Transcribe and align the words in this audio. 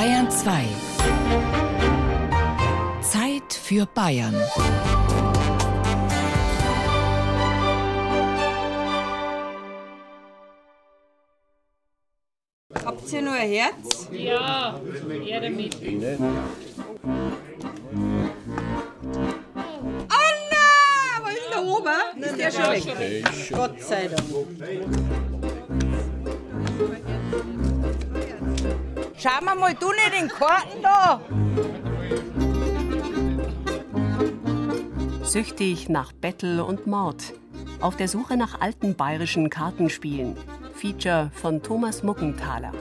Bayern 0.00 0.30
2. 0.30 0.64
Zeit 3.02 3.52
für 3.52 3.84
Bayern. 3.84 4.34
Habt 12.82 13.12
ihr 13.12 13.20
nur 13.20 13.34
ein 13.34 13.50
Herz? 13.50 14.08
Ja, 14.10 14.80
er 15.28 15.40
damit. 15.42 15.76
Anna! 15.82 16.30
Was 21.22 21.34
ist 21.34 21.50
da 21.52 21.60
oben? 21.60 22.22
Ist 22.22 22.38
der 22.38 22.50
schon 22.50 22.72
weg? 22.72 23.24
Gott 23.52 23.82
sei 23.82 24.08
Dank. 24.08 24.24
Schauen 29.22 29.44
wir 29.44 29.54
mal, 29.54 29.74
du 29.74 29.90
nicht 29.90 30.14
den 30.18 30.28
Karten 30.28 30.82
da! 30.82 31.20
Süchtig 35.22 35.90
nach 35.90 36.14
Battle 36.14 36.64
und 36.64 36.86
Mord. 36.86 37.34
Auf 37.82 37.96
der 37.96 38.08
Suche 38.08 38.38
nach 38.38 38.62
alten 38.62 38.94
bayerischen 38.94 39.50
Kartenspielen. 39.50 40.38
Feature 40.72 41.30
von 41.34 41.62
Thomas 41.62 42.02
Muckenthaler. 42.02 42.72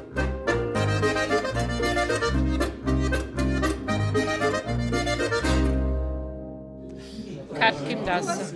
Katkin 7.54 8.06
das. 8.06 8.54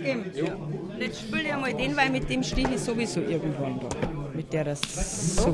Jetzt 0.98 1.20
spiel 1.20 1.40
ich 1.40 1.52
einmal 1.52 1.74
den, 1.74 1.94
weil 1.94 2.08
mit 2.08 2.30
dem 2.30 2.42
stehe 2.42 2.70
ich 2.70 2.80
sowieso 2.80 3.20
irgendwann 3.20 3.78
da. 3.78 4.13
Mit 4.34 4.52
der 4.52 4.64
das 4.64 4.80
du 4.80 5.52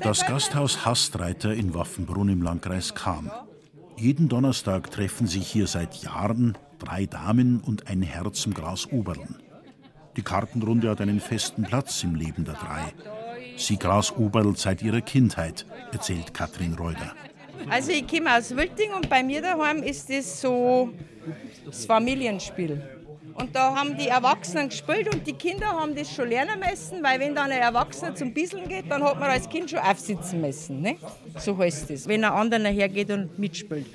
Das 0.00 0.24
Gasthaus 0.26 0.84
Hastreiter 0.84 1.52
in 1.52 1.74
Waffenbrunn 1.74 2.28
im 2.28 2.42
Landkreis 2.42 2.94
Cham. 2.94 3.30
Jeden 3.96 4.28
Donnerstag 4.28 4.90
treffen 4.90 5.26
sich 5.26 5.46
hier 5.46 5.66
seit 5.66 5.96
Jahren 5.96 6.56
drei 6.78 7.06
Damen 7.06 7.60
und 7.60 7.88
ein 7.88 8.02
Herr 8.02 8.32
zum 8.32 8.54
Gras 8.54 8.86
Oberln. 8.90 9.36
Die 10.16 10.22
Kartenrunde 10.22 10.90
hat 10.90 11.00
einen 11.00 11.20
festen 11.20 11.64
Platz 11.64 12.02
im 12.02 12.14
Leben 12.14 12.44
der 12.44 12.54
drei. 12.54 12.92
Sie 13.56 13.78
Gras 13.78 14.12
Oberl 14.16 14.56
seit 14.56 14.82
ihrer 14.82 15.00
Kindheit, 15.02 15.66
erzählt 15.92 16.32
Katrin 16.32 16.74
Reuter. 16.74 17.12
Also 17.68 17.90
ich 17.90 18.06
komme 18.06 18.36
aus 18.36 18.54
Wilding 18.54 18.92
und 18.94 19.08
bei 19.08 19.22
mir 19.22 19.42
daheim 19.42 19.82
ist 19.82 20.08
das 20.08 20.40
so 20.40 20.90
das 21.64 21.84
Familienspiel. 21.84 22.95
Und 23.36 23.54
da 23.54 23.74
haben 23.74 23.98
die 23.98 24.08
Erwachsenen 24.08 24.70
gespielt 24.70 25.12
und 25.14 25.26
die 25.26 25.34
Kinder 25.34 25.66
haben 25.66 25.94
das 25.94 26.10
schon 26.12 26.28
lernen 26.28 26.58
müssen, 26.58 27.02
weil 27.02 27.20
wenn 27.20 27.34
dann 27.34 27.50
ein 27.50 27.60
Erwachsener 27.60 28.14
zum 28.14 28.32
Bisseln 28.32 28.66
geht, 28.68 28.90
dann 28.90 29.04
hat 29.04 29.20
man 29.20 29.30
als 29.30 29.48
Kind 29.48 29.70
schon 29.70 29.80
aufsitzen 29.80 30.40
müssen. 30.40 30.80
Ne? 30.80 30.96
So 31.38 31.56
heißt 31.56 31.90
das, 31.90 32.08
wenn 32.08 32.24
ein 32.24 32.32
anderer 32.32 32.70
hergeht 32.70 33.10
und 33.10 33.38
mitspielt. 33.38 33.86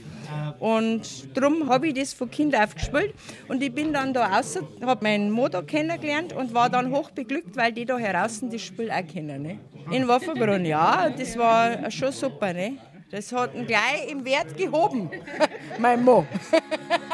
Und 0.59 1.35
darum 1.35 1.67
habe 1.69 1.87
ich 1.87 1.93
das 1.93 2.13
von 2.13 2.29
Kind 2.29 2.55
auf 2.55 2.75
gespielt. 2.75 3.13
Und 3.47 3.61
ich 3.61 3.73
bin 3.73 3.91
dann 3.93 4.13
da 4.13 4.27
raus, 4.27 4.59
habe 4.81 5.03
meinen 5.03 5.31
Motor 5.31 5.63
kennengelernt 5.63 6.33
und 6.33 6.53
war 6.53 6.69
dann 6.69 6.91
hochbeglückt, 6.91 7.57
weil 7.57 7.71
die 7.71 7.85
da 7.85 7.97
heraus 7.97 8.41
das 8.43 8.61
Spiel 8.61 8.91
auch 8.91 9.05
kennen. 9.05 9.41
Ne? 9.41 9.59
In 9.91 10.07
Waffenbrunn, 10.07 10.65
ja, 10.65 11.09
das 11.09 11.37
war 11.37 11.89
schon 11.89 12.11
super. 12.11 12.53
Ne? 12.53 12.77
Das 13.09 13.31
hat 13.33 13.53
ihn 13.55 13.67
gleich 13.67 14.09
im 14.09 14.23
Wert 14.23 14.55
gehoben, 14.55 15.09
mein 15.79 16.03
Mo. 16.03 16.25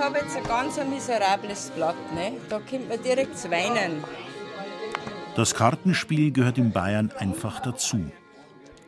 ich 0.00 0.06
habe 0.06 0.18
jetzt 0.18 0.34
ein 0.34 0.44
ganz 0.44 0.78
miserables 0.88 1.70
Blatt. 1.76 2.14
Ne? 2.14 2.32
Da 2.48 2.58
kommt 2.58 2.88
man 2.88 3.02
direkt 3.02 3.36
zu 3.36 3.50
weinen. 3.50 4.02
Das 5.36 5.54
Kartenspiel 5.54 6.32
gehört 6.32 6.56
in 6.56 6.72
Bayern 6.72 7.12
einfach 7.18 7.60
dazu. 7.60 8.10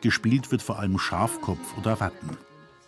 Gespielt 0.01 0.51
wird 0.51 0.63
vor 0.63 0.79
allem 0.79 0.97
Schafkopf 0.97 1.77
oder 1.77 1.99
Watten. 1.99 2.35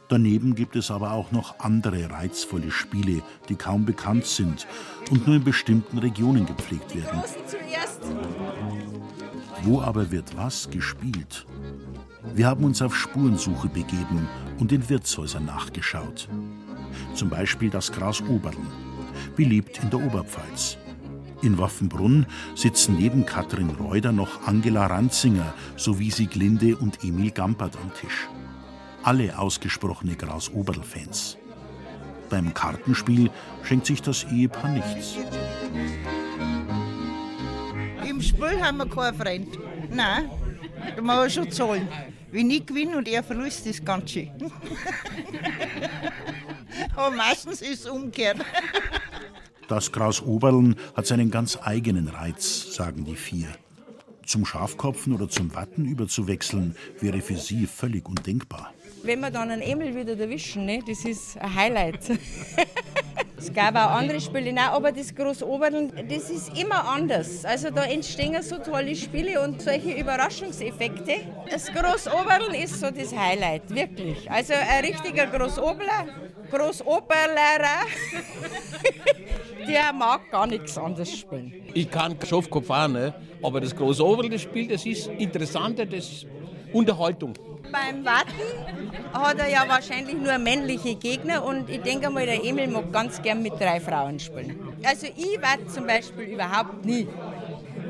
Daneben 0.09 0.56
gibt 0.56 0.76
es 0.76 0.90
aber 0.90 1.12
auch 1.12 1.31
noch 1.31 1.59
andere 1.59 2.09
reizvolle 2.09 2.72
Spiele, 2.72 3.22
die 3.47 3.56
kaum 3.56 3.85
bekannt 3.85 4.25
sind 4.25 4.66
und 5.12 5.28
nur 5.28 5.35
in 5.35 5.44
bestimmten 5.44 6.00
Regionen 6.00 6.47
gepflegt 6.47 6.96
werden. 6.96 7.22
Wo 9.62 9.81
aber 9.81 10.09
wird 10.09 10.35
was 10.35 10.68
gespielt? 10.72 11.46
Wir 12.34 12.47
haben 12.47 12.64
uns 12.64 12.81
auf 12.81 12.96
Spurensuche 12.96 13.68
begeben 13.68 14.28
und 14.59 14.72
in 14.72 14.90
Wirtshäusern 14.90 15.46
nachgeschaut. 15.46 16.28
Zum 17.16 17.30
Beispiel 17.30 17.70
das 17.70 17.92
Gras 17.92 18.22
Oberln, 18.22 18.68
beliebt 19.38 19.80
in 19.81 19.90
der 19.90 20.02
Oberpfalz. 20.02 20.78
In 21.42 21.58
Waffenbrunn 21.58 22.26
sitzen 22.56 22.98
neben 22.98 23.26
Katrin 23.26 23.70
Reuter 23.70 24.12
noch 24.12 24.46
Angela 24.46 24.88
Ranzinger 24.88 25.53
sowie 25.78 26.12
Sieglinde 26.12 26.76
und 26.76 27.03
Emil 27.03 27.31
Gampert 27.31 27.78
am 27.78 27.94
Tisch. 27.94 28.28
Alle 29.03 29.38
ausgesprochene 29.38 30.16
Gras 30.16 30.52
Oberl-Fans. 30.52 31.38
Beim 32.30 32.53
Kartenspiel 32.53 33.30
schenkt 33.64 33.86
sich 33.86 34.02
das 34.02 34.26
Ehepaar 34.26 34.72
nichts. 34.72 35.16
Im 38.06 38.22
Spiel 38.22 38.62
haben 38.62 38.78
wir 38.78 38.90
keinen 38.90 39.16
Freund. 39.16 39.58
Nein, 39.90 40.30
da 40.96 41.02
muss 41.02 41.16
man 41.16 41.30
schon 41.30 41.52
zahlen. 41.52 41.88
Wenn 42.32 42.50
ich 42.50 42.66
gewinne 42.66 42.97
und 42.97 43.08
er 43.08 43.24
verliert, 43.24 43.66
ist 43.66 43.86
ganz 43.86 44.12
schön. 44.12 44.32
Aber 46.96 47.12
meistens 47.16 47.62
ist 47.62 47.81
es 47.81 47.90
umgekehrt. 47.90 48.38
Das 49.68 49.91
Gras 49.91 50.22
Oberln 50.22 50.75
hat 50.94 51.08
seinen 51.08 51.31
ganz 51.31 51.58
eigenen 51.59 52.08
Reiz, 52.08 52.75
sagen 52.75 53.03
die 53.03 53.16
vier. 53.16 53.47
Zum 54.24 54.46
Schafkopfen 54.46 55.12
oder 55.12 55.28
zum 55.28 55.56
Watten 55.56 55.85
überzuwechseln, 55.85 56.75
wäre 57.00 57.19
für 57.19 57.38
sie 57.38 57.66
völlig 57.66 58.08
undenkbar. 58.08 58.75
Wenn 59.02 59.22
wir 59.22 59.31
dann 59.31 59.50
einen 59.50 59.64
Emil 59.64 59.96
wieder 59.96 60.16
erwischen, 60.19 60.68
ne, 60.68 60.84
das 60.88 61.03
ist 61.03 61.38
ein 61.38 61.56
Highlight. 61.56 62.12
es 63.38 63.53
gab 63.53 63.75
auch 63.75 63.91
andere 63.91 64.19
Spiele, 64.22 64.53
nein, 64.53 64.69
aber 64.69 64.91
das 64.91 65.13
Großoberln, 65.13 65.91
das 66.09 66.29
ist 66.29 66.57
immer 66.57 66.88
anders. 66.88 67.44
Also 67.44 67.69
da 67.69 67.84
entstehen 67.84 68.41
so 68.41 68.57
tolle 68.57 68.96
Spiele 68.96 69.41
und 69.41 69.62
solche 69.62 69.91
Überraschungseffekte. 69.91 71.16
Das 71.50 71.68
Großoberln 71.68 72.53
ist 72.56 72.79
so 72.79 72.90
das 72.91 73.16
Highlight, 73.16 73.69
wirklich. 73.69 74.29
Also 74.31 74.53
ein 74.53 74.85
richtiger 74.85 75.28
Großoberler, 75.28 76.07
Großoberlerer, 76.50 77.85
der 79.67 79.94
mag 79.94 80.31
gar 80.31 80.47
nichts 80.47 80.78
anderes 80.78 81.17
spielen. 81.17 81.53
Ich 81.73 81.90
kann 81.91 82.17
Schafkopf 82.25 82.69
auch, 82.69 82.88
ne? 82.88 83.13
aber 83.44 83.62
das 83.62 83.75
große 83.75 84.06
Oberl, 84.06 84.38
Spiel, 84.40 84.67
das 84.67 84.85
ist 84.85 85.07
interessanter, 85.07 85.85
das 85.85 86.09
ist 86.09 86.28
Unterhaltung. 86.72 87.34
Beim 87.75 88.06
Warten 88.06 88.86
hat 89.13 89.38
er 89.38 89.50
ja 89.50 89.68
wahrscheinlich 89.68 90.16
nur 90.16 90.38
männliche 90.38 90.96
Gegner 90.96 91.44
und 91.44 91.69
ich 91.69 91.81
denke 91.81 92.09
mal, 92.09 92.25
der 92.25 92.41
Emil 92.41 92.69
mag 92.69 92.90
ganz 92.94 93.22
gern 93.22 93.44
mit 93.44 93.59
drei 93.59 93.81
Frauen 93.81 94.18
spielen. 94.18 94.58
Also 94.81 95.08
ich 95.08 95.38
warte 95.41 95.68
zum 95.68 95.85
Beispiel 95.85 96.24
überhaupt 96.24 96.85
nie, 96.85 97.06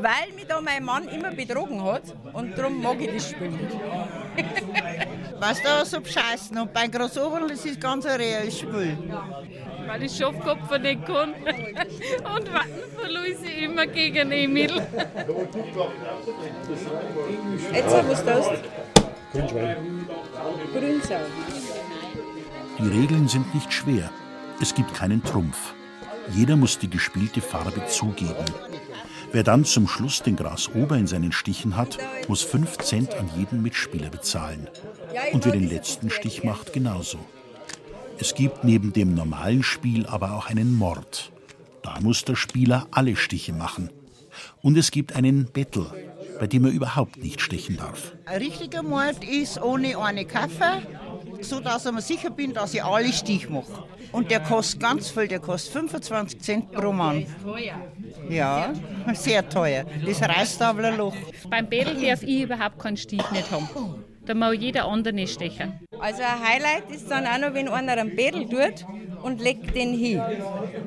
weil 0.01 0.34
mich 0.35 0.47
da 0.47 0.59
mein 0.59 0.84
Mann 0.84 1.07
immer 1.07 1.29
betrogen 1.29 1.84
hat 1.84 2.01
und 2.34 2.57
darum 2.57 2.81
mag 2.81 3.00
ich 3.00 3.13
das 3.13 3.29
Spiel 3.29 3.50
nicht. 3.50 3.78
Was 5.40 5.62
da 5.62 5.85
so 5.85 6.01
bescheißen. 6.01 6.57
Und 6.57 6.74
bei 6.74 6.88
Grossoberl 6.88 7.47
das 7.47 7.63
ist 7.66 7.79
ganz 7.79 8.07
ein 8.07 8.19
reelles 8.19 8.57
Spiel. 8.57 8.97
Weil 9.85 10.01
ich 10.01 10.18
Schafkopf 10.18 10.79
nicht 10.79 11.06
kann. 11.06 11.34
Und 11.35 12.53
Watten 12.53 12.84
verliere 12.97 13.28
ich 13.28 13.62
immer 13.62 13.85
gegen 13.85 14.31
Emil. 14.31 14.81
Jetzt, 17.72 18.09
was 18.09 18.25
du 18.25 18.34
hast? 18.34 18.51
Grünsau. 19.35 21.19
Die 22.79 22.88
Regeln 22.88 23.28
sind 23.28 23.53
nicht 23.53 23.73
schwer. 23.73 24.09
Es 24.62 24.73
gibt 24.73 24.94
keinen 24.94 25.23
Trumpf. 25.23 25.73
Jeder 26.31 26.56
muss 26.56 26.79
die 26.79 26.90
gespielte 26.90 27.41
Farbe 27.41 27.85
zugeben. 27.88 28.45
Wer 29.34 29.44
dann 29.44 29.66
zum 29.66 29.90
Schluss 29.90 30.24
den 30.24 30.38
Grasober 30.38 30.97
in 30.97 31.07
seinen 31.07 31.34
Stichen 31.34 31.75
hat, 31.75 31.98
muss 32.30 32.44
5 32.44 32.77
Cent 32.77 33.15
an 33.15 33.30
jeden 33.36 33.62
Mitspieler 33.62 34.09
bezahlen. 34.09 34.69
Und 35.33 35.44
wer 35.44 35.51
den 35.51 35.69
letzten 35.69 36.09
Stich 36.09 36.45
macht, 36.45 36.71
genauso. 36.71 37.19
Es 38.18 38.36
gibt 38.36 38.63
neben 38.63 38.94
dem 38.94 39.13
normalen 39.13 39.63
Spiel 39.63 40.06
aber 40.06 40.33
auch 40.33 40.50
einen 40.50 40.74
Mord. 40.75 41.31
Da 41.81 42.00
muss 42.00 42.24
der 42.24 42.36
Spieler 42.36 42.88
alle 42.92 43.18
Stiche 43.18 43.51
machen. 43.51 43.89
Und 44.62 44.77
es 44.77 44.92
gibt 44.92 45.13
einen 45.13 45.51
Battle, 45.51 45.92
bei 46.39 46.48
dem 46.48 46.63
er 46.63 46.71
überhaupt 46.71 47.18
nicht 47.18 47.42
stechen 47.42 47.75
darf. 47.75 48.14
Ein 48.25 48.42
richtiger 48.42 48.81
Mord 48.81 49.24
ist 49.24 49.62
ohne 49.62 49.98
eine 50.00 50.25
Kaffee, 50.25 50.81
so 51.42 51.60
dass 51.60 51.86
ich 51.86 51.92
mir 51.92 52.01
sicher 52.01 52.30
bin, 52.31 52.54
dass 52.54 52.74
ich 52.74 52.83
alle 52.83 53.13
Stich 53.13 53.50
mache. 53.50 53.83
Und 54.12 54.31
der 54.31 54.39
kostet 54.39 54.80
ganz 54.80 55.10
viel, 55.10 55.27
der 55.27 55.39
kostet 55.39 55.74
25 55.74 56.42
Cent 56.42 56.72
pro 56.72 56.92
Mann. 56.92 57.25
Ja, 58.30 58.74
sehr 59.13 59.48
teuer. 59.48 59.86
Das 60.06 60.22
reißt 60.22 60.62
aber 60.62 60.86
ein 60.86 60.98
Loch. 60.98 61.16
Beim 61.50 61.68
Bädel 61.68 62.01
darf 62.01 62.24
ich 62.24 62.44
überhaupt 62.44 62.80
keinen 62.80 62.98
Stich 62.98 63.30
nicht 63.31 63.51
haben. 63.51 64.04
Da 64.25 64.33
mag 64.33 64.54
jeder 64.56 64.86
andere 64.88 65.27
stechen. 65.27 65.80
Also 66.00 66.24
ein 66.24 66.39
Highlight 66.48 66.92
ist 66.92 67.10
dann 67.12 67.27
auch 67.27 67.38
noch, 67.38 67.54
wenn 67.54 67.68
einer 67.68 67.94
einen 67.94 68.16
Bädel 68.16 68.50
tut 68.50 68.86
und 69.22 69.39
legt 69.39 69.75
den 69.75 69.94
hin. 69.94 70.22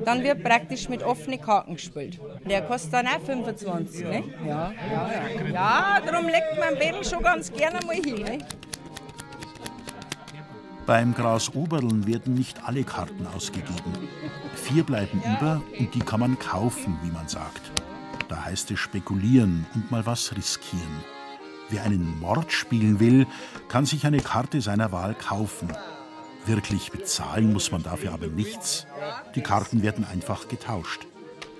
Dann 0.03 0.23
wird 0.23 0.43
praktisch 0.43 0.89
mit 0.89 1.03
offenen 1.03 1.41
Karten 1.41 1.75
gespielt. 1.75 2.19
Der 2.49 2.61
kostet 2.63 2.93
dann 2.93 3.07
auch 3.07 3.21
25, 3.21 4.03
ne? 4.03 4.23
Ja, 4.45 4.71
ja, 4.91 5.09
ja. 5.11 5.49
Ja, 5.51 6.01
darum 6.05 6.25
legt 6.25 6.59
man 6.59 6.77
Bädel 6.77 7.03
schon 7.05 7.23
ganz 7.23 7.51
gerne 7.51 7.79
mal 7.85 7.95
hin, 7.95 8.23
ne? 8.23 8.39
Beim 10.85 11.13
Grasoberln 11.13 12.07
werden 12.07 12.33
nicht 12.33 12.65
alle 12.65 12.83
Karten 12.83 13.25
ausgegeben. 13.27 14.09
Vier 14.55 14.83
bleiben 14.83 15.21
über 15.23 15.61
und 15.77 15.93
die 15.93 15.99
kann 15.99 16.19
man 16.19 16.37
kaufen, 16.39 16.97
wie 17.03 17.11
man 17.11 17.27
sagt. 17.27 17.71
Da 18.27 18.43
heißt 18.45 18.71
es 18.71 18.79
spekulieren 18.79 19.65
und 19.75 19.91
mal 19.91 20.05
was 20.05 20.35
riskieren. 20.35 21.03
Wer 21.69 21.83
einen 21.83 22.19
Mord 22.19 22.51
spielen 22.51 22.99
will, 22.99 23.27
kann 23.67 23.85
sich 23.85 24.05
eine 24.05 24.19
Karte 24.19 24.61
seiner 24.61 24.91
Wahl 24.91 25.13
kaufen. 25.13 25.69
Wirklich 26.45 26.91
bezahlen 26.91 27.53
muss 27.53 27.71
man 27.71 27.83
dafür 27.83 28.11
aber 28.13 28.27
nichts. 28.27 28.87
Die 29.35 29.41
Karten 29.41 29.83
werden 29.83 30.05
einfach 30.05 30.47
getauscht. 30.47 31.05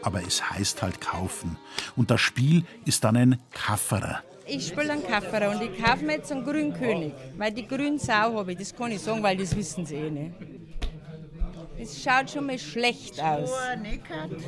Aber 0.02 0.22
es 0.26 0.50
heißt 0.50 0.82
halt 0.82 1.02
kaufen. 1.02 1.58
Und 1.96 2.10
das 2.10 2.22
Spiel 2.22 2.64
ist 2.86 3.04
dann 3.04 3.18
ein 3.18 3.40
Kafferer. 3.52 4.24
Ich 4.48 4.68
spiele 4.68 4.94
einen 4.94 5.06
Kafferer 5.06 5.52
und 5.52 5.62
ich 5.62 5.84
kaufe 5.84 6.04
mir 6.06 6.14
jetzt 6.14 6.32
einen 6.32 6.44
grünen 6.44 6.74
König. 6.74 7.14
Weil 7.38 7.52
die 7.52 7.68
grüne 7.68 8.00
Sau 8.00 8.36
habe 8.38 8.54
ich, 8.54 8.58
das 8.58 8.76
kann 8.76 8.92
ich 8.92 9.02
sagen, 9.02 9.22
weil 9.22 9.38
das 9.38 9.56
wissen 9.56 9.86
sie 9.86 9.96
eh 9.96 10.10
nicht. 10.10 10.59
Das 11.80 12.04
schaut 12.04 12.30
schon 12.30 12.46
mal 12.46 12.60
schlecht 12.60 13.22
aus. 13.24 13.52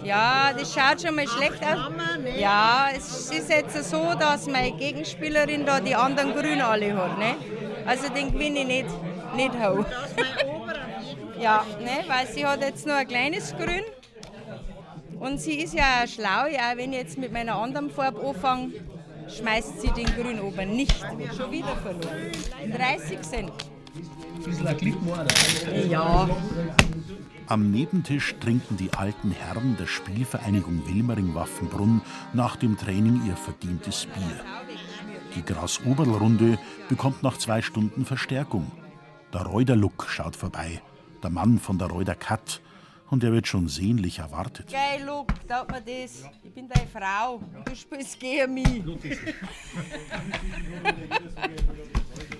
Ja, 0.03 0.51
das 0.51 0.73
schaut 0.73 1.01
schon 1.01 1.15
mal 1.15 1.25
schlecht 1.27 1.63
aus. 1.63 1.91
Ja, 2.37 2.89
es 2.93 3.31
ist 3.31 3.49
jetzt 3.49 3.89
so, 3.89 4.13
dass 4.19 4.47
meine 4.47 4.73
Gegenspielerin 4.73 5.65
da 5.65 5.79
die 5.79 5.95
anderen 5.95 6.33
Grün 6.33 6.59
alle 6.61 6.93
hat. 6.93 7.17
Ne? 7.17 7.35
Also 7.85 8.09
den 8.09 8.33
gewinne 8.33 8.59
ich 8.59 8.67
nicht, 8.67 8.89
nicht 9.35 9.53
hoch. 9.53 9.85
Ja, 11.39 11.65
ne, 11.79 12.03
weil 12.07 12.27
sie 12.27 12.45
hat 12.45 12.61
jetzt 12.61 12.85
nur 12.85 12.95
ein 12.95 13.07
kleines 13.07 13.55
Grün. 13.55 13.83
Und 15.19 15.39
sie 15.39 15.55
ist 15.55 15.73
ja 15.73 16.05
schlau, 16.07 16.47
ja, 16.47 16.75
wenn 16.75 16.91
ich 16.91 16.99
jetzt 16.99 17.17
mit 17.17 17.31
meiner 17.31 17.55
anderen 17.55 17.89
Farbe 17.89 18.19
anfange, 18.27 18.73
schmeißt 19.27 19.81
sie 19.81 19.91
den 19.91 20.05
Grün 20.05 20.41
oben 20.41 20.75
nicht. 20.75 20.99
Schon 21.35 21.51
wieder 21.51 21.75
verloren. 21.77 22.31
30 22.75 23.21
Cent. 23.21 23.51
Ja. 25.89 26.29
Am 27.47 27.71
Nebentisch 27.71 28.35
trinken 28.39 28.77
die 28.77 28.93
alten 28.93 29.31
Herren 29.31 29.75
der 29.77 29.87
Spielvereinigung 29.87 30.87
Wilmering-Waffenbrunn 30.87 32.01
nach 32.33 32.55
dem 32.55 32.77
Training 32.77 33.25
ihr 33.27 33.35
verdientes 33.35 34.05
Bier. 34.05 34.45
Die 35.35 35.43
Grasoberlrunde 35.43 36.57
bekommt 36.89 37.23
nach 37.23 37.37
zwei 37.37 37.61
Stunden 37.61 38.05
Verstärkung. 38.05 38.71
Der 39.33 39.41
Reuder 39.41 39.75
Luck 39.75 40.07
schaut 40.09 40.35
vorbei, 40.35 40.81
der 41.23 41.29
Mann 41.29 41.59
von 41.59 41.77
der 41.77 41.87
Reuder 41.87 42.15
Kat, 42.15 42.61
und 43.09 43.23
er 43.25 43.33
wird 43.33 43.45
schon 43.45 43.67
sehnlich 43.67 44.19
erwartet. 44.19 44.71
Geil, 44.71 45.03
Luck, 45.05 45.33
taugt 45.47 45.71
mir 45.71 45.81
das. 45.81 46.23
Ich 46.43 46.53
bin 46.53 46.69
deine 46.69 46.87
Frau. 46.87 47.41
Du 47.65 47.75
spielst 47.75 48.19
gegen 48.19 48.53
mich. 48.53 48.83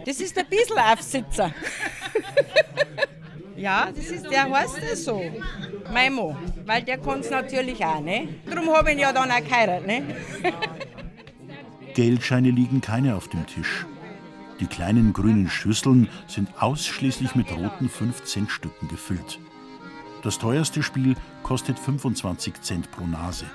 Das 0.04 0.20
ist 0.20 0.36
der 0.36 0.46
Bisselaufsitzer. 0.46 1.54
Ja, 3.62 3.92
das 3.96 4.06
ist, 4.06 4.28
der 4.28 4.50
heißt 4.50 4.80
das 4.82 5.04
so. 5.04 5.22
Mein 5.94 6.16
Mann. 6.16 6.36
Weil 6.66 6.82
der 6.82 6.98
kann 6.98 7.20
es 7.20 7.30
natürlich 7.30 7.86
auch, 7.86 8.02
ne? 8.02 8.28
Darum 8.50 8.70
habe 8.70 8.90
ich 8.90 8.96
ihn 8.96 9.02
ja 9.02 9.14
dann 9.14 9.30
auch 9.30 9.44
geheiratet, 9.44 9.86
ne? 9.86 10.04
Geldscheine 11.94 12.50
liegen 12.50 12.82
keine 12.82 13.16
auf 13.16 13.28
dem 13.28 13.46
Tisch. 13.46 13.86
Die 14.60 14.66
kleinen 14.66 15.14
grünen 15.14 15.48
Schüsseln 15.48 16.10
sind 16.26 16.50
ausschließlich 16.60 17.36
mit 17.36 17.52
roten 17.52 17.88
5-Cent-Stücken 17.88 18.88
gefüllt. 18.88 19.38
Das 20.24 20.40
teuerste 20.40 20.82
Spiel 20.82 21.16
kostet 21.44 21.78
25 21.78 22.62
Cent 22.62 22.90
pro 22.90 23.06
Nase. 23.06 23.46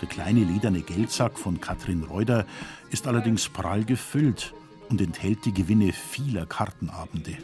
Der 0.00 0.08
kleine 0.08 0.40
lederne 0.40 0.80
Geldsack 0.80 1.38
von 1.38 1.60
Katrin 1.60 2.02
Reuter 2.02 2.44
ist 2.90 3.06
allerdings 3.06 3.48
prall 3.48 3.84
gefüllt 3.84 4.52
und 4.92 5.00
enthält 5.00 5.44
die 5.46 5.54
Gewinne 5.54 5.92
vieler 5.92 6.44
Kartenabende. 6.44 7.38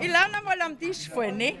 Ich 0.00 0.06
lerne 0.06 0.40
mal 0.44 0.60
am 0.64 0.78
Tisch 0.78 1.08
vor, 1.08 1.26
ne? 1.26 1.54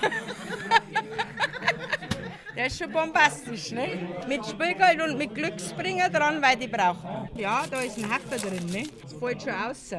Der 2.56 2.66
ist 2.66 2.78
schon 2.78 2.90
bombastisch, 2.90 3.70
ne? 3.70 4.08
Mit 4.26 4.44
Spielgeld 4.44 5.00
und 5.00 5.16
mit 5.16 5.36
Glücksbringer 5.36 6.10
dran, 6.10 6.42
weil 6.42 6.56
die 6.56 6.66
brauchen. 6.66 7.28
Ja, 7.36 7.62
da 7.70 7.80
ist 7.80 7.96
ein 7.96 8.10
Hafer 8.10 8.38
drin, 8.38 8.66
ne? 8.66 8.88
Das 9.02 9.12
fällt 9.14 9.42
schon 9.42 9.54
aus. 9.54 9.92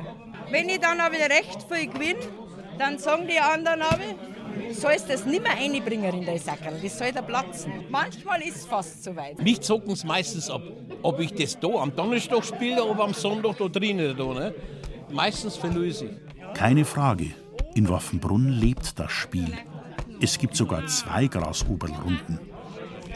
Wenn 0.50 0.68
ich 0.68 0.80
dann 0.80 1.00
aber 1.00 1.16
recht 1.16 1.66
viel 1.72 1.88
gewinne, 1.88 2.20
dann 2.78 3.00
sagen 3.00 3.28
die 3.28 3.40
anderen 3.40 3.82
aber, 3.82 4.04
sollst 4.72 5.10
das 5.10 5.26
nicht 5.26 5.44
mehr 5.44 5.54
reinbringen 5.54 6.14
in 6.14 6.26
den 6.26 6.40
Sackerl, 6.40 6.80
das 6.82 6.98
soll 6.98 7.12
da 7.12 7.22
platzen. 7.22 7.72
Manchmal 7.90 8.42
ist 8.42 8.58
es 8.58 8.66
fast 8.66 9.04
so 9.04 9.16
weit. 9.16 9.42
Mich 9.42 9.62
zocken 9.62 9.92
es 9.92 10.04
meistens 10.04 10.50
ab, 10.50 10.62
ob 11.02 11.20
ich 11.20 11.34
das 11.34 11.60
da 11.60 11.68
am 11.68 11.96
Donnerstag 11.96 12.44
spiele 12.44 12.84
oder 12.84 13.04
am 13.04 13.14
Sonntag 13.14 13.58
da 13.58 13.68
drinnen. 13.68 14.16
Da, 14.18 14.26
ne? 14.26 14.54
Meistens 15.12 15.58
verlöse 15.58 16.06
ich. 16.06 16.54
Keine 16.54 16.86
Frage, 16.86 17.28
in 17.76 17.88
Waffenbrunn 17.90 18.50
lebt 18.50 19.00
das 19.00 19.12
Spiel. 19.12 19.54
Es 20.20 20.38
gibt 20.38 20.56
sogar 20.56 20.86
zwei 20.88 21.28
Grasoberlrunden. 21.28 22.40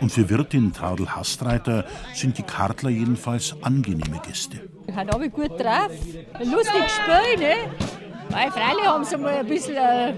Und 0.02 0.12
für 0.12 0.30
Wirtin 0.30 0.74
Traudel 0.74 1.16
Hastreiter 1.16 1.86
sind 2.14 2.38
die 2.38 2.44
Kartler 2.44 2.90
jedenfalls 2.90 3.56
angenehme 3.62 4.20
Gäste. 4.26 4.62
Ich 4.88 4.96
habe 4.96 5.14
alle 5.14 5.30
gut 5.30 5.52
drauf. 5.52 5.92
Ein 6.34 6.52
lustiges 6.52 6.92
Spiel, 6.92 7.40
ne? 7.40 7.56
Weil 8.30 8.52
freilich 8.52 8.86
haben 8.86 9.04
sie 9.04 9.18
mal 9.18 9.36
ein 9.36 9.46
bisschen 9.46 9.76
äh, 9.76 10.14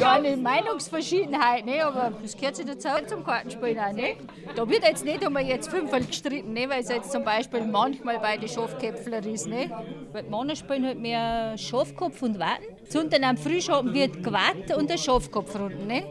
ja, 0.00 0.12
eine 0.12 0.36
Meinungsverschiedenheit, 0.36 1.66
ne? 1.66 1.84
aber 1.84 2.12
das 2.22 2.36
gehört 2.36 2.56
sich 2.56 2.66
dazu 2.66 2.88
zum 3.06 3.24
Kartenspielen 3.24 3.78
auch. 3.78 3.92
Ne? 3.92 4.16
Da 4.54 4.68
wird 4.68 4.82
jetzt 4.82 5.04
nicht 5.04 5.24
einmal 5.24 5.44
jetzt 5.44 5.70
fünfmal 5.70 6.02
gestritten, 6.04 6.52
ne? 6.52 6.68
weil 6.68 6.80
es 6.80 6.88
jetzt 6.88 7.12
zum 7.12 7.24
Beispiel 7.24 7.62
manchmal 7.62 8.18
bei 8.18 8.36
den 8.36 8.48
Schafköpfler 8.48 9.24
ist. 9.26 9.46
Ne? 9.46 9.70
Weil 10.12 10.22
die 10.22 10.30
Männer 10.30 10.56
spielen 10.56 10.86
halt 10.86 10.98
mehr 10.98 11.56
Schafkopf 11.58 12.22
und 12.22 12.38
Warten. 12.38 12.64
Sonntag 12.88 13.22
am 13.22 13.36
Frühschoppen 13.36 13.92
wird 13.94 14.22
gewartet 14.22 14.76
und 14.76 14.88
der 14.88 14.98
Schafkopf 14.98 15.54
runden. 15.58 15.86
Ne? 15.86 16.04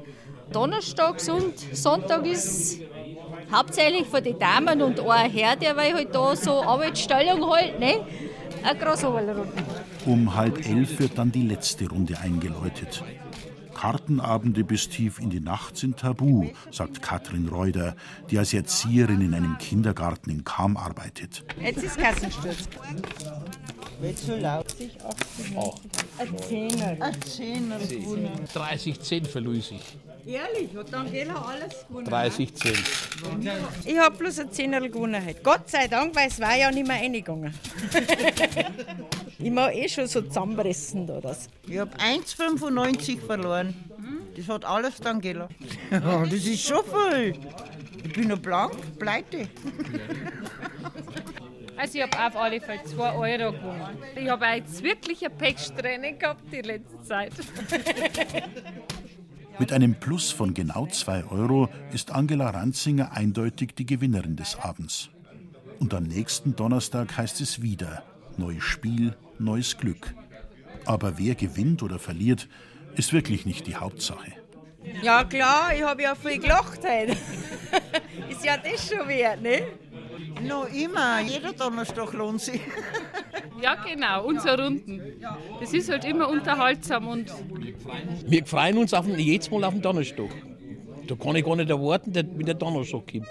Donnerstags 0.52 1.30
und 1.30 1.58
Sonntag 1.74 2.26
ist 2.26 2.82
hauptsächlich 3.52 4.08
für 4.08 4.22
die 4.22 4.38
Damen 4.38 4.82
und 4.82 5.00
ein 5.00 5.32
Herr, 5.32 5.56
der 5.56 5.76
weil 5.76 5.94
halt 5.94 6.14
da 6.14 6.36
so 6.36 6.62
Arbeitsstellung 6.62 7.50
halt, 7.50 7.80
ne? 7.80 8.06
Eine 8.64 8.78
Grassoberlrunde. 8.78 9.81
Um 10.06 10.36
halb 10.36 10.68
elf 10.68 11.00
wird 11.00 11.18
dann 11.18 11.32
die 11.32 11.44
letzte 11.44 11.88
Runde 11.88 12.20
eingeläutet. 12.20 13.04
Kartenabende 13.74 14.64
bis 14.64 14.90
tief 14.90 15.20
in 15.20 15.30
die 15.30 15.40
Nacht 15.40 15.78
sind 15.78 15.98
tabu, 15.98 16.50
sagt 16.72 17.02
Katrin 17.02 17.48
Reuter, 17.48 17.96
die 18.30 18.38
als 18.38 18.54
Erzieherin 18.54 19.22
in 19.22 19.34
einem 19.34 19.58
Kindergarten 19.58 20.30
in 20.30 20.44
Kam 20.44 20.78
arbeitet. 20.78 21.44
Jetzt 21.60 21.84
ist 21.84 21.98
Kassensturz. 21.98 22.68
Wird 24.02 24.18
so 24.18 24.36
laut. 24.36 24.66
80, 24.66 24.92
80. 25.06 25.56
Ein 26.18 26.38
Zehner. 26.40 26.98
Ein 27.00 27.22
Zehner. 27.22 27.80
30 28.54 29.00
Cent 29.00 29.28
verlöse 29.28 29.76
ich. 29.76 29.98
Ehrlich, 30.26 30.76
hat 30.76 30.94
Angela 30.94 31.36
alles 31.36 31.86
gewonnen? 31.88 32.06
30 32.06 32.56
Cent. 32.56 32.84
Ich 33.86 33.98
habe 33.98 34.18
bloß 34.18 34.40
ein 34.40 34.52
Zehnerl 34.52 34.90
gewonnen 34.90 35.24
heute. 35.24 35.42
Gott 35.42 35.70
sei 35.70 35.88
Dank, 35.88 36.16
weil 36.16 36.28
es 36.30 36.40
war 36.40 36.56
ja 36.56 36.72
nicht 36.72 36.88
mehr 36.88 36.98
reingegangen. 36.98 37.54
ich 39.40 39.52
mag 39.52 39.76
eh 39.76 39.88
schon 39.88 40.08
so 40.08 40.22
zusammenpressen 40.22 41.06
da 41.06 41.22
das. 41.22 41.48
Ich 41.68 41.78
habe 41.78 41.92
1,95 41.98 43.20
verloren. 43.20 43.76
Das 44.36 44.48
hat 44.48 44.66
alles 44.66 44.96
die 44.96 45.06
Angela. 45.06 45.48
Ja, 45.92 46.24
das 46.24 46.34
ist 46.34 46.68
schon 46.68 46.84
viel. 46.86 47.36
Ich 48.04 48.14
bin 48.14 48.30
noch 48.30 48.40
blank, 48.40 48.74
pleite. 48.98 49.48
Also 51.82 51.98
ich 51.98 52.04
habe 52.04 52.28
auf 52.28 52.36
alle 52.36 52.62
Fälle 52.62 52.84
2 52.84 53.14
Euro 53.14 53.54
gewonnen. 53.54 53.98
Ich 54.16 54.30
habe 54.30 54.46
jetzt 54.46 54.84
wirklich 54.84 55.26
ein 55.26 55.36
Pechsträhne 55.36 56.14
gehabt 56.14 56.44
die 56.54 56.62
letzte 56.62 57.02
Zeit. 57.02 57.32
Mit 59.58 59.74
einem 59.74 59.96
Plus 59.96 60.30
von 60.30 60.54
genau 60.54 60.86
2 60.86 61.26
Euro 61.32 61.70
ist 61.92 62.12
Angela 62.12 62.52
Ranzinger 62.52 63.14
eindeutig 63.14 63.74
die 63.76 63.88
Gewinnerin 63.88 64.36
des 64.36 64.60
Abends. 64.60 65.10
Und 65.80 65.96
am 65.96 66.04
nächsten 66.04 66.56
Donnerstag 66.56 67.18
heißt 67.18 67.42
es 67.42 67.64
wieder: 67.64 68.04
neues 68.38 68.64
Spiel, 68.64 69.16
neues 69.40 69.76
Glück. 69.76 70.14
Aber 70.86 71.18
wer 71.18 71.34
gewinnt 71.34 71.82
oder 71.82 71.98
verliert, 71.98 72.48
ist 72.94 73.12
wirklich 73.12 73.48
nicht 73.48 73.66
die 73.66 73.76
Hauptsache. 73.76 74.34
Ja 75.02 75.24
klar, 75.24 75.74
ich 75.76 75.82
habe 75.82 76.04
ja 76.04 76.14
viel 76.14 76.40
gelacht 76.40 76.82
heute. 76.84 77.18
ist 78.42 78.46
ja 78.46 78.58
das 78.58 78.90
schon 78.90 79.08
wert, 79.08 79.42
ne? 79.42 79.68
Noch 80.48 80.68
immer, 80.74 81.22
jeder 81.22 81.54
Donnerstag 81.54 82.14
lohnt 82.14 82.42
sich. 82.42 82.62
Ja, 83.62 83.76
genau, 83.76 84.26
unsere 84.26 84.64
Runden. 84.64 85.00
Das 85.60 85.72
ist 85.72 85.88
halt 85.88 86.04
immer 86.06 86.28
unterhaltsam 86.28 87.08
und 87.10 87.32
Wir 88.26 88.44
freuen 88.44 88.76
uns 88.80 88.92
auf, 88.92 89.06
den- 89.06 89.20
jedes 89.20 89.52
Mal 89.52 89.64
auf 89.66 89.74
den 89.74 89.84
Donnerstag. 89.84 90.30
Da 91.08 91.14
kann 91.14 91.36
ich 91.36 91.46
gar 91.46 91.56
nicht 91.56 91.70
erwarten, 91.70 92.16
wenn 92.16 92.40
der 92.44 92.56
Donnerstag 92.56 93.02
kommt. 93.12 93.28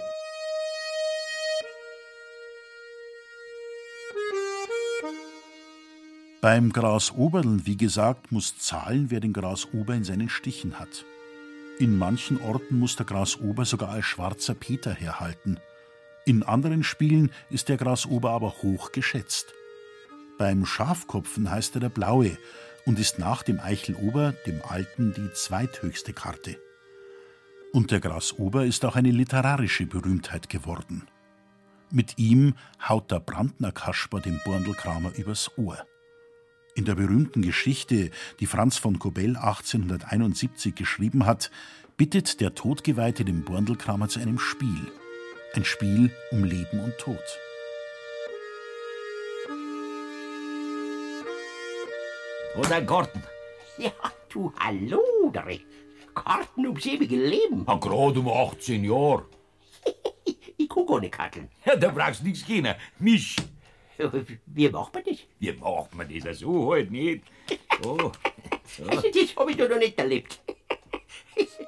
Beim 6.40 6.72
Grasoberln, 6.72 7.66
wie 7.66 7.76
gesagt, 7.76 8.32
muss 8.32 8.56
zahlen, 8.58 9.06
wer 9.10 9.20
den 9.20 9.32
Grasober 9.32 9.94
in 9.94 10.04
seinen 10.04 10.28
Stichen 10.28 10.78
hat. 10.78 11.04
In 11.80 11.96
manchen 11.96 12.38
Orten 12.42 12.78
muss 12.78 12.96
der 12.96 13.06
Grasober 13.06 13.64
sogar 13.64 13.88
als 13.88 14.04
schwarzer 14.04 14.52
Peter 14.52 14.92
herhalten. 14.92 15.58
In 16.26 16.42
anderen 16.42 16.84
Spielen 16.84 17.32
ist 17.48 17.70
der 17.70 17.78
Grasober 17.78 18.32
aber 18.32 18.52
hoch 18.62 18.92
geschätzt. 18.92 19.54
Beim 20.36 20.66
Schafkopfen 20.66 21.50
heißt 21.50 21.76
er 21.76 21.80
der 21.80 21.88
Blaue 21.88 22.36
und 22.84 22.98
ist 22.98 23.18
nach 23.18 23.42
dem 23.42 23.60
Eichelober, 23.60 24.34
dem 24.46 24.60
Alten, 24.62 25.14
die 25.14 25.32
zweithöchste 25.32 26.12
Karte. 26.12 26.58
Und 27.72 27.92
der 27.92 28.00
Grasober 28.00 28.66
ist 28.66 28.84
auch 28.84 28.96
eine 28.96 29.10
literarische 29.10 29.86
Berühmtheit 29.86 30.50
geworden. 30.50 31.08
Mit 31.90 32.18
ihm 32.18 32.56
haut 32.86 33.10
der 33.10 33.20
Brandner 33.20 33.72
Kasper 33.72 34.20
dem 34.20 34.38
Borndelkramer 34.44 35.12
übers 35.16 35.50
Ohr. 35.56 35.78
In 36.80 36.86
der 36.86 36.94
berühmten 36.94 37.42
Geschichte, 37.42 38.10
die 38.40 38.46
Franz 38.46 38.78
von 38.78 38.98
Kobell 38.98 39.36
1871 39.36 40.74
geschrieben 40.74 41.26
hat, 41.26 41.50
bittet 41.98 42.40
der 42.40 42.54
Todgeweihte 42.54 43.22
den 43.22 43.44
Borndelkramer 43.44 44.08
zu 44.08 44.18
einem 44.18 44.38
Spiel. 44.38 44.90
Ein 45.52 45.66
Spiel 45.66 46.10
um 46.30 46.42
Leben 46.42 46.80
und 46.80 46.96
Tod. 46.96 47.18
Oder 52.56 52.80
Garten. 52.80 53.22
Ja, 53.76 53.92
du 54.30 54.50
hallo, 54.58 55.30
Dre. 55.34 55.60
Karten 56.14 56.66
ums 56.66 56.86
ewige 56.86 57.16
Leben. 57.16 57.66
Ja, 57.68 57.74
gerade 57.74 58.20
um 58.20 58.28
18 58.30 58.84
Jahre. 58.84 59.26
ich 60.56 60.66
guck 60.66 60.88
ohne 60.88 61.10
Karten. 61.10 61.50
Ja, 61.62 61.76
da 61.76 61.90
brauchst 61.90 62.22
du 62.22 62.24
nichts 62.24 62.46
kennen. 62.46 62.74
Mich. 62.98 63.36
Wie 64.46 64.68
macht 64.68 64.94
man 64.94 65.02
das? 65.04 65.18
Wie 65.38 65.52
macht 65.52 65.94
man 65.94 66.08
das? 66.08 66.38
So 66.38 66.72
halt 66.72 66.90
nicht. 66.90 67.24
Oh. 67.84 68.12
So. 68.76 68.84
Also, 68.84 69.08
das 69.14 69.36
habe 69.36 69.50
ich 69.50 69.56
doch 69.56 69.68
noch 69.68 69.78
nicht 69.78 69.98
erlebt. 69.98 70.40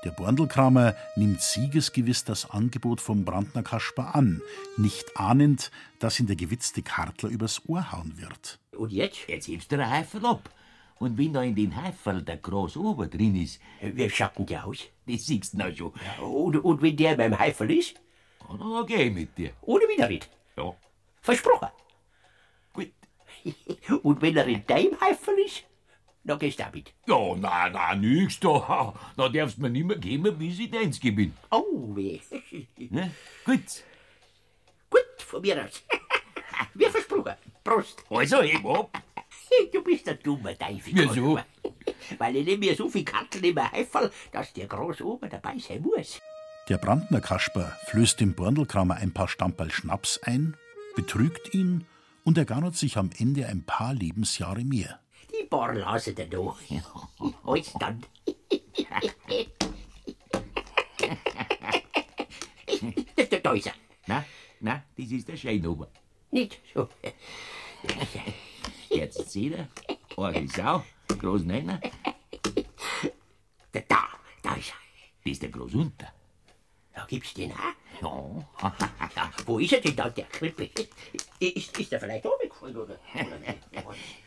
Der 0.05 0.11
Borndelkramer 0.11 0.95
nimmt 1.17 1.41
siegesgewiss 1.41 2.25
das 2.25 2.51
Angebot 2.51 3.01
vom 3.01 3.25
Brandner 3.25 3.62
Kasper 3.62 4.15
an, 4.15 4.43
nicht 4.77 5.17
ahnend, 5.17 5.71
dass 6.01 6.19
ihn 6.19 6.27
der 6.27 6.37
gewitzte 6.37 6.83
Kartler 6.83 7.31
übers 7.31 7.62
Ohr 7.69 7.93
hauen 7.93 8.21
wird. 8.21 8.59
Und 8.77 8.93
jetzt? 8.93 9.29
Jetzt 9.29 9.49
hebst 9.49 9.71
du 9.71 9.77
den 9.77 9.89
Heifel 9.89 10.25
ab. 10.27 10.51
Und 10.99 11.19
wenn 11.19 11.33
da 11.33 11.43
in 11.43 11.55
den 11.55 11.75
Heifel 11.81 12.23
der 12.23 12.37
Großober 12.37 13.09
drin 13.09 13.35
ist. 13.35 13.61
Wie 13.81 14.09
schaut 14.11 14.39
denn 14.39 14.47
der 14.47 14.67
aus? 14.67 14.79
Das 15.07 15.27
siehst 15.27 15.55
du 15.55 15.59
noch 15.59 15.75
schon. 15.75 15.93
Ja, 16.19 16.25
und, 16.25 16.57
und 16.57 16.83
wenn 16.83 16.97
der 16.97 17.17
beim 17.17 17.37
Heifel 17.39 17.71
ist? 17.73 18.01
Dann 18.49 18.87
geh 18.87 19.05
ich 19.05 19.12
mit 19.12 19.37
dir. 19.37 19.53
Ohne 19.62 19.85
Widerrede? 19.85 20.27
Ja. 20.57 20.75
Versprochen. 21.21 21.69
Und 24.03 24.23
wenn 24.23 24.37
er 24.37 24.47
in 24.47 24.67
deinem 24.67 25.01
Heifel 25.01 25.39
ist? 25.45 25.65
Dann 26.25 26.39
gehst 26.39 26.61
du 26.61 26.65
auch 26.65 26.73
mit. 26.73 26.93
Ja, 27.07 27.35
na, 27.37 27.69
na, 27.69 27.95
nix 27.95 28.39
da. 28.39 28.95
Da 29.17 29.29
darfst 29.29 29.59
du 29.59 29.63
mir 29.63 29.71
nicht 29.71 29.87
mehr 29.87 29.99
geben, 29.99 30.39
bis 30.39 30.59
ich 30.59 30.71
deins 30.71 31.01
bin. 31.01 31.35
Oh, 31.51 31.95
weh. 31.95 32.21
Ne? 32.91 33.11
Gut. 33.45 33.83
Gut, 34.89 35.01
von 35.19 35.41
mir 35.43 35.65
aus. 35.65 35.83
Wie 36.75 36.85
versprochen. 36.85 37.35
Prost. 37.65 38.05
Also, 38.11 38.43
heb 38.43 38.65
ab. 38.65 39.03
Du 39.73 39.83
bist 39.83 40.09
ein 40.09 40.19
dummer 40.23 40.57
Teufel. 40.57 40.93
Wieso? 40.95 41.39
Weil 42.19 42.37
ich 42.37 42.47
nehme 42.47 42.59
mir 42.59 42.75
so 42.75 42.89
viel 42.89 43.05
Karten 43.05 43.45
im 43.45 43.73
Heifel, 43.73 44.11
dass 44.33 44.53
der 44.53 44.67
Großober 44.67 45.29
dabei 45.29 45.59
sein 45.59 45.83
muss. 45.83 46.21
Der 46.69 46.79
Brandner 46.79 47.21
Kasper 47.21 47.77
flößt 47.87 48.21
dem 48.21 48.35
Borndelkramer 48.35 48.97
ein 48.97 49.13
paar 49.13 49.29
Stamperl 49.29 49.71
Schnaps 49.71 50.21
ein, 50.23 50.57
betrügt 50.95 51.53
ihn 51.55 51.85
und 52.25 52.38
ergaunert 52.38 52.76
sich 52.76 52.97
am 52.97 53.11
Ende 53.19 53.47
ein 53.47 53.64
paar 53.64 53.95
Lebensjahre 53.95 54.64
mehr. 54.64 55.00
Die 55.31 55.47
paar 55.47 55.75
lassen 55.75 56.14
da 56.14 56.25
noch. 56.26 56.59
Heute 57.45 57.71
dann. 57.79 58.07
da 63.43 63.52
ist 63.52 63.67
er. 63.67 63.75
Na, 64.07 64.25
na, 64.61 64.83
das 64.97 65.11
ist 65.11 65.29
der 65.29 65.37
Scheinober. 65.37 65.88
Nicht 66.31 66.61
so. 66.75 66.88
Jetzt 68.88 69.31
seht 69.31 69.52
ihr, 69.52 69.69
Orgel 70.17 70.49
Sau, 70.49 70.83
Groß 71.09 71.45
Nenner. 71.45 71.81
Da, 73.73 73.83
da 74.43 74.55
ist 74.55 74.71
er. 74.71 74.76
Das 75.25 75.33
ist 75.33 75.43
der 75.43 75.50
Großunter. 75.50 76.12
Da 76.95 77.07
gibt's 77.07 77.35
den 77.35 77.52
auch? 77.52 78.45
Ja. 78.61 78.75
ja. 79.17 79.31
Wo 79.47 79.59
ist 79.59 79.73
er 79.73 79.81
denn 79.81 79.97
da, 79.97 80.11
der 80.11 80.26
Krippe? 80.26 80.71
Ist, 81.43 81.77
ist 81.77 81.93
er 81.93 81.99
vielleicht 81.99 82.25
runtergefallen, 82.25 82.77
oder? 82.77 82.97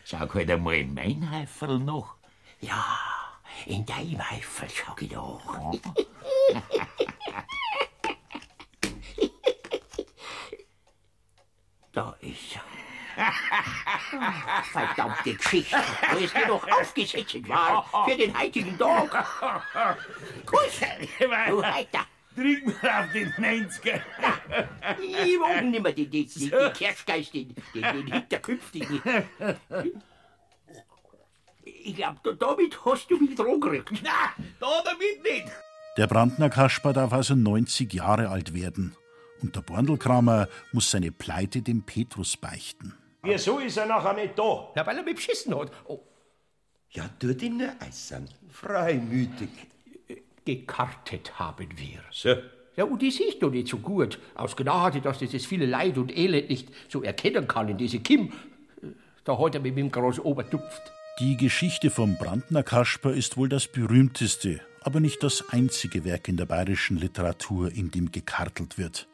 Schau 0.04 0.20
halt 0.20 0.52
einmal 0.52 0.76
in 0.76 0.94
mein 0.94 1.32
Heifel 1.32 1.80
noch. 1.80 2.16
Ja, 2.60 2.86
in 3.66 3.86
deinem 3.86 4.30
Heifel 4.30 4.68
schau 4.70 4.94
ich 5.00 5.10
doch. 5.10 5.42
da 11.94 12.18
ist 12.20 12.56
er. 12.56 12.62
Verdammte 14.74 15.36
Geschichte. 15.36 15.78
Wo 16.12 16.18
ist 16.18 16.36
mir 16.36 16.48
doch 16.48 16.68
aufgesetzt 16.68 17.48
war 17.48 18.06
für 18.06 18.18
den 18.18 18.38
heutigen 18.38 18.78
Tag. 18.78 19.26
Gut, 20.46 20.82
du 21.48 21.64
Heiter. 21.64 22.06
Trink 22.36 22.84
mir 22.84 23.00
auf 23.00 23.12
den 23.14 23.32
90er. 23.32 24.02
Ich 25.24 25.40
mag 25.40 25.64
nicht 25.64 25.84
mehr 25.84 25.94
die, 25.94 26.08
die, 26.08 26.26
die, 26.26 26.50
die 26.50 26.50
Kerschgeist, 26.74 27.34
den, 27.34 27.56
den, 27.74 27.82
den 27.82 28.08
Hinterkünftigen. 28.08 29.02
Ich 31.64 31.96
glaub, 31.96 32.24
da, 32.24 32.32
damit 32.34 32.86
hast 32.86 33.10
du 33.10 33.18
mich 33.18 33.36
dran 33.36 33.60
gerückt. 33.60 33.92
Na, 34.04 34.34
da 34.60 34.84
damit 34.84 35.24
nicht. 35.24 35.52
Der 35.98 36.08
Brandner 36.08 36.50
Kasper 36.50 36.94
darf 36.94 37.14
also 37.14 37.36
90 37.36 37.94
Jahre 37.94 38.30
alt 38.30 38.54
werden. 38.54 38.96
Und 39.42 39.56
der 39.56 39.62
Borndelkramer 39.62 40.48
muss 40.72 40.92
seine 40.92 41.12
Pleite 41.12 41.62
dem 41.62 41.84
Petrus 41.84 42.38
beichten. 42.38 42.94
Wieso 43.22 43.60
ist 43.60 43.78
er 43.78 43.86
nachher 43.86 44.14
nicht 44.14 44.38
da? 44.38 44.72
Ja, 44.76 44.86
weil 44.86 44.98
er 44.98 45.04
mich 45.04 45.16
beschissen 45.16 45.58
hat. 45.58 45.72
Oh. 45.86 46.00
Ja, 46.92 47.10
tut 47.20 47.42
ihn 47.42 47.58
nur 47.58 47.72
eisern. 47.80 48.30
Freimütig. 48.50 49.50
Gekartet 50.46 51.38
haben 51.40 51.68
wir. 51.76 52.02
So. 52.12 52.36
Ja, 52.78 52.84
und 52.84 53.02
die 53.02 53.12
siehst 53.12 53.42
du 53.42 53.50
nicht 53.50 53.68
so 53.68 53.78
gut. 53.78 54.20
Aus 54.36 54.56
Gnade, 54.56 55.02
dass 55.02 55.20
dieses 55.20 55.46
viele 55.46 55.66
Leid 55.66 55.98
und 55.98 56.16
Elend 56.16 56.50
nicht 56.50 56.70
so 56.90 57.04
erkennen 57.04 57.48
kann 57.48 57.70
in 57.70 57.78
diese 57.78 58.00
Kim. 58.00 58.34
Da 59.24 59.40
hat 59.40 59.56
er 59.56 59.62
mit 59.62 59.78
dem 59.78 59.92
großen 59.92 60.24
Obertupft. 60.24 60.92
Die 61.20 61.38
Geschichte 61.38 61.90
vom 61.90 62.18
Brandner 62.18 62.64
Kasper 62.64 63.14
ist 63.14 63.38
wohl 63.38 63.48
das 63.48 63.68
berühmteste, 63.68 64.60
aber 64.82 65.00
nicht 65.00 65.24
das 65.24 65.50
einzige 65.50 66.04
Werk 66.04 66.28
in 66.28 66.36
der 66.36 66.46
bayerischen 66.46 66.98
Literatur, 66.98 67.72
in 67.72 67.90
dem 67.90 68.12
gekartelt 68.12 68.78
wird. 68.78 69.08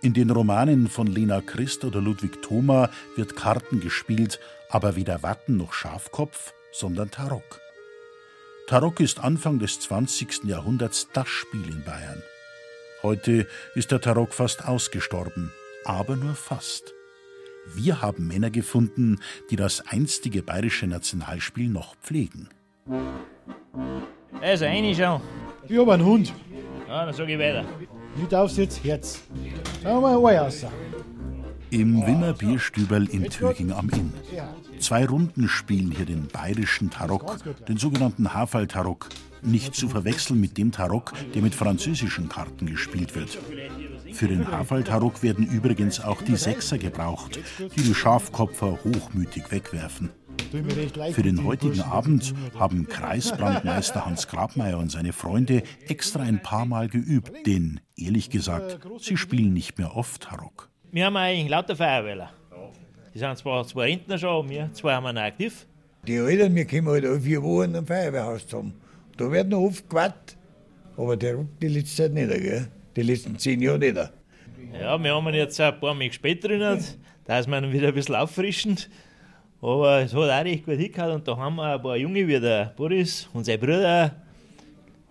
In 0.00 0.14
den 0.14 0.30
Romanen 0.30 0.88
von 0.88 1.06
Lena 1.06 1.42
Christ 1.42 1.84
oder 1.84 2.00
Ludwig 2.00 2.40
Thoma 2.40 2.88
wird 3.16 3.36
Karten 3.36 3.80
gespielt, 3.80 4.40
aber 4.70 4.96
weder 4.96 5.22
Watten 5.22 5.56
noch 5.56 5.74
Schafkopf, 5.74 6.54
sondern 6.72 7.10
Tarok. 7.10 7.60
Tarok 8.68 9.00
ist 9.00 9.20
Anfang 9.20 9.58
des 9.58 9.80
20. 9.80 10.44
Jahrhunderts 10.44 11.08
das 11.12 11.28
Spiel 11.28 11.68
in 11.68 11.84
Bayern. 11.84 12.22
Heute 13.02 13.46
ist 13.76 13.92
der 13.92 14.00
Tarok 14.00 14.34
fast 14.34 14.66
ausgestorben, 14.66 15.52
aber 15.84 16.16
nur 16.16 16.34
fast. 16.34 16.94
Wir 17.74 18.02
haben 18.02 18.26
Männer 18.26 18.50
gefunden, 18.50 19.20
die 19.50 19.56
das 19.56 19.86
einstige 19.86 20.42
bayerische 20.42 20.88
Nationalspiel 20.88 21.68
noch 21.68 21.94
pflegen. 21.96 22.48
Also, 24.40 24.64
eine 24.64 24.94
schon. 24.94 25.20
Ich 25.68 25.78
hab 25.78 25.88
einen 25.88 26.04
Hund. 26.04 26.32
Ja, 26.88 27.04
dann 27.04 27.14
sag 27.14 27.28
ich 27.28 27.38
weiter. 27.38 27.64
Ich 28.20 28.28
darf's 28.28 28.56
jetzt 28.56 28.82
Herz. 28.82 29.20
Schau 29.82 30.00
mal 30.00 30.18
ein 30.18 30.24
Ei 30.24 30.40
raus. 30.40 30.64
Im 31.70 32.06
Wimmer 32.06 32.32
Bierstüberl 32.32 33.06
in 33.08 33.24
Töging 33.24 33.72
am 33.72 33.90
Inn. 33.90 34.12
Zwei 34.78 35.04
Runden 35.04 35.48
spielen 35.48 35.90
hier 35.90 36.06
den 36.06 36.26
bayerischen 36.28 36.90
Tarok, 36.90 37.36
den 37.66 37.76
sogenannten 37.76 38.32
Hafal-Tarok, 38.32 39.08
nicht 39.42 39.74
zu 39.74 39.88
verwechseln 39.88 40.40
mit 40.40 40.56
dem 40.56 40.72
Tarok, 40.72 41.12
der 41.34 41.42
mit 41.42 41.54
französischen 41.54 42.28
Karten 42.28 42.66
gespielt 42.66 43.14
wird. 43.14 43.38
Für 44.12 44.28
den 44.28 44.50
Hafal-Tarok 44.50 45.22
werden 45.22 45.46
übrigens 45.46 46.00
auch 46.00 46.22
die 46.22 46.36
Sechser 46.36 46.78
gebraucht, 46.78 47.38
die 47.58 47.82
die 47.82 47.94
Schafkopfer 47.94 48.78
hochmütig 48.84 49.50
wegwerfen. 49.50 50.10
Für 51.12 51.22
den 51.22 51.44
heutigen 51.44 51.82
Abend 51.82 52.34
haben 52.58 52.88
Kreisbrandmeister 52.88 54.06
Hans 54.06 54.28
Grabmeier 54.28 54.78
und 54.78 54.90
seine 54.90 55.12
Freunde 55.12 55.62
extra 55.86 56.22
ein 56.22 56.42
paar 56.42 56.64
Mal 56.64 56.88
geübt, 56.88 57.46
denn, 57.46 57.80
ehrlich 57.96 58.30
gesagt, 58.30 58.78
sie 58.98 59.18
spielen 59.18 59.52
nicht 59.52 59.76
mehr 59.76 59.94
oft 59.94 60.22
Tarok. 60.22 60.67
Wir 60.90 61.04
haben 61.04 61.16
eigentlich 61.16 61.50
lauter 61.50 61.76
Feuerwehrler. 61.76 62.30
Die 63.12 63.18
sind 63.18 63.36
zwar 63.36 63.66
zwei 63.66 63.90
Rentner 63.90 64.16
schon, 64.16 64.48
wir 64.48 64.70
zwei 64.72 64.94
haben 64.94 65.14
noch 65.14 65.20
aktiv. 65.20 65.66
Die 66.06 66.14
Eltern, 66.14 66.54
wir 66.54 66.66
kommen 66.66 66.88
halt 66.88 67.04
alle 67.04 67.20
vier 67.20 67.42
Wochen 67.42 67.76
am 67.76 67.86
Feuerwehrhaus 67.86 68.46
zusammen. 68.46 68.74
Da 69.16 69.30
wird 69.30 69.48
noch 69.48 69.60
oft 69.60 69.88
gewartet. 69.88 70.36
Aber 70.96 71.16
der 71.16 71.36
rückt 71.36 71.62
die 71.62 71.68
letzte 71.68 72.04
Zeit 72.04 72.12
nicht, 72.14 72.30
gell? 72.30 72.68
Die 72.96 73.02
letzten 73.02 73.38
zehn 73.38 73.60
Jahre 73.60 73.78
nicht. 73.78 73.96
Ja, 73.96 75.02
wir 75.02 75.14
haben 75.14 75.28
ihn 75.28 75.34
jetzt 75.34 75.60
ein 75.60 75.78
paar 75.78 75.94
Mal 75.94 76.10
spät 76.12 76.42
drin, 76.44 76.60
da 77.24 77.38
ist 77.38 77.48
man 77.48 77.70
wieder 77.70 77.88
ein 77.88 77.94
bisschen 77.94 78.14
auffrischend. 78.14 78.88
Aber 79.60 80.00
es 80.00 80.14
hat 80.14 80.30
auch 80.30 80.44
recht 80.44 80.64
gut 80.64 80.78
hingehauen 80.78 81.16
und 81.16 81.28
da 81.28 81.36
haben 81.36 81.56
wir 81.56 81.74
ein 81.74 81.82
paar 81.82 81.96
Junge 81.96 82.26
wie 82.26 82.40
der 82.40 82.72
Boris 82.76 83.28
und 83.34 83.44
sein 83.44 83.58
Bruder, 83.60 84.14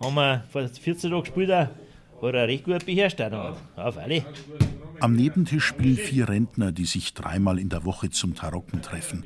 haben 0.02 0.16
wir 0.16 0.44
vor 0.50 0.68
14 0.68 1.12
Tagen 1.12 1.24
gespielt, 1.24 1.52
hat 1.52 1.70
er 2.22 2.48
recht 2.48 2.64
gut 2.64 2.86
beherrscht. 2.86 3.22
Auch. 3.22 3.58
Auf 3.76 3.98
alle. 3.98 4.24
Am 5.00 5.14
Nebentisch 5.14 5.66
spielen 5.66 5.96
vier 5.96 6.28
Rentner, 6.28 6.72
die 6.72 6.86
sich 6.86 7.14
dreimal 7.14 7.60
in 7.60 7.70
der 7.70 7.86
Woche 7.86 8.10
zum 8.10 8.34
Tarocken 8.36 8.82
treffen. 8.82 9.26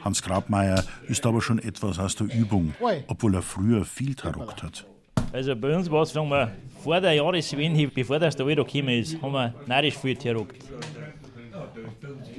Hans 0.00 0.22
Grabmeier 0.22 0.84
ist 1.08 1.26
aber 1.26 1.40
schon 1.42 1.58
etwas 1.58 1.98
aus 1.98 2.16
der 2.16 2.28
Übung, 2.32 2.74
obwohl 3.08 3.34
er 3.34 3.42
früher 3.42 3.84
viel 3.84 4.14
tarockt 4.14 4.62
hat. 4.62 4.86
Also 5.32 5.56
bei 5.56 5.76
uns 5.76 5.90
war 5.90 6.02
es, 6.02 6.12
sagen 6.12 6.28
wir, 6.28 6.52
vor 6.82 7.00
der 7.00 7.14
Jahreswende, 7.14 7.88
bevor 7.88 8.18
das 8.18 8.36
der 8.36 8.46
Euro 8.46 8.64
gekommen 8.64 9.00
ist, 9.00 9.20
haben 9.20 9.32
wir 9.32 9.54
narrisch 9.66 9.96
viel 9.96 10.16
tarockt. 10.16 10.64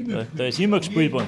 Da, 0.08 0.26
da 0.36 0.46
ist 0.46 0.60
immer 0.60 0.80
gespielt 0.80 1.12
worden. 1.12 1.28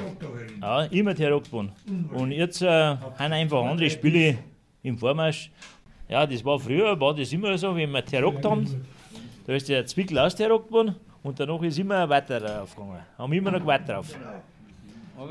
Ja, 0.61 0.83
immer 0.85 1.15
tarockt 1.15 1.51
worden. 1.51 1.71
Und 2.13 2.31
jetzt 2.31 2.61
äh, 2.61 2.67
haben 2.67 3.33
einfach 3.33 3.63
andere 3.63 3.89
Spiele 3.89 4.37
im 4.83 4.97
Vormarsch. 4.97 5.51
Ja, 6.07 6.25
das 6.25 6.43
war 6.45 6.59
früher, 6.59 6.99
war 6.99 7.15
das 7.15 7.31
immer 7.33 7.57
so, 7.57 7.75
wenn 7.75 7.91
wir 7.91 8.05
tarockt 8.05 8.45
haben, 8.45 8.85
da 9.47 9.53
ist 9.53 9.69
der 9.69 9.85
Zwickel 9.85 10.19
austarockt 10.19 10.71
worden 10.71 10.95
und 11.25 11.39
danach 11.39 11.61
ist 11.63 11.79
immer 11.79 12.07
weiter 12.07 12.39
draufgegangen. 12.39 12.99
Haben 13.17 13.33
immer 13.33 13.51
noch 13.51 13.59
gewartet 13.59 13.89
drauf. 13.89 14.07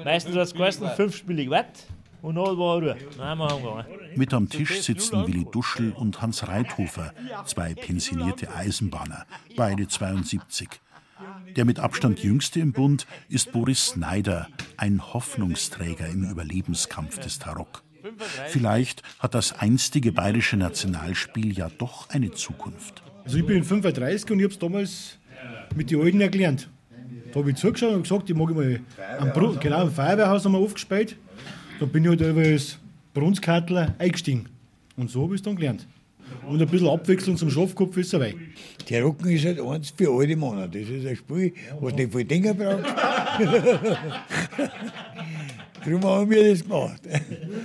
Meistens 0.05 0.35
hat 0.35 0.43
es 0.43 0.55
geheißen, 0.55 0.89
fünf 0.97 1.17
Spiele 1.17 1.45
gewartet 1.45 1.87
und 2.21 2.35
dann 2.35 2.59
war 2.59 2.79
Ruhe. 2.79 2.97
Dann 3.17 3.27
haben 3.27 3.39
wir 3.39 3.51
heimgegangen. 3.51 3.87
Mit 4.17 4.35
am 4.35 4.49
Tisch 4.49 4.81
sitzen 4.81 5.27
Willi 5.27 5.47
Duschel 5.53 5.93
und 5.93 6.21
Hans 6.21 6.49
Reithofer, 6.49 7.13
zwei 7.47 7.75
pensionierte 7.75 8.53
Eisenbahner, 8.53 9.25
beide 9.57 9.87
72. 9.87 10.69
Der 11.55 11.65
mit 11.65 11.79
Abstand 11.79 12.21
jüngste 12.25 12.59
im 12.59 12.73
Bund 12.73 13.07
ist 13.29 13.53
Boris 13.53 13.87
Snyder, 13.91 14.49
ein 14.77 15.01
Hoffnungsträger 15.15 16.09
im 16.09 16.29
Überlebenskampf 16.29 17.19
des 17.19 17.39
Tarock. 17.39 17.85
Vielleicht 18.49 19.03
hat 19.21 19.35
das 19.35 19.53
einstige 19.53 20.11
bayerische 20.11 20.57
Nationalspiel 20.57 21.57
ja 21.57 21.69
doch 21.79 22.11
eine 22.11 22.33
Zukunft. 22.33 23.05
Also 23.25 23.39
ich 23.39 23.47
bin 23.47 23.63
35 23.63 24.31
und 24.33 24.41
ich 24.41 24.45
habe 24.45 24.53
es 24.53 24.59
damals 24.59 25.19
mit 25.75 25.91
den 25.91 26.01
Alten 26.01 26.21
erklärt. 26.21 26.69
Da 27.33 27.41
habe 27.41 27.51
ich 27.51 27.57
zugeschaut 27.57 27.95
und 27.95 28.03
gesagt, 28.03 28.31
ich 28.31 28.37
mag 28.37 28.55
mal 28.55 28.81
am, 29.19 29.33
genau, 29.59 29.81
am 29.81 29.91
Feuerwehrhaus 29.91 30.45
haben 30.45 30.53
wir 30.53 30.59
aufgespielt. 30.59 31.17
Da 31.81 31.87
bin 31.87 32.05
ich 32.05 32.11
halt 32.11 32.21
über 32.21 32.45
das 32.45 32.79
Brunskattel 33.13 33.93
eingestiegen. 33.99 34.47
Und 34.97 35.11
so 35.11 35.25
habe 35.25 35.35
ich 35.35 35.41
es 35.41 35.45
dann 35.45 35.57
gelernt. 35.57 35.87
Und 36.47 36.63
ein 36.63 36.69
bisschen 36.69 36.89
Abwechslung 36.89 37.37
zum 37.37 37.51
Schafkopf 37.51 37.97
ist 37.97 38.13
dabei. 38.13 38.35
Der 38.89 39.03
Rocken 39.03 39.31
ist 39.31 39.45
halt 39.45 39.61
eins 39.61 39.91
für 39.97 40.11
alte 40.11 40.37
Männer. 40.37 40.69
Das 40.69 40.83
ist 40.83 41.07
ein 41.07 41.17
Spiel, 41.17 41.53
was 41.81 41.95
nicht 41.95 42.13
viel 42.13 42.25
Dinger 42.25 42.55
braucht. 42.55 42.85
Darum 45.85 46.05
haben 46.05 46.31
wir 46.31 46.51
das 46.51 46.63
gemacht. 46.63 47.03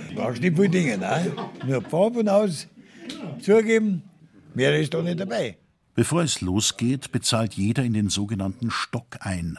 Du 0.08 0.14
brauchst 0.14 0.42
nicht 0.42 0.56
viel 0.56 0.68
Dinge, 0.68 0.98
nein. 0.98 1.32
Nur 1.66 1.82
Farbe 1.82 2.20
und 2.20 2.28
aus 2.28 2.66
zugeben, 3.40 4.02
mehr 4.54 4.78
ist 4.78 4.92
da 4.92 5.02
nicht 5.02 5.20
dabei. 5.20 5.56
Bevor 5.94 6.22
es 6.22 6.40
losgeht, 6.40 7.12
bezahlt 7.12 7.54
jeder 7.54 7.82
in 7.82 7.92
den 7.92 8.08
sogenannten 8.08 8.70
Stock 8.70 9.18
ein. 9.20 9.58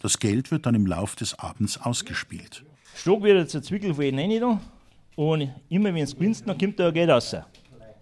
Das 0.00 0.18
Geld 0.18 0.50
wird 0.50 0.66
dann 0.66 0.74
im 0.74 0.86
Lauf 0.86 1.16
des 1.16 1.38
Abends 1.38 1.80
ausgespielt. 1.80 2.64
Stock 2.94 3.22
wird 3.22 3.38
jetzt 3.38 3.56
ein 3.56 3.62
Zwickel 3.62 3.94
von 3.94 4.04
jedem 4.04 4.20
rein 4.20 4.40
da. 4.40 4.60
Und 5.16 5.50
immer 5.68 5.92
wenn 5.92 6.04
du 6.04 6.12
gewinnst, 6.12 6.46
dann 6.46 6.56
kommt 6.56 6.78
da 6.78 6.88
ein 6.88 6.94
Geld 6.94 7.10
raus. 7.10 7.34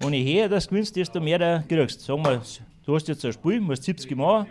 Und 0.02 0.12
je 0.12 0.40
höher 0.40 0.48
das 0.48 0.68
gewinnst, 0.68 0.94
desto 0.94 1.20
mehr 1.20 1.38
du 1.38 1.64
kriegst. 1.66 2.00
Sagen 2.02 2.22
wir, 2.24 2.42
du 2.84 2.94
hast 2.94 3.08
jetzt 3.08 3.24
ein 3.24 3.32
Spiel, 3.32 3.60
musst 3.60 3.84
70 3.84 4.14
machen 4.16 4.46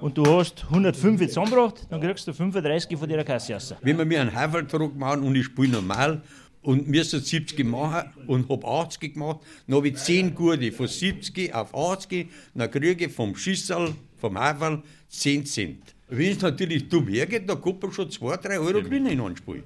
und 0.00 0.16
du 0.16 0.24
hast 0.26 0.64
105 0.64 1.26
zusammengebracht, 1.28 1.86
dann 1.90 2.00
kriegst 2.00 2.26
du 2.26 2.32
35 2.32 2.98
von 2.98 3.08
der 3.08 3.24
Kasse 3.24 3.54
raus. 3.54 3.74
Wenn 3.82 3.98
wir 3.98 4.04
mir 4.04 4.20
einen 4.20 4.34
Haferdruck 4.34 4.96
machen 4.96 5.22
und 5.22 5.34
ich 5.34 5.44
spiele 5.46 5.72
normal 5.72 6.22
und 6.64 6.88
mir 6.88 7.04
sind 7.04 7.24
70 7.24 7.64
machen 7.66 8.10
und 8.26 8.48
habe 8.48 8.66
80 8.66 9.14
gemacht, 9.14 9.40
dann 9.66 9.76
habe 9.76 9.88
ich 9.88 9.96
10 9.96 10.34
Gurte 10.34 10.72
von 10.72 10.88
70 10.88 11.54
auf 11.54 11.74
80, 11.74 12.28
dann 12.54 12.70
kriege 12.70 13.06
ich 13.06 13.12
vom 13.12 13.36
Schissel, 13.36 13.94
vom 14.16 14.38
Haferl 14.38 14.82
10 15.08 15.46
Cent. 15.46 15.94
Wenn 16.08 16.32
es 16.32 16.40
natürlich 16.40 16.88
dumm 16.88 17.06
hergeht, 17.08 17.48
dann 17.48 17.60
kommt 17.60 17.82
man 17.82 17.92
schon 17.92 18.10
2, 18.10 18.36
3 18.38 18.58
Euro 18.58 18.82
Gewinn 18.82 19.06
in 19.06 19.20
ein 19.20 19.36
Spiel. 19.36 19.62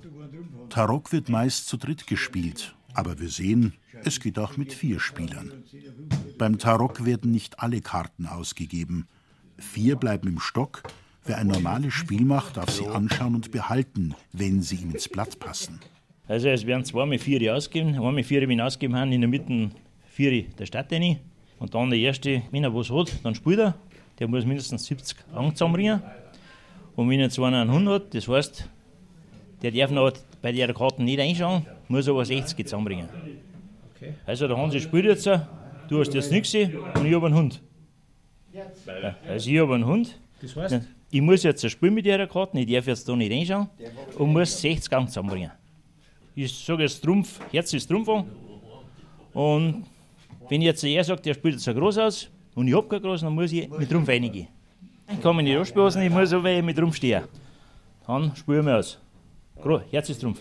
Tarock 0.69 1.13
wird 1.13 1.29
meist 1.29 1.69
zu 1.69 1.77
dritt 1.77 2.07
gespielt, 2.07 2.75
aber 2.95 3.19
wir 3.19 3.29
sehen, 3.29 3.75
es 4.05 4.21
geht 4.21 4.39
auch 4.39 4.57
mit 4.57 4.73
vier 4.73 5.01
Spielern. 5.01 5.65
Beim 6.37 6.59
Tarock 6.59 7.05
werden 7.05 7.31
nicht 7.31 7.61
alle 7.61 7.81
Karten 7.81 8.27
ausgegeben. 8.27 9.07
Vier 9.57 9.97
bleiben 9.97 10.29
im 10.29 10.41
Stock. 10.41 10.83
Wer 11.25 11.39
ein 11.39 11.49
normales 11.49 11.93
Spiel 11.95 12.25
macht, 12.25 12.57
darf 12.57 12.71
sie 12.71 12.87
anschauen 12.87 13.35
und 13.35 13.51
behalten, 13.51 14.15
wenn 14.33 14.63
sie 14.63 14.77
ihm 14.77 14.93
ins 14.93 15.09
Blatt 15.09 15.39
passen. 15.41 15.81
Also 16.29 16.49
es 16.51 16.67
werden 16.67 16.85
zwei 16.85 17.07
mit 17.07 17.23
vier 17.23 17.55
ausgeben, 17.55 17.95
einmal 17.95 18.23
vier 18.23 18.47
wenn 18.47 18.61
ausgeben 18.61 18.95
haben, 18.95 19.11
in 19.13 19.23
der 19.23 19.31
Mitte 19.31 19.71
vier 20.11 20.45
der 20.59 20.67
Stadt 20.67 20.93
rein. 20.93 21.19
Und 21.59 21.75
dann 21.75 21.89
der 21.91 21.99
erste, 21.99 22.43
wenn 22.51 22.63
er 22.65 22.75
was 22.75 22.91
hat, 22.91 23.13
dann 23.25 23.35
spielt 23.35 23.59
er. 23.59 23.75
Der 24.19 24.29
muss 24.29 24.45
mindestens 24.45 24.85
70 24.85 25.17
Augen 25.35 25.53
zusammenbringen. 25.55 26.03
Und 26.97 27.09
wenn 27.09 27.21
er 27.21 27.45
einen 27.45 27.73
Hund 27.73 27.89
hat, 27.89 28.15
das 28.15 28.29
heißt, 28.29 28.69
der 29.63 29.73
darf 29.73 29.91
noch 29.91 30.13
bei 30.43 30.53
der 30.53 30.73
Karten 30.75 31.05
nicht 31.05 31.19
einschauen, 31.19 31.65
muss 31.89 32.09
aber 32.09 32.25
60 32.25 32.67
zusammenbringen. 32.67 33.09
Also 34.27 34.47
der 34.47 34.57
Hansi 34.57 34.81
spielt 34.81 35.07
jetzt, 35.07 35.27
du 35.27 36.01
hast 36.01 36.15
jetzt 36.15 36.31
nichts 36.31 36.55
und 36.55 37.07
ich 37.07 37.15
habe 37.15 37.27
einen 37.27 37.35
Hund. 37.35 37.63
Also 39.27 39.51
ich 39.51 39.59
habe 39.59 39.75
einen 39.75 39.87
Hund. 39.87 40.19
Das 40.43 40.55
heißt? 40.55 40.81
Ich 41.11 41.23
muss 41.23 41.43
jetzt 41.43 41.65
ein 41.65 41.71
Spiel 41.71 41.91
mit 41.91 42.05
der 42.05 42.27
Karten, 42.27 42.59
ich 42.59 42.71
darf 42.71 42.87
jetzt 42.87 43.09
da 43.09 43.17
nicht 43.17 43.33
reinschauen 43.33 43.69
und 44.19 44.33
muss 44.33 44.61
60 44.61 44.93
Augen 44.93 45.09
zusammenbringen. 45.09 45.51
Ich 46.41 46.57
sage 46.57 46.85
jetzt 46.85 47.03
Trumpf, 47.03 47.41
Herz 47.51 47.73
ist 47.73 47.89
Trumpf 47.89 48.09
an. 48.09 48.25
Und 49.35 49.85
wenn 50.49 50.63
jetzt 50.63 50.85
er 50.85 51.03
sagt, 51.03 51.27
der 51.27 51.35
spielt 51.35 51.67
ein 51.67 51.75
Groß 51.75 51.99
aus 51.99 52.31
und 52.55 52.69
ich 52.69 52.77
habe 52.77 52.87
kein 52.87 53.03
Groß, 53.03 53.23
dann 53.23 53.35
muss 53.35 53.51
ich 53.51 53.69
mit 53.69 53.91
Trumpf 53.91 54.09
reingehen. 54.09 54.47
Ich 55.13 55.21
kann 55.21 55.35
mich 55.35 55.47
nicht 55.47 55.57
anspassen, 55.57 56.01
ich 56.03 56.11
muss 56.11 56.33
aber 56.33 56.63
mit 56.63 56.77
Trumpf 56.77 56.95
stehen. 56.95 57.25
Dann 58.07 58.37
spielen 58.37 58.65
wir 58.67 58.77
aus. 58.79 59.01
Herz 59.91 60.11
ist 60.11 60.21
Trumpf. 60.21 60.41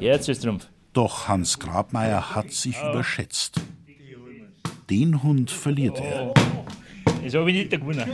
Herz 0.00 0.28
ist 0.28 0.42
Trumpf. 0.42 0.66
Doch 0.94 1.28
Hans 1.28 1.58
Grabmeier 1.58 2.34
hat 2.34 2.50
sich 2.50 2.78
überschätzt. 2.78 3.60
Den 4.88 5.22
Hund 5.22 5.50
verliert 5.50 6.00
er. 6.00 6.32
Das 7.22 7.34
habe 7.34 7.50
ich 7.50 7.58
nicht 7.58 7.70
gewonnen. 7.70 8.08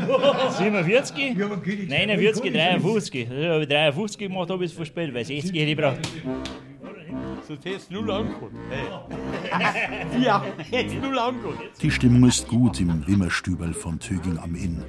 47, 0.58 1.36
49, 1.36 2.52
53. 2.52 3.30
Also 3.30 3.48
habe 3.50 3.62
ich 3.62 3.68
53 3.68 4.18
gemacht, 4.18 4.50
habe 4.50 4.64
ich 4.64 4.72
es 4.72 4.76
verspielt, 4.76 5.14
weil 5.14 5.24
60 5.24 5.52
hätte 5.52 5.58
ich 5.58 5.76
gebraucht. 5.76 6.00
Sonst 7.46 7.64
hättest 7.64 7.90
du 7.90 7.94
null 7.94 8.10
angeholt. 8.10 8.52
Ja, 10.22 10.44
hättest 10.70 10.96
du 10.96 11.00
null 11.00 11.18
angeholt. 11.18 11.58
Die 11.80 11.90
Stimmung 11.90 12.28
ist 12.28 12.48
gut 12.48 12.80
im 12.80 13.06
Wimmerstüberl 13.06 13.74
von 13.74 13.98
Töging 13.98 14.38
am 14.38 14.54
Inn. 14.54 14.84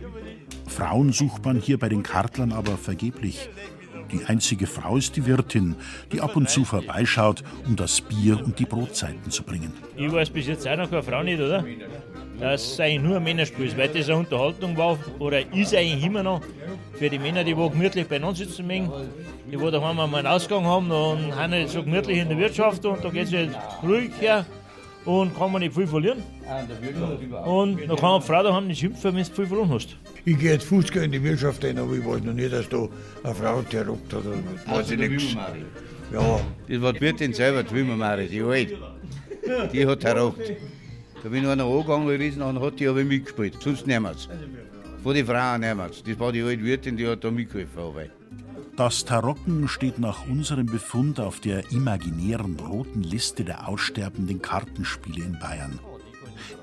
Frauen 0.68 1.12
sucht 1.12 1.44
man 1.46 1.58
hier 1.58 1.78
bei 1.80 1.90
den 1.90 2.04
Kartlern 2.04 2.52
aber 2.52 2.78
vergeblich. 2.78 3.50
Die 4.12 4.26
einzige 4.26 4.68
Frau 4.68 4.98
ist 4.98 5.16
die 5.16 5.26
Wirtin, 5.26 5.76
die 6.12 6.22
ab 6.22 6.36
und 6.36 6.50
zu 6.50 6.66
vorbeischaut, 6.66 7.44
um 7.66 7.76
das 7.76 8.02
Bier 8.02 8.44
und 8.44 8.60
die 8.60 8.66
Brotzeiten 8.66 9.32
zu 9.32 9.44
bringen. 9.44 9.74
Ich 9.96 10.12
weiß 10.12 10.30
bis 10.30 10.48
jetzt 10.48 10.68
auch 10.68 10.78
noch 10.78 10.90
keine 10.90 11.04
Frau 11.04 11.24
nicht, 11.24 11.40
oder? 11.40 11.66
Dass 12.44 12.74
es 12.74 12.80
eigentlich 12.82 13.02
nur 13.02 13.16
ein 13.16 13.24
Männerspiel 13.24 13.68
ist, 13.68 13.78
weil 13.78 13.88
das 13.88 14.10
eine 14.10 14.18
Unterhaltung 14.20 14.76
war 14.76 15.00
oder 15.20 15.40
ist 15.56 15.74
eigentlich 15.74 16.04
immer 16.04 16.24
noch 16.24 16.42
für 17.00 17.10
die 17.10 17.18
Männer, 17.18 17.42
die 17.42 17.56
wo 17.56 17.70
gemütlich 17.70 18.06
beieinander 18.06 18.36
sitzen 18.36 18.68
mögen, 18.68 18.92
die 19.50 19.58
wo 19.58 19.72
daheim 19.72 19.98
einmal 19.98 20.20
einen 20.20 20.28
Ausgang 20.28 20.66
haben 20.66 20.92
und 20.92 21.34
haben 21.34 21.52
nicht 21.52 21.70
so 21.70 21.82
gemütlich 21.82 22.18
in 22.18 22.28
der 22.28 22.38
Wirtschaft 22.38 22.86
und 22.86 23.02
da 23.02 23.10
geht 23.12 23.28
es 23.28 23.34
halt 23.34 23.52
ruhig 23.82 24.12
her 24.20 24.46
und 25.06 25.34
kann 25.38 25.54
man 25.54 25.62
nicht 25.62 25.74
viel 25.74 25.88
verlieren. 25.88 26.22
Und 27.46 27.80
dann 27.88 27.96
kann 27.96 28.12
eine 28.16 28.22
Frau 28.22 28.44
daheim 28.44 28.68
nicht 28.68 28.80
schimpfen, 28.80 29.16
wenn 29.16 29.24
du 29.24 29.32
viel 29.32 29.48
verloren 29.48 29.72
hast. 29.72 29.96
Ich 30.26 30.38
gehe 30.38 30.52
jetzt 30.52 30.66
Fußgänger 30.66 31.06
in 31.06 31.12
die 31.14 31.24
Wirtschaft 31.24 31.64
rein, 31.64 31.80
aber 31.80 31.94
ich 31.94 32.06
weiß 32.06 32.24
noch 32.24 32.34
nicht, 32.34 32.52
dass 32.52 32.68
da 32.68 32.90
eine 33.24 33.36
Frau 33.36 33.62
terrockt 33.62 34.14
hat. 34.14 34.26
oder 34.26 34.36
Weiß 34.66 34.92
ich 34.92 35.00
nichts. 35.00 35.34
Ja, 36.12 36.42
Das 36.68 36.82
war 36.82 36.92
die 36.92 37.00
Wirtin 37.00 37.34
selber, 37.34 37.64
die 37.64 37.74
Wimmermari, 37.74 38.28
die 38.28 38.42
alt. 38.42 38.76
Die 39.72 39.88
hat 39.88 40.02
terrockt. 40.02 40.52
Da 41.24 41.30
bin 41.30 41.44
ich 41.44 41.50
einer 41.50 41.64
angegangen, 41.64 42.10
riesen 42.10 42.42
an, 42.42 42.60
hat 42.60 42.82
die 42.82 42.88
aber 42.88 43.04
mitgespielt. 43.06 43.56
Sonst 43.62 43.88
niemals. 43.88 44.28
Von 45.02 45.16
den 45.16 45.26
Frauen 45.26 45.62
niemals. 45.62 46.04
Das 46.04 46.20
war 46.20 46.34
die 46.34 46.42
alte 46.42 46.64
Wirtin, 46.64 46.98
die 46.98 47.08
hat 47.08 47.24
da 47.24 47.32
mitgeholfen. 47.32 47.80
Aber. 47.82 48.06
Das 48.76 49.06
Tarocken 49.06 49.70
steht 49.70 50.00
nach 50.00 50.28
unserem 50.28 50.66
Befund 50.66 51.22
auf 51.22 51.40
der 51.40 51.72
imaginären 51.72 52.60
roten 52.60 53.04
Liste 53.04 53.46
der 53.46 53.70
aussterbenden 53.70 54.42
Kartenspiele 54.42 55.24
in 55.24 55.40
Bayern. 55.40 55.80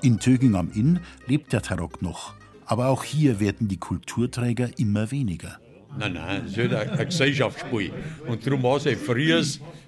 In 0.03 0.19
Töging 0.19 0.55
am 0.55 0.71
Inn 0.73 0.99
lebt 1.25 1.53
der 1.53 1.63
Tarock 1.63 2.03
noch, 2.03 2.35
aber 2.65 2.87
auch 2.89 3.03
hier 3.03 3.39
werden 3.39 3.67
die 3.67 3.77
Kulturträger 3.77 4.77
immer 4.77 5.09
weniger. 5.09 5.59
Nein, 5.97 6.13
nein, 6.13 6.43
es 6.45 6.55
ist 6.55 6.71
halt 6.71 6.91
ein, 6.91 7.05
Gesellschaftsspiel. 7.05 7.91
Und 8.27 8.45
darum 8.45 8.61
war 8.61 8.77
es 8.77 8.99
früher 8.99 9.43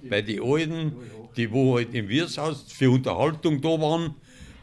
bei 0.08 0.20
den 0.22 0.42
Alten, 0.42 0.92
die 1.36 1.50
wo 1.50 1.76
halt 1.76 1.94
im 1.94 2.08
Wirtshaus 2.08 2.64
für 2.68 2.90
Unterhaltung 2.90 3.60
da 3.60 3.68
waren, 3.68 4.14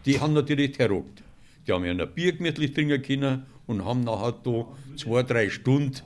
die 0.05 0.19
haben 0.19 0.33
natürlich 0.33 0.71
terrockt. 0.73 1.23
Die 1.67 1.71
haben 1.71 1.85
ja 1.85 1.91
ein 1.91 2.13
Bier 2.13 2.33
gemütlich 2.33 2.73
trinken 2.73 3.01
können 3.01 3.45
und 3.67 3.85
haben 3.85 4.01
nachher 4.01 4.33
da 4.43 4.65
zwei, 4.97 5.23
drei 5.23 5.49
Stunden 5.49 6.01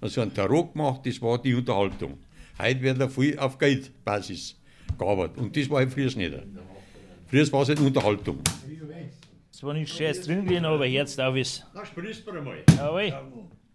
also 0.00 0.22
einen 0.22 0.32
Tarot 0.32 0.72
gemacht, 0.72 1.02
das 1.04 1.20
war 1.20 1.40
die 1.40 1.54
Unterhaltung. 1.54 2.18
Heute 2.58 2.80
wird 2.80 3.00
er 3.00 3.10
viel 3.10 3.38
auf 3.38 3.58
Geldbasis 3.58 4.56
gearbeitet 4.98 5.38
und 5.38 5.56
das 5.56 5.68
war 5.68 5.78
halt 5.78 5.92
früher 5.92 6.16
nicht. 6.16 6.34
Früher 7.26 7.52
war 7.52 7.62
es 7.62 7.68
halt 7.68 7.80
Unterhaltung. 7.80 8.38
Es 9.52 9.62
war 9.62 9.74
nicht 9.74 9.92
scheiß 9.92 10.22
drin 10.22 10.46
gewesen, 10.46 10.64
aber 10.64 10.86
jetzt 10.86 11.20
auf 11.20 11.36
ist. 11.36 11.66
Na, 11.74 11.84
sprich 11.84 12.24
mal 12.24 12.38
einmal. 12.38 12.64
Jawohl. 12.76 13.12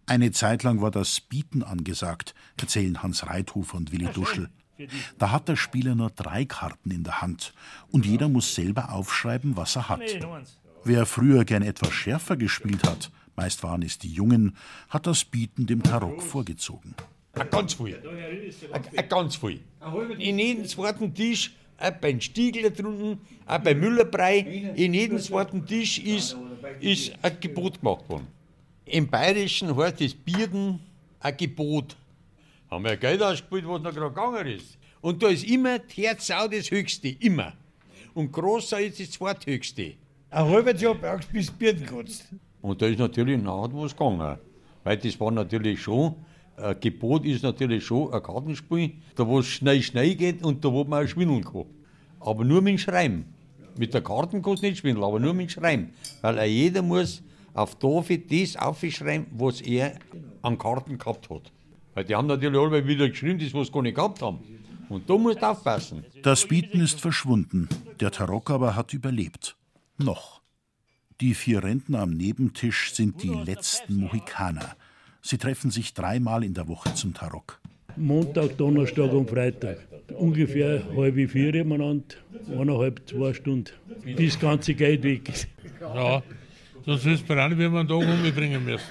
Eine 0.07 0.31
Zeit 0.31 0.63
lang 0.63 0.81
war 0.81 0.91
das 0.91 1.21
Bieten 1.21 1.63
angesagt, 1.63 2.33
erzählen 2.59 3.01
Hans 3.01 3.27
Reithofer 3.27 3.77
und 3.77 3.91
Willi 3.91 4.07
Duschel. 4.13 4.49
Da 5.17 5.31
hat 5.31 5.47
der 5.47 5.55
Spieler 5.55 5.95
nur 5.95 6.09
drei 6.09 6.45
Karten 6.45 6.91
in 6.91 7.03
der 7.03 7.21
Hand 7.21 7.53
und 7.91 8.05
jeder 8.05 8.29
muss 8.29 8.55
selber 8.55 8.91
aufschreiben, 8.91 9.55
was 9.55 9.75
er 9.75 9.89
hat. 9.89 10.01
Wer 10.83 11.05
früher 11.05 11.45
gern 11.45 11.63
etwas 11.63 11.93
schärfer 11.93 12.37
gespielt 12.37 12.83
hat, 12.87 13.11
meist 13.35 13.63
waren 13.63 13.81
es 13.81 13.97
die 13.97 14.11
Jungen, 14.11 14.55
hat 14.89 15.07
das 15.07 15.25
Bieten 15.25 15.65
dem 15.65 15.81
Tarok 15.81 16.21
vorgezogen. 16.21 16.93
Ein 17.33 17.49
ganz 17.49 17.73
viel. 17.73 18.01
Ganz 19.09 19.35
viel. 19.35 19.61
In 20.17 20.39
jedem 20.39 20.65
zweiten 20.65 21.13
Tisch, 21.13 21.53
auch 21.77 21.91
beim 21.91 22.21
Stiegler 22.21 22.69
drunten, 22.69 23.19
auch 23.45 23.59
bei 23.59 23.75
Müllerbrei, 23.75 24.39
in 24.75 24.93
jedem 24.93 25.19
zweiten 25.19 25.65
Tisch 25.65 25.99
ist, 25.99 26.37
ist 26.79 27.13
ein 27.21 27.37
Gebot 27.39 27.81
gemacht 27.81 28.07
worden. 28.07 28.27
Im 28.85 29.07
Bayerischen 29.07 29.75
heißt 29.75 29.99
das 29.99 30.13
Bierden 30.13 30.79
ein 31.19 31.35
Gebot. 31.35 31.97
Haben 32.69 32.83
wir 32.83 32.97
Geld 32.97 33.21
ausgespielt, 33.21 33.67
was 33.67 33.81
noch 33.81 33.93
gerade 33.93 34.09
gegangen 34.09 34.47
ist. 34.47 34.77
Und 35.01 35.21
da 35.21 35.27
ist 35.27 35.43
immer 35.43 35.79
die 35.79 36.01
Herzau 36.01 36.47
das 36.47 36.71
Höchste, 36.71 37.09
immer. 37.09 37.53
Und 38.13 38.31
Großsau 38.31 38.77
ist 38.77 38.99
das 38.99 39.11
Zweithöchste. 39.11 39.93
Ein 40.31 40.45
halbes 40.45 40.81
Jahr 40.81 40.95
brauchst 40.95 41.29
du 41.29 41.33
bis 41.33 41.53
kannst. 41.85 42.33
Und 42.61 42.81
da 42.81 42.87
ist 42.87 42.97
natürlich 42.97 43.41
nachher 43.41 43.73
was 43.73 43.91
gegangen. 43.91 44.39
Weil 44.83 44.97
das 44.97 45.19
war 45.19 45.31
natürlich 45.31 45.81
schon, 45.81 46.15
ein 46.57 46.79
Gebot 46.79 47.25
ist 47.25 47.43
natürlich 47.43 47.85
schon 47.85 48.11
ein 48.13 48.23
Kartenspiel, 48.23 48.93
da 49.15 49.27
wo 49.27 49.39
es 49.39 49.47
schnell, 49.47 49.81
schnell 49.81 50.15
geht 50.15 50.43
und 50.43 50.63
da 50.63 50.71
wo 50.71 50.83
man 50.83 51.05
auch 51.05 51.07
schwindeln 51.07 51.43
kann. 51.43 51.65
Aber 52.19 52.43
nur 52.43 52.61
mit 52.61 52.71
dem 52.71 52.77
Schreiben. 52.79 53.33
Mit 53.77 53.93
der 53.93 54.01
Karten 54.01 54.41
kannst 54.41 54.63
du 54.63 54.67
nicht 54.67 54.79
schwindeln, 54.79 55.03
aber 55.03 55.19
nur 55.19 55.33
mit 55.33 55.47
dem 55.47 55.49
Schreiben. 55.49 55.93
Weil 56.21 56.39
auch 56.39 56.43
jeder 56.43 56.81
muss 56.81 57.21
auf 57.53 57.75
Tafel 57.75 58.19
das 58.19 58.55
aufschreiben, 58.55 59.27
was 59.31 59.61
er 59.61 59.99
an 60.41 60.57
Karten 60.57 60.97
gehabt 60.97 61.29
hat. 61.29 61.51
Weil 61.95 62.03
die 62.03 62.13
haben 62.13 62.27
natürlich 62.27 62.59
alle 62.59 62.85
wieder 62.85 63.09
geschrieben, 63.09 63.39
das, 63.39 63.53
was 63.53 63.71
gar 63.71 63.81
nicht 63.81 63.95
gehabt 63.95 64.21
haben. 64.21 64.39
Und 64.89 65.09
da 65.09 65.17
musst 65.17 65.41
du 65.41 65.49
aufpassen. 65.49 66.05
Das 66.21 66.45
Bieten 66.45 66.79
ist 66.79 67.01
verschwunden, 67.01 67.67
der 67.99 68.11
Tarok 68.11 68.51
aber 68.51 68.75
hat 68.75 68.93
überlebt. 68.93 69.55
Noch. 69.97 70.41
Die 71.21 71.33
vier 71.33 71.63
Rentner 71.63 72.01
am 72.01 72.11
Nebentisch 72.11 72.93
sind 72.93 73.23
die 73.23 73.29
letzten 73.29 73.95
Mohikaner. 73.95 74.75
Sie 75.21 75.37
treffen 75.37 75.71
sich 75.71 75.93
dreimal 75.93 76.43
in 76.43 76.53
der 76.53 76.67
Woche 76.67 76.93
zum 76.93 77.13
Tarok. 77.13 77.59
Montag, 77.95 78.57
Donnerstag 78.57 79.13
und 79.13 79.29
Freitag. 79.29 79.77
Ungefähr 80.13 80.83
halbe 80.95 81.27
vier 81.29 81.63
miteinander, 81.63 82.15
eineinhalb, 82.51 83.07
zwei 83.07 83.33
Stunden, 83.33 83.71
bis 84.03 84.33
das 84.33 84.41
ganze 84.41 84.73
Geld 84.75 85.03
weg 85.03 85.29
ist. 85.29 85.47
Ja, 85.79 86.21
sonst 86.85 87.05
ist 87.05 87.21
es 87.21 87.23
bei 87.23 87.35
wenn 87.35 87.57
wir 87.57 87.79
einen 87.79 87.87
Tag 87.87 87.97
umbringen 87.97 88.65
müssen. 88.65 88.83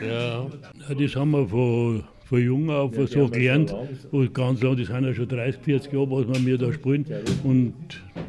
Ja. 0.00 0.06
ja. 0.06 0.94
Das 0.94 1.16
haben 1.16 1.30
wir 1.32 1.48
von, 1.48 2.04
von 2.24 2.42
jung 2.42 2.70
auf 2.70 2.94
so 3.08 3.28
gelernt. 3.28 3.74
Und 4.10 4.34
ganz 4.34 4.62
lang, 4.62 4.76
das 4.76 4.88
sind 4.88 5.04
ja 5.04 5.14
schon 5.14 5.28
30, 5.28 5.62
40 5.62 5.92
Jahre, 5.92 6.10
was 6.10 6.44
wir 6.44 6.58
da 6.58 6.72
spielen. 6.72 7.06
Und 7.42 7.74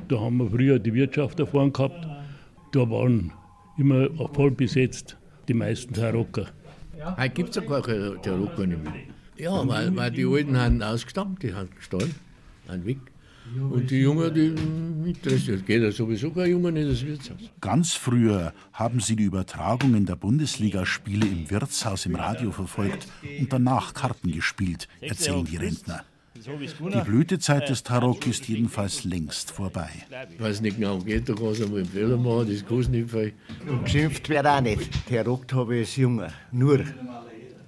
da 0.07 0.19
haben 0.19 0.37
wir 0.37 0.49
früher 0.49 0.79
die 0.79 0.93
Wirtschaft 0.93 1.39
vorne 1.49 1.71
gehabt. 1.71 2.07
Da 2.71 2.89
waren 2.89 3.31
immer 3.77 4.09
voll 4.33 4.51
besetzt 4.51 5.17
die 5.47 5.53
meisten 5.53 5.93
Tarocker. 5.93 6.47
Heute 7.17 7.29
gibt 7.29 7.49
es 7.49 7.55
ja 7.55 7.61
gar 7.61 7.81
keine 7.81 8.19
Tarocker 8.21 8.65
nicht 8.65 8.83
mehr. 8.83 8.93
Ja, 9.37 9.67
weil, 9.67 9.95
weil 9.95 10.11
die 10.11 10.25
Alten 10.25 10.57
haben 10.57 10.81
ausgestammt, 10.81 11.43
die 11.43 11.53
haben 11.53 11.69
gestorben, 11.75 12.15
einen 12.67 12.85
weg. 12.85 12.97
Und 13.53 13.91
die 13.91 14.01
Jungen, 14.01 14.33
die 14.33 15.09
interessiert, 15.09 15.65
geht 15.65 15.81
ja 15.81 15.91
sowieso 15.91 16.31
kein 16.31 16.49
Junge 16.51 16.69
in 16.69 16.89
das 16.89 17.05
Wirtshaus. 17.05 17.37
Ganz 17.61 17.93
früher 17.93 18.53
haben 18.73 18.99
sie 18.99 19.15
die 19.15 19.23
Übertragungen 19.23 20.05
der 20.05 20.15
Bundesligaspiele 20.15 21.27
im 21.27 21.49
Wirtshaus 21.49 22.05
im 22.05 22.15
Radio 22.15 22.51
verfolgt 22.51 23.07
und 23.39 23.53
danach 23.53 23.93
Karten 23.93 24.31
gespielt, 24.31 24.87
erzählen 24.99 25.45
die 25.45 25.57
Rentner. 25.57 26.03
Die 26.35 27.01
Blütezeit 27.05 27.69
des 27.69 27.83
Tarok 27.83 28.27
ist 28.27 28.47
jedenfalls 28.47 29.03
längst 29.05 29.51
vorbei. 29.51 29.89
Ich 30.33 30.39
weiß 30.39 30.61
nicht 30.61 30.77
genau, 30.77 30.99
geht, 30.99 31.29
da 31.29 31.33
kannst 31.33 31.61
du 31.61 31.67
mal 31.67 31.77
einen 31.77 31.85
Fehler 31.85 32.17
machen, 32.17 32.49
das 32.51 32.65
kostet 32.65 32.93
nicht 32.93 33.09
viel. 33.09 33.33
Und 33.67 33.85
geschimpft 33.85 34.27
wird 34.27 34.45
auch 34.45 34.61
nicht. 34.61 34.89
Tarok 35.07 35.51
habe 35.53 35.77
ich 35.77 35.87
als 35.87 35.95
Junge. 35.95 36.33
Nur. 36.51 36.83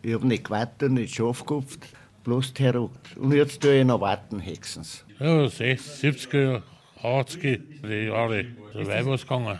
Ich 0.03 0.13
habe 0.13 0.27
nicht 0.27 0.43
gewartet, 0.43 0.91
nicht 0.91 1.15
Schaf 1.15 1.39
gekauft, 1.39 1.79
bloß 2.27 2.53
Tarok. 2.53 2.91
Und 3.15 3.31
jetzt 3.31 3.61
tue 3.61 3.79
ich 3.79 3.85
noch 3.85 4.01
warten, 4.01 4.39
Hexens. 4.39 5.05
Ja, 5.17 5.47
60, 5.47 6.27
70er, 6.27 6.61
80er, 7.01 7.87
die 7.87 8.07
Jahre, 8.07 8.45
so 8.73 8.85
weit 8.85 9.05
was 9.05 9.21
gegangen. 9.21 9.59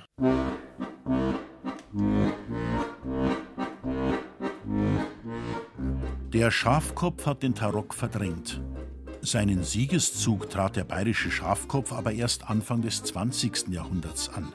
Der 6.34 6.52
Schafkopf 6.52 7.26
hat 7.26 7.42
den 7.42 7.56
Tarok 7.56 7.94
verdrängt. 7.94 8.62
Seinen 9.22 9.64
Siegeszug 9.64 10.50
trat 10.50 10.76
der 10.76 10.84
bayerische 10.84 11.32
Schafkopf 11.32 11.94
aber 11.94 12.12
erst 12.12 12.50
Anfang 12.50 12.82
des 12.82 13.02
20. 13.02 13.70
Jahrhunderts 13.70 14.28
an. 14.28 14.52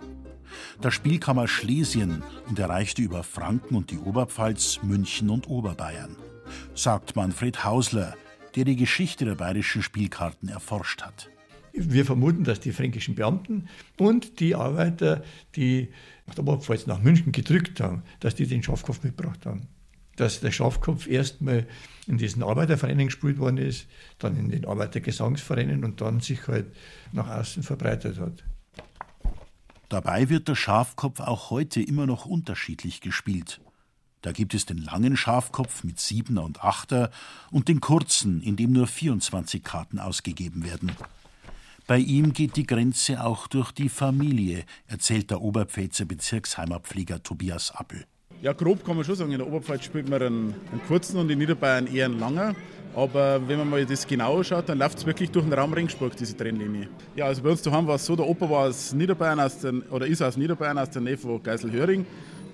Das 0.82 0.92
Spiel 0.92 1.18
kam 1.18 1.38
aus 1.38 1.48
Schlesien 1.48 2.22
und 2.46 2.58
erreichte 2.58 3.00
über 3.00 3.22
Franken 3.22 3.74
und 3.74 3.90
die 3.90 3.98
Oberpfalz, 3.98 4.80
München 4.82 5.30
und 5.30 5.48
Oberbayern. 5.48 6.16
Sagt 6.74 7.16
Manfred 7.16 7.64
Hausler, 7.64 8.16
der 8.54 8.64
die 8.64 8.76
Geschichte 8.76 9.24
der 9.24 9.34
bayerischen 9.34 9.82
Spielkarten 9.82 10.48
erforscht 10.48 11.02
hat. 11.02 11.30
Wir 11.72 12.04
vermuten, 12.04 12.44
dass 12.44 12.60
die 12.60 12.72
fränkischen 12.72 13.14
Beamten 13.14 13.68
und 13.98 14.40
die 14.40 14.54
Arbeiter, 14.54 15.24
die 15.56 15.88
Oberpfalz 16.36 16.86
nach 16.86 17.00
München 17.00 17.32
gedrückt 17.32 17.80
haben, 17.80 18.02
dass 18.20 18.34
die 18.34 18.46
den 18.46 18.62
Schafkopf 18.62 19.02
mitgebracht 19.02 19.46
haben 19.46 19.68
dass 20.16 20.40
der 20.40 20.50
Schafkopf 20.50 21.06
erstmal 21.06 21.66
in 22.06 22.18
diesen 22.18 22.42
Arbeitervereinen 22.42 23.06
gespielt 23.06 23.38
worden 23.38 23.58
ist, 23.58 23.86
dann 24.18 24.36
in 24.36 24.50
den 24.50 24.66
Arbeitergesangsvereinen 24.66 25.84
und 25.84 26.00
dann 26.00 26.20
sich 26.20 26.46
halt 26.48 26.66
nach 27.12 27.28
außen 27.28 27.62
verbreitet 27.62 28.18
hat. 28.18 28.44
Dabei 29.88 30.28
wird 30.28 30.48
der 30.48 30.54
Schafkopf 30.54 31.20
auch 31.20 31.50
heute 31.50 31.82
immer 31.82 32.06
noch 32.06 32.24
unterschiedlich 32.24 33.00
gespielt. 33.00 33.60
Da 34.22 34.30
gibt 34.30 34.54
es 34.54 34.66
den 34.66 34.78
langen 34.78 35.16
Schafkopf 35.16 35.82
mit 35.82 35.98
Siebener 35.98 36.44
und 36.44 36.64
Achter 36.64 37.10
und 37.50 37.68
den 37.68 37.80
kurzen, 37.80 38.40
in 38.40 38.56
dem 38.56 38.72
nur 38.72 38.86
24 38.86 39.62
Karten 39.64 39.98
ausgegeben 39.98 40.64
werden. 40.64 40.92
Bei 41.88 41.98
ihm 41.98 42.32
geht 42.32 42.56
die 42.56 42.66
Grenze 42.66 43.24
auch 43.24 43.48
durch 43.48 43.72
die 43.72 43.88
Familie, 43.88 44.64
erzählt 44.86 45.30
der 45.30 45.42
Oberpfälzer 45.42 46.04
Bezirksheimatpfleger 46.04 47.22
Tobias 47.24 47.72
Appel. 47.72 48.06
Ja, 48.40 48.52
grob 48.52 48.84
kann 48.84 48.96
man 48.96 49.04
schon 49.04 49.16
sagen, 49.16 49.32
in 49.32 49.38
der 49.38 49.46
Oberpfalz 49.46 49.84
spielt 49.84 50.08
man 50.08 50.22
einen, 50.22 50.54
einen 50.70 50.82
kurzen 50.86 51.16
und 51.18 51.30
in 51.30 51.38
Niederbayern 51.38 51.86
eher 51.88 52.06
einen 52.06 52.18
langen. 52.18 52.56
Aber 52.94 53.46
wenn 53.48 53.58
man 53.58 53.70
mal 53.70 53.86
das 53.86 54.06
genauer 54.06 54.44
schaut, 54.44 54.68
dann 54.68 54.78
läuft 54.78 54.98
es 54.98 55.06
wirklich 55.06 55.30
durch 55.30 55.44
den 55.44 55.52
Raum 55.54 55.72
Ringsburg, 55.72 56.16
diese 56.16 56.36
Trennlinie. 56.36 56.88
Ja, 57.16 57.26
also 57.26 57.42
bei 57.42 57.50
uns 57.50 57.62
daheim 57.62 57.86
war 57.86 57.96
es 57.96 58.04
so, 58.04 58.14
der 58.14 58.26
Opa 58.26 58.48
war 58.48 58.66
aus 58.66 58.92
Niederbayern, 58.92 59.40
aus 59.40 59.58
den, 59.58 59.82
oder 59.82 60.06
ist 60.06 60.22
aus 60.22 60.36
Niederbayern, 60.36 60.78
aus 60.78 60.90
der 60.90 61.02
Nähe 61.02 61.16
von 61.16 61.42
Geiselhöring. 61.42 62.04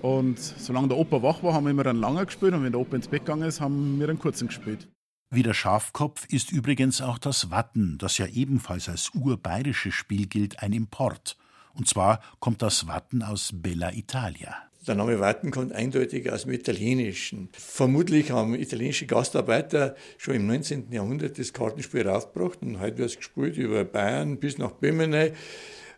Und 0.01 0.39
solange 0.39 0.87
der 0.87 0.97
Opa 0.97 1.21
wach 1.21 1.43
war, 1.43 1.53
haben 1.53 1.65
wir 1.65 1.71
immer 1.71 1.85
einen 1.85 1.99
langen 1.99 2.25
gespielt 2.25 2.53
und 2.53 2.63
wenn 2.63 2.71
der 2.71 2.79
Opa 2.79 2.95
ins 2.95 3.07
Bett 3.07 3.25
gegangen 3.25 3.47
ist, 3.47 3.59
haben 3.59 3.99
wir 3.99 4.07
einen 4.07 4.19
kurzen 4.19 4.47
gespielt. 4.47 4.87
Wie 5.31 5.43
der 5.43 5.53
Schafkopf 5.53 6.25
ist 6.29 6.51
übrigens 6.51 7.01
auch 7.01 7.19
das 7.19 7.51
Watten, 7.51 7.97
das 7.99 8.17
ja 8.17 8.25
ebenfalls 8.25 8.89
als 8.89 9.11
urbayerisches 9.13 9.93
Spiel 9.93 10.27
gilt, 10.27 10.63
ein 10.63 10.73
Import. 10.73 11.37
Und 11.73 11.87
zwar 11.87 12.21
kommt 12.39 12.61
das 12.61 12.87
Watten 12.87 13.21
aus 13.21 13.51
Bella 13.53 13.93
Italia. 13.93 14.55
Der 14.87 14.95
Name 14.95 15.19
Watten 15.19 15.51
kommt 15.51 15.73
eindeutig 15.73 16.31
aus 16.31 16.43
dem 16.43 16.53
Italienischen. 16.53 17.49
Vermutlich 17.51 18.31
haben 18.31 18.55
italienische 18.55 19.05
Gastarbeiter 19.05 19.95
schon 20.17 20.35
im 20.35 20.47
19. 20.47 20.91
Jahrhundert 20.91 21.37
das 21.37 21.53
Kartenspiel 21.53 22.07
raufgebracht 22.07 22.61
und 22.61 22.79
heute 22.79 22.97
wird 22.97 23.09
es 23.11 23.17
gespielt 23.17 23.57
über 23.57 23.83
Bayern 23.83 24.39
bis 24.39 24.57
nach 24.57 24.71
Böhmenei. 24.71 25.33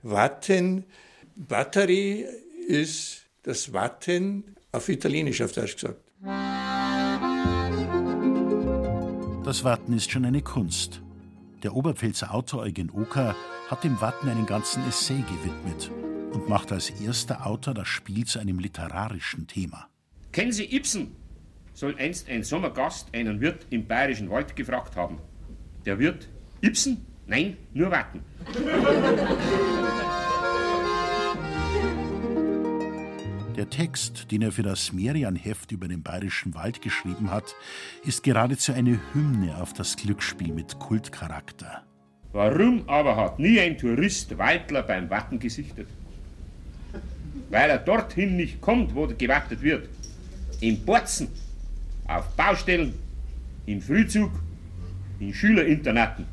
Watten, 0.01 0.85
Batterie 1.35 2.25
ist 2.67 3.20
das 3.43 3.73
Watten 3.73 4.55
auf 4.71 4.89
Italienisch, 4.89 5.41
auf 5.41 5.51
Deutsch 5.51 5.75
gesagt. 5.75 6.01
Das 9.43 9.63
Watten 9.63 9.93
ist 9.93 10.11
schon 10.11 10.25
eine 10.25 10.41
Kunst. 10.41 11.01
Der 11.63 11.75
Oberpfälzer 11.75 12.33
Autor 12.33 12.61
Eugen 12.61 12.89
Oker 12.91 13.35
hat 13.69 13.83
dem 13.83 13.99
Watten 14.01 14.29
einen 14.29 14.45
ganzen 14.45 14.87
Essay 14.87 15.21
gewidmet 15.21 15.91
und 16.33 16.47
macht 16.47 16.71
als 16.71 16.89
erster 16.89 17.45
Autor 17.45 17.73
das 17.73 17.87
Spiel 17.87 18.25
zu 18.25 18.39
einem 18.39 18.59
literarischen 18.59 19.47
Thema. 19.47 19.87
Kennen 20.31 20.51
Sie 20.51 20.73
Ibsen? 20.75 21.15
Soll 21.73 21.95
einst 21.97 22.29
ein 22.29 22.43
Sommergast 22.43 23.13
einen 23.13 23.41
Wirt 23.41 23.65
im 23.69 23.87
bayerischen 23.87 24.29
Wald 24.29 24.55
gefragt 24.55 24.95
haben. 24.95 25.17
Der 25.85 25.99
Wirt, 25.99 26.29
Ibsen? 26.61 27.05
Nein, 27.25 27.57
nur 27.73 27.91
warten. 27.91 28.23
Der 33.61 33.69
Text, 33.69 34.31
den 34.31 34.41
er 34.41 34.51
für 34.51 34.63
das 34.63 34.91
Merian-Heft 34.91 35.71
über 35.71 35.87
den 35.87 36.01
bayerischen 36.01 36.55
Wald 36.55 36.81
geschrieben 36.81 37.29
hat, 37.29 37.53
ist 38.03 38.23
geradezu 38.23 38.73
eine 38.73 38.99
Hymne 39.13 39.55
auf 39.61 39.73
das 39.73 39.95
Glücksspiel 39.97 40.51
mit 40.51 40.79
Kultcharakter. 40.79 41.83
Warum 42.31 42.89
aber 42.89 43.15
hat 43.15 43.37
nie 43.37 43.59
ein 43.59 43.77
Tourist 43.77 44.35
Waldler 44.35 44.81
beim 44.81 45.11
Watten 45.11 45.37
gesichtet? 45.37 45.87
Weil 47.51 47.69
er 47.69 47.77
dorthin 47.77 48.35
nicht 48.35 48.59
kommt, 48.61 48.95
wo 48.95 49.05
gewattet 49.05 49.61
wird. 49.61 49.87
In 50.59 50.83
Borzen, 50.83 51.27
auf 52.07 52.35
Baustellen, 52.35 52.95
im 53.67 53.79
Frühzug, 53.79 54.31
in 55.19 55.35
Schülerinternaten. 55.35 56.25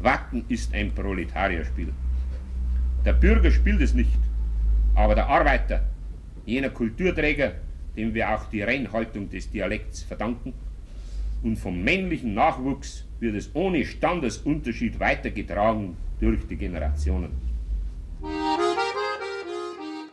Watten 0.00 0.44
ist 0.48 0.74
ein 0.74 0.94
Proletarierspiel. 0.94 1.90
Der 3.06 3.14
Bürger 3.14 3.50
spielt 3.50 3.80
es 3.80 3.94
nicht, 3.94 4.10
aber 4.94 5.14
der 5.14 5.28
Arbeiter, 5.28 5.82
jener 6.46 6.70
Kulturträger, 6.70 7.52
dem 7.96 8.14
wir 8.14 8.30
auch 8.30 8.46
die 8.46 8.62
Reinhaltung 8.62 9.28
des 9.30 9.50
Dialekts 9.50 10.02
verdanken, 10.02 10.54
und 11.42 11.56
vom 11.56 11.82
männlichen 11.82 12.34
Nachwuchs 12.34 13.04
wird 13.20 13.34
es 13.34 13.54
ohne 13.54 13.84
Standesunterschied 13.84 14.98
weitergetragen 14.98 15.96
durch 16.20 16.46
die 16.46 16.56
Generationen. 16.56 17.32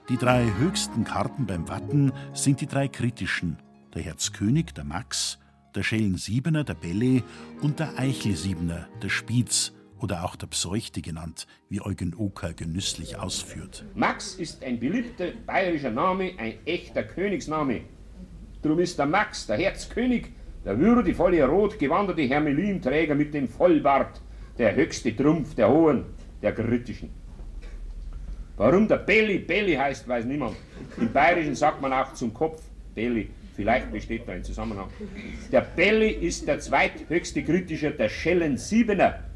Die 0.09 0.17
drei 0.17 0.45
höchsten 0.59 1.05
Karten 1.05 1.45
beim 1.45 1.69
Watten 1.69 2.11
sind 2.33 2.59
die 2.59 2.67
drei 2.67 2.89
kritischen: 2.89 3.57
der 3.93 4.01
Herzkönig, 4.01 4.73
der 4.73 4.83
Max, 4.83 5.39
der 5.73 5.83
Schellen-Siebener, 5.83 6.65
der 6.65 6.73
Belle 6.73 7.23
und 7.61 7.79
der 7.79 7.97
Eichel-Siebener, 7.97 8.87
der 9.01 9.09
Spitz 9.09 9.71
oder 10.01 10.25
auch 10.25 10.35
der 10.35 10.47
Pseuchte 10.47 11.01
genannt, 11.01 11.47
wie 11.69 11.81
Eugen 11.81 12.13
Oker 12.15 12.53
genüsslich 12.53 13.17
ausführt. 13.17 13.85
Max 13.93 14.35
ist 14.35 14.63
ein 14.63 14.79
beliebter 14.79 15.27
bayerischer 15.45 15.91
Name, 15.91 16.31
ein 16.37 16.55
echter 16.65 17.03
Königsname. 17.03 17.81
Drum 18.61 18.79
ist 18.79 18.97
der 18.97 19.05
Max, 19.05 19.47
der 19.47 19.57
Herzkönig, 19.57 20.27
der 20.65 20.77
würdevolle 20.79 21.43
rot 21.45 21.79
gewanderte 21.79 22.23
Hermelinträger 22.23 23.15
mit 23.15 23.33
dem 23.33 23.47
Vollbart, 23.47 24.21
der 24.57 24.75
höchste 24.75 25.15
Trumpf 25.15 25.55
der 25.55 25.69
Hohen, 25.69 26.05
der 26.41 26.53
Kritischen. 26.53 27.09
Warum 28.57 28.87
der 28.87 28.97
Belli 28.97 29.39
Belli 29.39 29.73
heißt, 29.73 30.07
weiß 30.07 30.25
niemand. 30.25 30.55
Im 30.97 31.11
Bayerischen 31.11 31.55
sagt 31.55 31.81
man 31.81 31.93
auch 31.93 32.13
zum 32.13 32.33
Kopf 32.33 32.61
Belli. 32.93 33.29
Vielleicht 33.55 33.91
besteht 33.91 34.27
da 34.27 34.33
ein 34.33 34.43
Zusammenhang. 34.43 34.87
Der 35.51 35.61
Belli 35.61 36.09
ist 36.09 36.47
der 36.47 36.59
zweithöchste 36.59 37.43
Kritischer 37.43 37.91
der 37.91 38.09
Schellen 38.09 38.57
Siebener. 38.57 39.30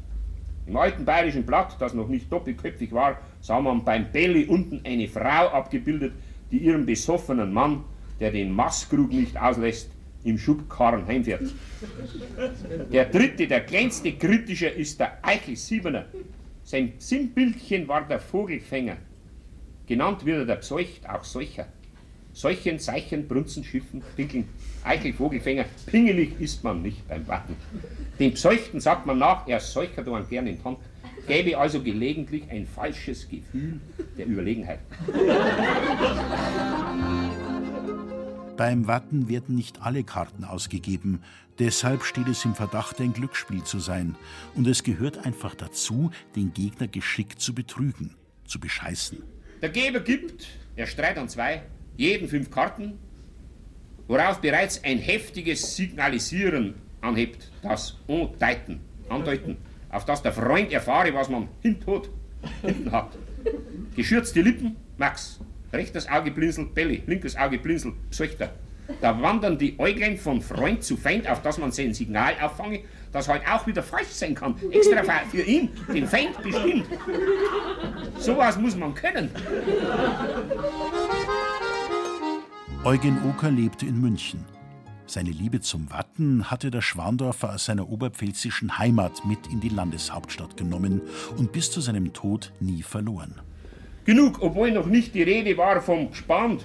Im 0.66 0.76
alten 0.76 1.04
bayerischen 1.04 1.46
Blatt, 1.46 1.76
das 1.78 1.94
noch 1.94 2.08
nicht 2.08 2.30
doppelköpfig 2.30 2.92
war, 2.92 3.18
sah 3.40 3.60
man 3.60 3.84
beim 3.84 4.10
Belli 4.10 4.46
unten 4.46 4.80
eine 4.84 5.06
Frau 5.08 5.48
abgebildet, 5.48 6.12
die 6.50 6.58
ihren 6.58 6.84
besoffenen 6.86 7.52
Mann, 7.52 7.84
der 8.18 8.32
den 8.32 8.52
Maßkrug 8.52 9.12
nicht 9.12 9.40
auslässt, 9.40 9.90
im 10.24 10.38
Schubkarren 10.38 11.06
heimfährt. 11.06 11.52
Der 12.92 13.04
dritte, 13.04 13.46
der 13.46 13.60
kleinste 13.60 14.12
Kritischer, 14.12 14.72
ist 14.72 14.98
der 14.98 15.18
Eichel 15.22 15.54
Siebener. 15.54 16.06
Sein 16.64 16.94
Sinnbildchen 16.98 17.86
war 17.86 18.02
der 18.08 18.18
Vogelfänger. 18.18 18.96
Genannt 19.86 20.26
wird 20.26 20.38
er 20.38 20.46
der 20.46 20.56
Pseucht, 20.56 21.08
auch 21.08 21.22
solcher. 21.22 21.68
Solchen, 22.36 22.78
Seichen, 22.78 23.26
Brunzen, 23.26 23.64
Schiffen, 23.64 24.02
Pinkeln, 24.14 24.46
Eichel, 24.84 25.14
Vogelfänger, 25.14 25.64
pingelig 25.86 26.38
ist 26.38 26.62
man 26.62 26.82
nicht 26.82 27.08
beim 27.08 27.26
Warten. 27.26 27.56
Dem 28.20 28.34
Pseuchten 28.34 28.78
sagt 28.78 29.06
man 29.06 29.16
nach, 29.16 29.48
er 29.48 29.58
seuchert 29.58 30.06
man 30.06 30.28
gern 30.28 30.46
in 30.46 30.62
Hand, 30.62 30.76
gäbe 31.26 31.56
also 31.56 31.82
gelegentlich 31.82 32.42
ein 32.50 32.66
falsches 32.66 33.26
Gefühl 33.26 33.80
der 34.18 34.26
Überlegenheit. 34.26 34.80
Beim 38.58 38.86
Watten 38.86 39.30
werden 39.30 39.56
nicht 39.56 39.80
alle 39.80 40.04
Karten 40.04 40.44
ausgegeben, 40.44 41.22
deshalb 41.58 42.04
steht 42.04 42.28
es 42.28 42.44
im 42.44 42.54
Verdacht, 42.54 43.00
ein 43.00 43.14
Glücksspiel 43.14 43.64
zu 43.64 43.78
sein. 43.78 44.14
Und 44.54 44.66
es 44.66 44.82
gehört 44.82 45.24
einfach 45.24 45.54
dazu, 45.54 46.10
den 46.34 46.52
Gegner 46.52 46.86
geschickt 46.86 47.40
zu 47.40 47.54
betrügen, 47.54 48.14
zu 48.44 48.60
bescheißen. 48.60 49.22
Der 49.62 49.70
Geber 49.70 50.00
gibt, 50.00 50.48
er 50.76 50.86
streit 50.86 51.16
an 51.16 51.30
zwei, 51.30 51.62
jeden 51.96 52.28
fünf 52.28 52.50
Karten, 52.50 52.98
worauf 54.08 54.40
bereits 54.40 54.82
ein 54.84 54.98
heftiges 54.98 55.76
Signalisieren 55.76 56.74
anhebt, 57.00 57.50
das 57.62 57.98
Andeuten, 58.08 58.80
Andeuten, 59.08 59.56
auf 59.90 60.04
das 60.04 60.22
der 60.22 60.32
Freund 60.32 60.72
erfahre, 60.72 61.12
was 61.14 61.28
man 61.28 61.48
hintot, 61.60 62.10
hinten 62.62 62.92
hat. 62.92 63.16
Geschürzte 63.94 64.42
Lippen, 64.42 64.76
Max. 64.96 65.40
Rechtes 65.72 66.08
Auge 66.08 66.30
blinzelt 66.30 66.74
Belly, 66.74 67.02
linkes 67.06 67.36
Auge 67.36 67.58
blinzelt 67.58 67.94
Pseuchter. 68.10 68.52
Da 69.00 69.20
wandern 69.20 69.58
die 69.58 69.78
Äuglein 69.78 70.16
von 70.16 70.40
Freund 70.40 70.84
zu 70.84 70.96
Feind, 70.96 71.28
auf 71.28 71.42
das 71.42 71.58
man 71.58 71.72
sein 71.72 71.92
Signal 71.92 72.34
auffange, 72.40 72.80
das 73.12 73.28
halt 73.28 73.42
auch 73.50 73.66
wieder 73.66 73.82
falsch 73.82 74.10
sein 74.10 74.34
kann. 74.34 74.54
Extra 74.70 75.02
für 75.30 75.42
ihn, 75.42 75.70
den 75.92 76.06
Feind 76.06 76.40
bestimmt. 76.42 76.86
Sowas 78.18 78.58
muss 78.58 78.76
man 78.76 78.94
können. 78.94 79.30
Eugen 82.86 83.18
Oker 83.28 83.50
lebte 83.50 83.84
in 83.84 84.00
München. 84.00 84.44
Seine 85.06 85.30
Liebe 85.30 85.60
zum 85.60 85.90
Watten 85.90 86.52
hatte 86.52 86.70
der 86.70 86.82
Schwandorfer 86.82 87.52
aus 87.52 87.64
seiner 87.64 87.90
oberpfälzischen 87.90 88.78
Heimat 88.78 89.26
mit 89.26 89.48
in 89.48 89.58
die 89.58 89.70
Landeshauptstadt 89.70 90.56
genommen 90.56 91.00
und 91.36 91.50
bis 91.50 91.68
zu 91.68 91.80
seinem 91.80 92.12
Tod 92.12 92.52
nie 92.60 92.84
verloren. 92.84 93.40
Genug, 94.04 94.40
obwohl 94.40 94.70
noch 94.70 94.86
nicht 94.86 95.16
die 95.16 95.24
Rede 95.24 95.56
war 95.56 95.82
vom 95.82 96.10
Gespannt, 96.10 96.64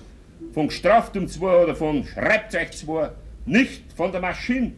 von 0.53 0.67
Gestraftum 0.67 1.27
2 1.27 1.63
oder 1.63 1.75
von 1.75 2.05
Schreibzeug 2.05 2.71
2, 2.71 3.09
nicht 3.47 3.91
von 3.91 4.11
der 4.11 4.21
Maschine. 4.21 4.73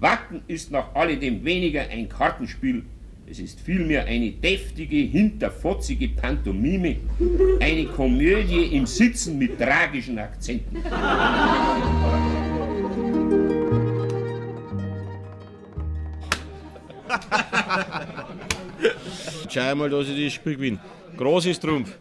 Watten 0.00 0.42
ist 0.48 0.72
nach 0.72 0.92
alledem 0.96 1.44
weniger 1.44 1.82
ein 1.82 2.08
Kartenspiel. 2.08 2.84
Es 3.26 3.38
ist 3.38 3.58
vielmehr 3.60 4.04
eine 4.04 4.32
deftige, 4.32 4.96
hinterfotzige 4.96 6.08
Pantomime, 6.08 6.96
eine 7.58 7.86
Komödie 7.86 8.76
im 8.76 8.84
Sitzen 8.86 9.38
mit 9.38 9.58
tragischen 9.58 10.18
Akzenten. 10.18 10.76
Schau 19.48 19.74
mal, 19.74 19.88
dass 19.88 20.08
ich 20.08 20.24
das 20.26 20.34
Spiel 20.34 20.56
gewinne. 20.56 20.80
Großes 21.16 21.60
Trumpf. 21.60 21.96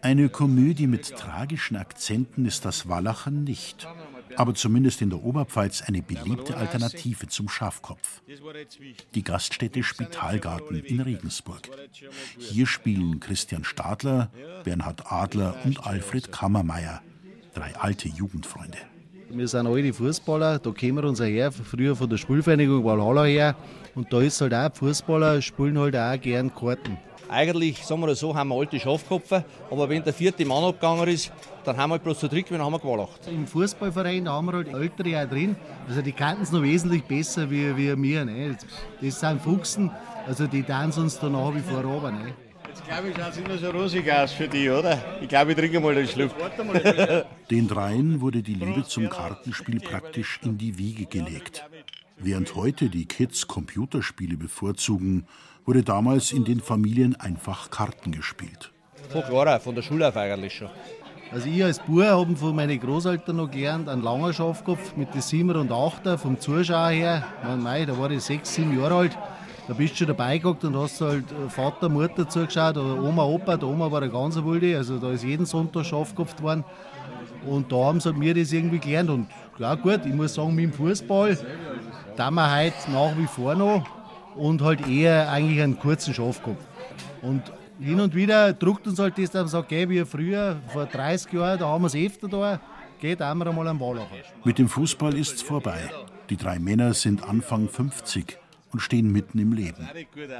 Eine 0.00 0.30
Komödie 0.30 0.86
mit 0.86 1.14
tragischen 1.16 1.76
Akzenten 1.76 2.46
ist 2.46 2.64
das 2.64 2.88
Wallachern 2.88 3.44
nicht, 3.44 3.86
aber 4.36 4.54
zumindest 4.54 5.02
in 5.02 5.10
der 5.10 5.22
Oberpfalz 5.22 5.82
eine 5.82 6.02
beliebte 6.02 6.56
Alternative 6.56 7.28
zum 7.28 7.48
Schafkopf. 7.48 8.22
Die 9.14 9.22
Gaststätte 9.24 9.82
Spitalgarten 9.82 10.80
in 10.84 11.00
Regensburg. 11.00 11.68
Hier 12.38 12.66
spielen 12.66 13.20
Christian 13.20 13.64
Stadler, 13.64 14.30
Bernhard 14.64 15.10
Adler 15.10 15.56
und 15.64 15.84
Alfred 15.86 16.32
Kammermeier, 16.32 17.02
drei 17.54 17.74
alte 17.76 18.08
Jugendfreunde. 18.08 18.78
Wir 19.30 19.48
sind 19.48 19.66
alte 19.66 19.94
Fußballer, 19.94 20.58
da 20.58 20.70
kommen 20.70 20.96
wir 20.96 21.04
uns 21.04 21.20
her, 21.20 21.50
früher 21.52 21.96
von 21.96 22.10
der 22.10 22.18
Spielvereinigung 22.18 22.84
Valhalla 22.84 23.24
her. 23.24 23.56
Und 23.94 24.12
da 24.12 24.20
ist 24.20 24.40
halt 24.40 24.52
auch, 24.52 24.74
Fußballer 24.74 25.40
spielen 25.40 25.78
halt 25.78 25.96
auch 25.96 26.20
gern 26.20 26.54
Karten. 26.54 26.98
Eigentlich, 27.32 27.82
sagen 27.82 28.02
wir 28.02 28.14
so, 28.14 28.34
haben 28.34 28.50
wir 28.50 28.56
alte 28.56 28.78
Schafkopfer, 28.78 29.42
aber 29.70 29.88
wenn 29.88 30.04
der 30.04 30.12
vierte 30.12 30.44
Mann 30.44 30.64
abgegangen 30.64 31.08
ist, 31.08 31.32
dann 31.64 31.78
haben 31.78 31.88
wir 31.88 31.94
halt 31.94 32.04
bloß 32.04 32.18
zu 32.18 32.28
dritt, 32.28 32.50
dann 32.50 32.60
haben 32.60 32.72
wir 32.74 32.78
gewalacht. 32.78 33.20
Im 33.26 33.46
Fußballverein 33.46 34.26
da 34.26 34.32
haben 34.32 34.46
wir 34.46 34.52
halt 34.52 34.68
Ältere 34.68 35.24
auch 35.24 35.30
drin, 35.30 35.56
also 35.88 36.02
die 36.02 36.12
kannten 36.12 36.42
es 36.42 36.52
noch 36.52 36.60
wesentlich 36.60 37.04
besser 37.04 37.50
wie, 37.50 37.74
wie 37.74 38.02
wir. 38.02 38.26
Ne? 38.26 38.54
Das 39.00 39.20
sind 39.20 39.40
Fuchsen, 39.40 39.90
also 40.26 40.46
die 40.46 40.62
tanzen 40.62 41.04
uns 41.04 41.18
da 41.18 41.30
nach 41.30 41.54
wie 41.54 41.60
vor 41.60 41.82
runter. 41.82 42.12
Ne? 42.12 42.34
Jetzt 42.68 42.84
glaube 42.86 43.08
ich, 43.08 43.16
schaut 43.16 43.30
es 43.30 43.38
immer 43.38 43.56
so 43.56 43.70
rosig 43.70 44.12
aus 44.12 44.32
für 44.32 44.48
die, 44.48 44.68
oder? 44.68 45.02
Ich 45.22 45.28
glaube, 45.28 45.52
ich 45.52 45.56
trinke 45.56 45.80
mal 45.80 45.94
den 45.94 46.08
Schluck. 46.08 46.32
Den 47.50 47.66
dreien 47.66 48.20
wurde 48.20 48.42
die 48.42 48.54
Liebe 48.54 48.84
zum 48.84 49.08
Kartenspiel 49.08 49.80
praktisch 49.80 50.38
in 50.42 50.58
die 50.58 50.76
Wiege 50.76 51.06
gelegt. 51.06 51.64
Während 52.18 52.54
heute 52.54 52.90
die 52.90 53.06
Kids 53.06 53.48
Computerspiele 53.48 54.36
bevorzugen, 54.36 55.26
wurde 55.64 55.82
damals 55.82 56.32
in 56.32 56.44
den 56.44 56.60
Familien 56.60 57.16
einfach 57.16 57.70
Karten 57.70 58.12
gespielt. 58.12 58.72
Von 59.10 59.22
Clara, 59.22 59.58
von 59.58 59.74
der 59.74 59.82
Schule 59.82 60.08
auf 60.08 60.16
eigentlich 60.16 60.54
schon. 60.54 60.70
Also 61.32 61.48
ich 61.48 61.64
als 61.64 61.78
Bub 61.78 62.02
habe 62.02 62.36
von 62.36 62.54
meinen 62.54 62.78
Großeltern 62.78 63.36
noch 63.36 63.50
gelernt, 63.50 63.88
einen 63.88 64.02
langen 64.02 64.34
Schafkopf 64.34 64.96
mit 64.96 65.14
den 65.14 65.22
Siebener 65.22 65.60
und 65.60 65.72
Achter 65.72 66.18
vom 66.18 66.38
Zuschauer 66.38 66.90
her. 66.90 67.24
Man, 67.42 67.62
mei, 67.62 67.86
da 67.86 67.98
war 67.98 68.10
ich 68.10 68.22
sechs, 68.22 68.54
sieben 68.54 68.78
Jahre 68.78 68.94
alt. 68.94 69.18
Da 69.66 69.74
bist 69.74 69.94
du 69.94 69.98
schon 69.98 70.08
dabei 70.08 70.36
geguckt 70.36 70.64
und 70.64 70.76
hast 70.76 71.00
halt 71.00 71.24
Vater, 71.48 71.88
Mutter 71.88 72.28
zugeschaut 72.28 72.76
oder 72.76 73.02
Oma, 73.02 73.24
Opa. 73.24 73.56
Der 73.56 73.68
Oma 73.68 73.90
war 73.90 74.00
der 74.00 74.10
ganz 74.10 74.36
wilde, 74.36 74.76
also 74.76 74.98
da 74.98 75.10
ist 75.12 75.24
jeden 75.24 75.46
Sonntag 75.46 75.86
Schafkopf 75.86 76.36
geworden. 76.36 76.64
Und 77.46 77.72
da 77.72 77.76
haben 77.76 78.00
sie 78.00 78.12
mir 78.12 78.34
das 78.34 78.52
irgendwie 78.52 78.78
gelernt. 78.78 79.08
Und 79.08 79.28
klar, 79.56 79.76
gut, 79.76 80.04
ich 80.04 80.12
muss 80.12 80.34
sagen, 80.34 80.54
mit 80.54 80.64
dem 80.64 80.72
Fußball, 80.72 81.38
da 82.16 82.30
wir 82.30 82.56
heute 82.56 82.90
nach 82.90 83.16
wie 83.16 83.26
vor 83.26 83.54
noch 83.54 84.01
und 84.36 84.62
halt 84.62 84.86
eher 84.86 85.30
eigentlich 85.30 85.62
einen 85.62 85.78
kurzen 85.78 86.14
Schafkopf. 86.14 86.58
Und 87.22 87.42
hin 87.80 88.00
und 88.00 88.14
wieder 88.14 88.52
druckt 88.52 88.86
uns 88.86 88.98
halt 88.98 89.18
das, 89.18 89.30
dass 89.30 89.42
man 89.42 89.48
sagt, 89.48 89.68
geh, 89.68 89.88
wie 89.88 90.04
früher, 90.04 90.60
vor 90.68 90.86
30 90.86 91.32
Jahren, 91.32 91.58
da 91.58 91.66
haben 91.66 91.82
wir 91.82 91.88
es 91.88 91.94
öfter 91.94 92.28
da, 92.28 92.60
geht 93.00 93.20
einmal 93.20 93.48
einmal 93.48 93.68
am 93.68 93.80
Wallacher. 93.80 94.16
Mit 94.44 94.58
dem 94.58 94.68
Fußball 94.68 95.14
ist's 95.14 95.42
vorbei. 95.42 95.90
Die 96.30 96.36
drei 96.36 96.58
Männer 96.58 96.94
sind 96.94 97.28
Anfang 97.28 97.68
50 97.68 98.38
und 98.70 98.80
stehen 98.80 99.10
mitten 99.10 99.38
im 99.38 99.52
Leben. 99.52 99.88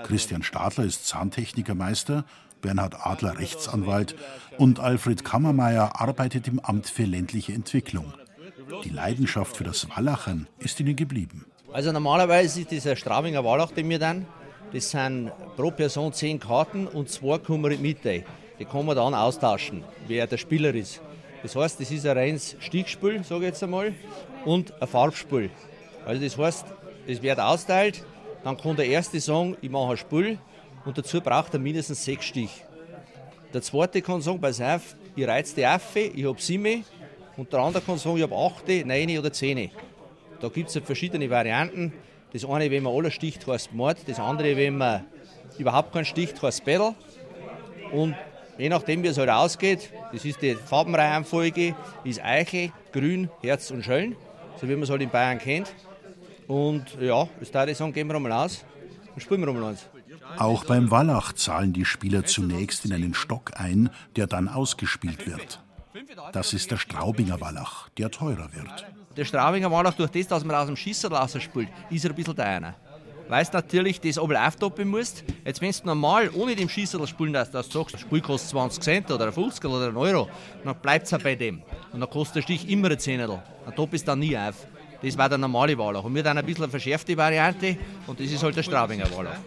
Christian 0.05 0.43
Stadler 0.43 0.85
ist 0.85 1.07
Zahntechnikermeister, 1.07 2.25
Bernhard 2.61 3.05
Adler 3.05 3.39
Rechtsanwalt 3.39 4.15
und 4.57 4.79
Alfred 4.79 5.25
Kammermeier 5.25 6.01
arbeitet 6.01 6.47
im 6.49 6.61
Amt 6.61 6.87
für 6.87 7.05
ländliche 7.05 7.53
Entwicklung. 7.53 8.15
Die 8.85 8.91
Leidenschaft 8.91 9.57
für 9.57 9.65
das 9.65 9.89
Wallachern 9.91 10.47
ist 10.59 10.79
ihnen 10.81 10.97
geblieben. 10.97 11.45
Also 11.73 11.91
normalerweise 11.91 12.61
ist 12.61 12.71
dieser 12.71 12.95
Straubinger 12.97 13.43
Wallach, 13.43 13.71
den 13.71 13.89
wir 13.89 13.99
dann, 13.99 14.27
das 14.75 14.91
sind 14.91 15.33
pro 15.57 15.71
Person 15.71 16.13
zehn 16.13 16.39
Karten 16.39 16.87
und 16.87 17.09
zwei 17.09 17.39
kommen 17.39 17.73
in 17.73 17.79
die 17.79 17.83
Mitte. 17.83 18.25
Die 18.59 18.67
kann 18.67 18.85
man 18.85 18.95
dann 18.95 19.15
austauschen, 19.15 19.83
wer 20.07 20.27
der 20.27 20.37
Spieler 20.37 20.75
ist. 20.75 21.01
Das 21.43 21.57
heißt, 21.57 21.81
das 21.81 21.91
ist 21.91 22.07
ein 22.07 22.17
reines 22.17 22.57
Stichspiel, 22.61 23.25
sage 23.25 23.41
ich 23.41 23.49
jetzt 23.49 23.63
einmal, 23.63 23.95
und 24.45 24.81
ein 24.83 24.87
Farbspiel. 24.87 25.51
Also 26.05 26.23
das 26.23 26.37
heißt, 26.37 26.67
es 27.07 27.23
wird 27.23 27.41
austeilt, 27.41 28.05
dann 28.45 28.59
kann 28.59 28.77
der 28.77 28.87
erste 28.87 29.19
sagen, 29.19 29.57
ich 29.63 29.71
mache 29.71 29.93
ein 29.93 29.97
Spiel 29.97 30.39
und 30.85 30.99
dazu 30.99 31.23
braucht 31.23 31.55
er 31.55 31.61
mindestens 31.61 32.05
sechs 32.05 32.27
Stich. 32.27 32.65
Der 33.55 33.63
zweite 33.63 34.03
kann 34.03 34.21
sagen, 34.21 34.43
pass 34.43 34.61
auf, 34.61 34.95
ich 35.17 35.27
reiz 35.27 35.55
die 35.55 35.65
Affe, 35.65 36.01
ich 36.01 36.27
habe 36.27 36.41
sieben 36.41 36.85
und 37.39 37.51
der 37.51 37.61
andere 37.61 37.83
kann 37.83 37.97
sagen, 37.97 38.19
ich 38.19 38.23
habe 38.23 38.37
acht, 38.37 38.69
neun 38.69 39.19
oder 39.19 39.33
zehn. 39.33 39.71
Da 40.43 40.49
gibt 40.49 40.75
es 40.75 40.85
verschiedene 40.85 41.31
Varianten. 41.31 41.93
Das 42.33 42.45
eine, 42.45 42.69
wenn 42.73 42.83
man 42.83 42.93
alle 42.93 43.13
sticht, 43.13 43.47
heißt 43.47 43.73
Mord, 43.73 43.99
das 44.09 44.19
andere, 44.19 44.57
wenn 44.57 44.77
man 44.77 45.05
überhaupt 45.57 45.93
keinen 45.93 46.05
sticht, 46.05 46.43
heißt 46.43 46.65
Battle. 46.65 46.97
Und 47.93 48.17
je 48.59 48.69
nachdem, 48.69 49.05
wie 49.05 49.07
es 49.07 49.19
halt 49.19 49.31
ausgeht, 49.31 49.93
das 50.13 50.25
ist 50.25 50.43
die 50.43 50.57
Farbenreihenfolge, 50.57 51.77
ist 52.03 52.25
Eiche, 52.25 52.73
Grün, 52.93 53.31
Herz 53.41 53.71
und 53.71 53.85
Schöln, 53.85 54.17
so 54.61 54.69
wie 54.69 54.73
man 54.73 54.83
es 54.83 54.91
halt 54.91 55.03
in 55.03 55.11
Bayern 55.11 55.39
kennt. 55.39 55.73
Und 56.49 56.87
ja, 57.01 57.29
das 57.39 57.53
darf 57.53 57.69
ich 57.69 57.77
sagen, 57.77 57.93
gehen 57.93 58.09
wir 58.09 58.17
einmal 58.17 58.33
aus 58.33 58.65
und 59.15 59.23
spielen 59.23 59.43
wir 59.43 59.49
einmal 59.49 59.71
eins. 59.71 59.87
Auch 60.39 60.65
beim 60.65 60.91
Wallach 60.91 61.35
zahlen 61.35 61.73
die 61.73 61.85
Spieler 61.85 62.25
zunächst 62.25 62.85
in 62.85 62.93
einen 62.93 63.15
Stock 63.15 63.53
ein, 63.61 63.91
der 64.17 64.27
dann 64.27 64.49
ausgespielt 64.49 65.25
wird. 65.25 65.61
Das 66.33 66.53
ist 66.53 66.73
der 66.73 66.79
Straubinger 66.79 67.41
Wallach, 67.41 67.91
der 67.97 68.11
teurer 68.11 68.49
wird. 68.53 68.87
Der 69.17 69.25
Straubinger 69.27 69.71
Wallach, 69.71 69.95
durch 69.95 70.11
das, 70.11 70.27
dass 70.27 70.45
man 70.45 70.57
aus 70.57 70.67
dem 70.67 70.77
Schisserl 70.77 71.29
spielt, 71.41 71.69
ist 71.91 72.05
er 72.05 72.11
ein 72.11 72.17
bisschen 72.17 72.35
teurer. 72.35 72.75
Weil 73.29 73.45
du 73.45 73.51
natürlich 73.53 74.01
das 74.01 74.19
aber 74.19 74.47
auftoppen 74.47 74.89
musst. 74.89 75.25
Jetzt, 75.45 75.61
wenn 75.61 75.71
du 75.71 75.79
normal 75.85 76.31
ohne 76.35 76.57
dem 76.57 76.69
Schießerl 76.69 77.07
spielen 77.07 77.33
dass 77.33 77.51
du 77.51 77.61
sagst, 77.63 77.95
das 77.95 78.01
Spiel 78.01 78.21
kostet 78.21 78.51
20 78.51 78.83
Cent 78.83 79.11
oder 79.11 79.31
50 79.31 79.65
oder 79.65 79.89
einen 79.89 79.97
Euro, 79.97 80.29
dann 80.65 80.75
bleibt 80.77 81.11
es 81.11 81.23
bei 81.23 81.35
dem. 81.35 81.63
Und 81.93 82.01
dann 82.01 82.11
kostet 82.11 82.37
der 82.37 82.43
Stich 82.43 82.69
immer 82.69 82.91
ein 82.91 82.99
Zehnerl. 82.99 83.43
Dann 83.65 83.75
top 83.75 83.93
ist 83.95 84.09
dann 84.09 84.19
nie 84.19 84.37
auf. 84.37 84.67
Das 85.03 85.19
war 85.19 85.29
der 85.29 85.39
normale 85.39 85.77
Wallach. 85.77 86.05
Und 86.05 86.15
wir 86.15 86.23
dann 86.23 86.39
ein 86.39 86.45
bisschen 86.45 86.65
eine 86.65 86.71
verschärfte 86.71 87.17
Variante 87.17 87.77
und 88.07 88.19
das 88.19 88.31
ist 88.31 88.43
halt 88.43 88.57
der 88.57 88.63
Straubinger 88.63 89.11
Wallach. 89.17 89.39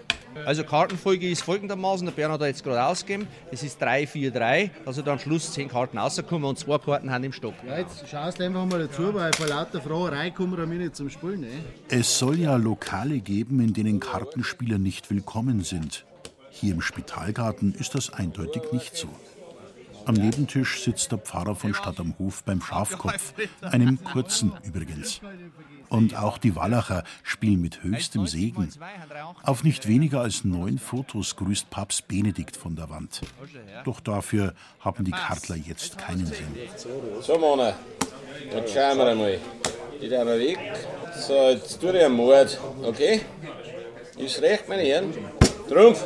Also 0.44 0.64
Kartenfolge 0.64 1.30
ist 1.30 1.44
folgendermaßen, 1.44 2.06
der 2.06 2.14
Bernhard 2.14 2.42
hat 2.42 2.48
jetzt 2.48 2.64
gerade 2.64 2.84
ausgegeben, 2.86 3.28
das 3.52 3.64
ist 3.64 3.82
3, 3.82 4.06
4, 4.06 4.32
3, 4.32 4.72
also 4.86 5.02
da 5.02 5.14
am 5.14 5.20
Schluss 5.20 5.54
10 5.54 5.70
Karten 5.70 5.98
rauskommen 5.98 6.44
und 6.44 6.60
zwei 6.60 6.78
Karten 6.78 7.10
haben 7.10 7.24
im 7.24 7.32
Stock. 7.32 7.54
Ja, 7.66 7.80
jetzt 7.80 8.08
schaust 8.08 8.40
du 8.40 8.44
einfach 8.44 8.66
mal 8.66 8.80
dazu, 8.80 9.14
weil 9.14 9.32
vor 9.34 9.48
lauter 9.48 9.82
Fragerei 9.82 10.32
kommen 10.32 10.58
wir 10.58 10.66
nicht 10.66 10.96
zum 10.96 11.10
Spielen. 11.10 11.42
Ne? 11.42 11.48
Es 11.90 12.20
soll 12.20 12.40
ja 12.40 12.58
Lokale 12.58 13.20
geben, 13.20 13.60
in 13.62 13.74
denen 13.74 14.00
Kartenspieler 14.00 14.78
nicht 14.78 15.10
willkommen 15.10 15.64
sind. 15.64 16.06
Hier 16.50 16.74
im 16.74 16.82
Spitalgarten 16.82 17.74
ist 17.74 17.96
das 17.96 18.12
eindeutig 18.12 18.64
nicht 18.72 18.96
so. 18.96 19.10
Am 20.06 20.16
Nebentisch 20.16 20.84
sitzt 20.84 21.12
der 21.12 21.18
Pfarrer 21.18 21.56
von 21.56 21.74
Stadt 21.74 22.00
am 22.00 22.14
Hof 22.20 22.44
beim 22.44 22.62
Schafkopf, 22.62 23.34
einem 23.62 24.04
kurzen 24.04 24.52
übrigens. 24.64 25.20
Und 25.90 26.16
auch 26.16 26.38
die 26.38 26.56
Wallacher 26.56 27.04
spielen 27.24 27.62
mit 27.62 27.84
höchstem 27.84 28.28
Segen. 28.28 28.70
Auf 29.44 29.64
nicht 29.64 29.88
weniger 29.88 30.22
als 30.22 30.44
neun 30.44 30.78
Fotos 30.78 31.36
grüßt 31.36 31.70
Papst 31.70 32.08
Benedikt 32.08 32.58
von 32.58 32.76
der 32.76 32.90
Wand. 32.90 33.22
Doch 33.84 34.00
dafür 34.00 34.54
haben 34.80 35.06
die 35.06 35.12
Kartler 35.12 35.56
jetzt 35.56 35.98
keinen 35.98 36.26
Sinn. 36.26 36.56
So, 37.22 37.38
Mona, 37.38 37.74
jetzt 38.54 38.74
schauen 38.74 38.98
wir 38.98 39.08
einmal. 39.08 39.40
Die 40.02 40.10
da 40.10 40.26
mal 40.26 40.40
weg. 40.40 40.60
So, 41.16 41.50
jetzt 41.50 41.80
tue 41.80 41.98
ich 41.98 42.04
einen 42.04 42.16
Mord, 42.16 42.60
okay? 42.84 43.22
Ist 44.18 44.42
recht, 44.42 44.68
meine 44.68 44.82
Herren? 44.84 45.14
Trumpf! 45.70 46.04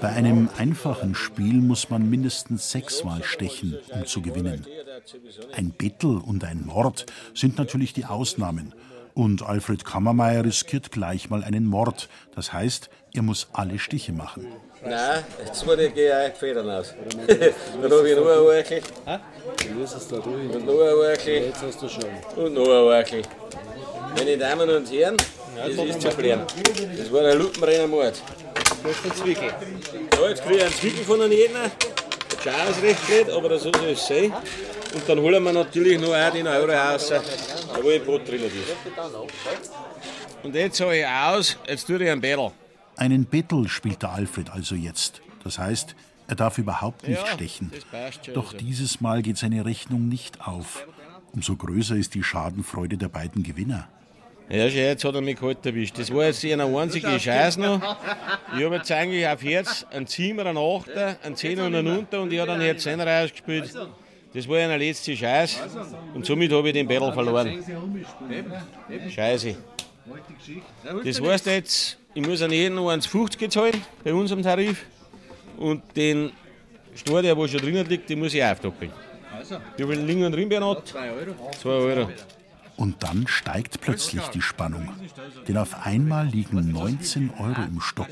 Bei 0.00 0.08
einem 0.08 0.48
einfachen 0.56 1.14
Spiel 1.14 1.54
muss 1.54 1.88
man 1.88 2.10
mindestens 2.10 2.70
sechsmal 2.70 3.22
stechen, 3.22 3.78
um 3.94 4.04
zu 4.04 4.20
gewinnen. 4.20 4.66
Ein 5.52 5.70
Bettel 5.70 6.18
und 6.18 6.44
ein 6.44 6.66
Mord 6.66 7.06
sind 7.34 7.58
natürlich 7.58 7.92
die 7.92 8.04
Ausnahmen. 8.04 8.74
Und 9.14 9.42
Alfred 9.42 9.84
Kammermeier 9.84 10.44
riskiert 10.44 10.90
gleich 10.90 11.28
mal 11.28 11.44
einen 11.44 11.66
Mord. 11.66 12.08
Das 12.34 12.52
heißt, 12.52 12.88
er 13.14 13.22
muss 13.22 13.48
alle 13.52 13.78
Stiche 13.78 14.12
machen. 14.12 14.46
Nein, 14.82 15.24
jetzt 15.44 15.64
muss 15.66 15.78
ich 15.78 15.94
gehen 15.94 16.12
euch 16.12 16.34
Federn 16.34 16.68
aus. 16.70 16.94
Dann 17.26 17.92
habe 17.92 18.08
ich 18.08 18.16
noch 18.16 18.26
ein 18.26 18.46
Werkel. 18.46 18.82
Und 19.56 20.66
noch 20.66 20.80
ein 20.80 20.98
Werkel. 20.98 21.34
Jetzt 21.34 21.62
hast 21.62 21.82
du 21.82 21.88
schon. 21.88 22.04
Und 22.36 22.54
noch 22.54 22.64
ein 22.64 22.88
Werkel. 22.88 23.22
Meine 24.16 24.36
Damen 24.36 24.68
und 24.68 24.90
Herren, 24.90 25.16
das 25.56 25.86
ist 25.86 26.00
zu 26.00 26.08
klären. 26.08 26.42
Das 26.96 27.12
war 27.12 27.24
ein 27.24 27.38
Lupenbrennermord. 27.38 28.22
Das 28.82 28.92
ist 28.92 29.04
der 29.04 29.14
Zwickel. 29.14 29.54
Ja, 30.14 30.28
jetzt 30.28 30.42
kriege 30.42 30.56
ich 30.56 30.62
einen 30.64 30.72
Zwickel 30.72 31.04
von 31.04 31.20
einem 31.20 31.32
jeden. 31.32 31.54
Der 31.54 31.70
Schau 32.42 32.70
ist 32.70 32.82
recht 32.82 33.06
blöd, 33.06 33.30
aber 33.30 33.58
so 33.58 33.70
soll 33.72 33.90
es 33.90 34.06
sein. 34.06 34.32
Und 34.94 35.08
dann 35.08 35.18
holen 35.20 35.42
wir 35.42 35.52
natürlich 35.52 35.98
noch 36.00 36.14
auch 36.14 36.30
den 36.32 36.46
Euro 36.46 36.70
raus, 36.72 37.08
da 37.08 37.22
wo 37.82 37.88
ein 37.88 38.04
Brot 38.04 38.28
drin 38.28 38.42
ist. 38.44 38.54
Und 40.42 40.54
jetzt 40.54 40.80
habe 40.80 40.96
ich 40.98 41.06
aus, 41.06 41.56
jetzt 41.68 41.86
tue 41.86 42.02
ich 42.02 42.10
einen 42.10 42.20
Battle. 42.20 42.52
Einen 42.96 43.24
Bettel 43.24 43.68
spielt 43.68 44.02
der 44.02 44.12
Alfred 44.12 44.50
also 44.50 44.74
jetzt. 44.74 45.22
Das 45.44 45.58
heißt, 45.58 45.94
er 46.28 46.34
darf 46.36 46.58
überhaupt 46.58 47.06
nicht 47.08 47.20
Ja, 47.20 47.26
stechen. 47.26 47.72
Doch 48.34 48.52
so. 48.52 48.56
dieses 48.58 49.00
Mal 49.00 49.22
geht 49.22 49.38
seine 49.38 49.64
Rechnung 49.64 50.08
nicht 50.08 50.46
auf. 50.46 50.86
Umso 51.32 51.56
größer 51.56 51.96
ist 51.96 52.14
die 52.14 52.22
Schadenfreude 52.22 52.96
der 52.98 53.08
beiden 53.08 53.42
Gewinner. 53.42 53.88
Ja, 54.50 54.68
schau, 54.68 54.76
jetzt 54.76 55.04
hat 55.04 55.14
er 55.14 55.22
mich 55.22 55.38
kalt 55.38 55.64
erwischt. 55.64 55.98
Das 55.98 56.12
war 56.12 56.24
jetzt 56.24 56.44
eine 56.44 56.64
einzige 56.64 57.18
Scheiß 57.18 57.56
noch. 57.56 57.80
Ich 58.56 58.62
habe 58.64 58.76
jetzt 58.76 58.92
eigentlich 58.92 59.26
auf 59.26 59.42
Herz 59.42 59.86
einen 59.90 60.06
Ziemer, 60.06 60.44
einen 60.44 60.58
Achter, 60.58 61.16
einen 61.22 61.36
Zehner 61.36 61.66
und 61.66 61.74
einen 61.74 61.96
Unter 61.96 62.20
und 62.20 62.32
ich 62.32 62.38
habe 62.38 62.50
dann 62.50 62.60
Herz 62.60 62.82
10 62.82 63.00
rausgespielt. 63.00 63.74
Das 64.34 64.48
war 64.48 64.58
eine 64.58 64.78
letzte 64.78 65.16
Scheiß 65.16 65.60
und 66.14 66.24
somit 66.24 66.52
habe 66.52 66.68
ich 66.68 66.74
den 66.74 66.88
Battle 66.88 67.12
verloren. 67.12 67.62
Scheiße. 69.10 69.56
Das 71.04 71.20
heißt 71.20 71.46
jetzt, 71.46 71.98
ich 72.14 72.26
muss 72.26 72.42
an 72.42 72.50
jeden 72.50 72.76
noch 72.76 72.90
1,50 72.90 73.50
zahlen 73.50 73.82
bei 74.02 74.12
unserem 74.12 74.42
Tarif 74.42 74.84
und 75.58 75.82
den 75.96 76.32
Stor, 76.94 77.22
der 77.22 77.36
wo 77.36 77.46
schon 77.46 77.60
drinnen 77.60 77.86
liegt, 77.86 78.08
den 78.08 78.18
muss 78.18 78.34
ich 78.34 78.42
aufdoppeln. 78.42 78.92
Wie 79.76 79.84
viel 79.84 80.00
liegen 80.00 80.30
drin, 80.32 80.48
Bernhard? 80.48 80.88
2 80.88 81.10
Euro. 81.10 81.50
2 81.60 81.68
Euro. 81.68 82.08
Und 82.82 83.04
dann 83.04 83.28
steigt 83.28 83.80
plötzlich 83.80 84.24
die 84.34 84.42
Spannung. 84.42 84.88
Denn 85.46 85.56
auf 85.56 85.86
einmal 85.86 86.26
liegen 86.26 86.72
19 86.72 87.30
Euro 87.38 87.62
im 87.62 87.80
Stock. 87.80 88.08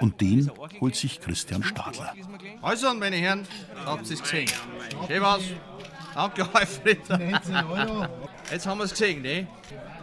Und 0.00 0.22
den 0.22 0.50
holt 0.80 0.96
sich 0.96 1.20
Christian 1.20 1.62
Stadler. 1.62 2.14
Also, 2.62 2.94
meine 2.94 3.16
Herren, 3.16 3.46
habt 3.84 4.08
ihr 4.08 4.14
es 4.14 4.22
gesehen? 4.22 4.48
Schön 5.06 5.20
was. 5.20 5.42
Danke, 6.14 6.48
Alfred. 6.54 7.00
Jetzt 8.50 8.66
haben 8.66 8.78
wir 8.78 8.84
es 8.84 8.92
gesehen, 8.92 9.20
ne? 9.20 9.46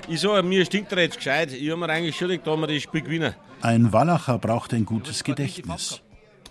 Ich 0.08 0.22
sage, 0.22 0.44
mir 0.44 0.64
stinkt 0.66 0.92
er 0.92 1.00
jetzt 1.00 1.18
gescheit. 1.18 1.52
Ich 1.52 1.68
habe 1.72 1.80
mir 1.80 1.90
eigentlich 1.90 2.16
schon 2.16 2.28
gedacht, 2.28 2.46
dass 2.46 2.60
wir 2.60 2.68
das 2.68 2.84
Spiel 2.84 3.02
gewinnen. 3.02 3.34
Ein 3.62 3.92
Wallacher 3.92 4.38
braucht 4.38 4.76
ein 4.76 4.86
gutes 4.86 5.24
Gedächtnis. 5.24 6.04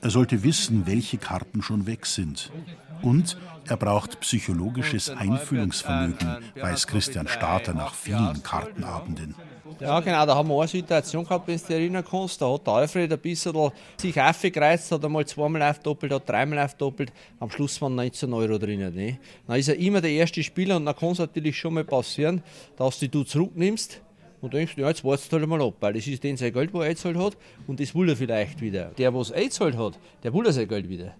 Er 0.04 0.10
sollte 0.10 0.42
wissen, 0.42 0.86
welche 0.86 1.16
Karten 1.16 1.62
schon 1.62 1.86
weg 1.86 2.04
sind. 2.04 2.52
Und 3.00 3.38
er 3.66 3.78
braucht 3.78 4.20
psychologisches 4.20 5.08
Einfühlungsvermögen, 5.08 6.44
weiß 6.60 6.86
Christian 6.86 7.26
Stadler 7.26 7.72
nach 7.72 7.94
vielen 7.94 8.42
Kartenabenden. 8.42 9.34
Ja, 9.80 10.00
genau, 10.00 10.26
da 10.26 10.34
haben 10.34 10.48
wir 10.48 10.58
eine 10.58 10.68
Situation 10.68 11.24
gehabt, 11.24 11.48
wenn 11.48 11.58
du 11.58 11.90
dich 11.90 12.04
kannst. 12.10 12.42
Da 12.42 12.52
hat 12.52 12.66
der 12.66 12.74
Alfred 12.74 13.12
ein 13.14 13.18
bisschen 13.18 13.70
sich 13.96 14.20
aufgereizt, 14.20 14.92
hat 14.92 15.02
einmal 15.02 15.24
zweimal 15.24 15.62
aufdoppelt, 15.62 16.12
hat 16.12 16.28
dreimal 16.28 16.58
aufdoppelt. 16.58 17.10
Am 17.40 17.50
Schluss 17.50 17.80
waren 17.80 17.94
19 17.94 18.30
Euro 18.34 18.58
drinnen. 18.58 18.94
Ne? 18.94 19.18
Dann 19.46 19.58
ist 19.58 19.68
er 19.68 19.76
immer 19.78 20.02
der 20.02 20.10
erste 20.10 20.42
Spieler 20.42 20.76
und 20.76 20.84
dann 20.84 20.94
kann 20.94 21.12
es 21.12 21.18
natürlich 21.18 21.58
schon 21.58 21.72
mal 21.72 21.84
passieren, 21.84 22.42
dass 22.76 22.98
du 22.98 23.08
du 23.08 23.24
zurücknimmst 23.24 24.02
und 24.44 24.52
denkst, 24.52 24.76
ja, 24.76 24.88
jetzt 24.88 25.02
wartest 25.02 25.32
du 25.32 25.38
halt 25.38 25.48
mal 25.48 25.62
ab, 25.62 25.74
weil 25.80 25.94
das 25.94 26.06
ist 26.06 26.22
den 26.22 26.36
sein 26.36 26.52
Geld, 26.52 26.72
wo 26.74 26.80
er 26.80 26.88
eingezahlt 26.88 27.16
hat 27.16 27.36
und 27.66 27.80
das 27.80 27.94
will 27.94 28.10
er 28.10 28.16
vielleicht 28.16 28.60
wieder. 28.60 28.90
Der, 28.98 29.14
was 29.14 29.30
er 29.30 29.38
eingezahlt 29.38 29.76
hat, 29.76 29.98
der 30.22 30.34
will 30.34 30.44
er 30.44 30.52
sein 30.52 30.68
Geld 30.68 30.86
wieder. 30.86 31.14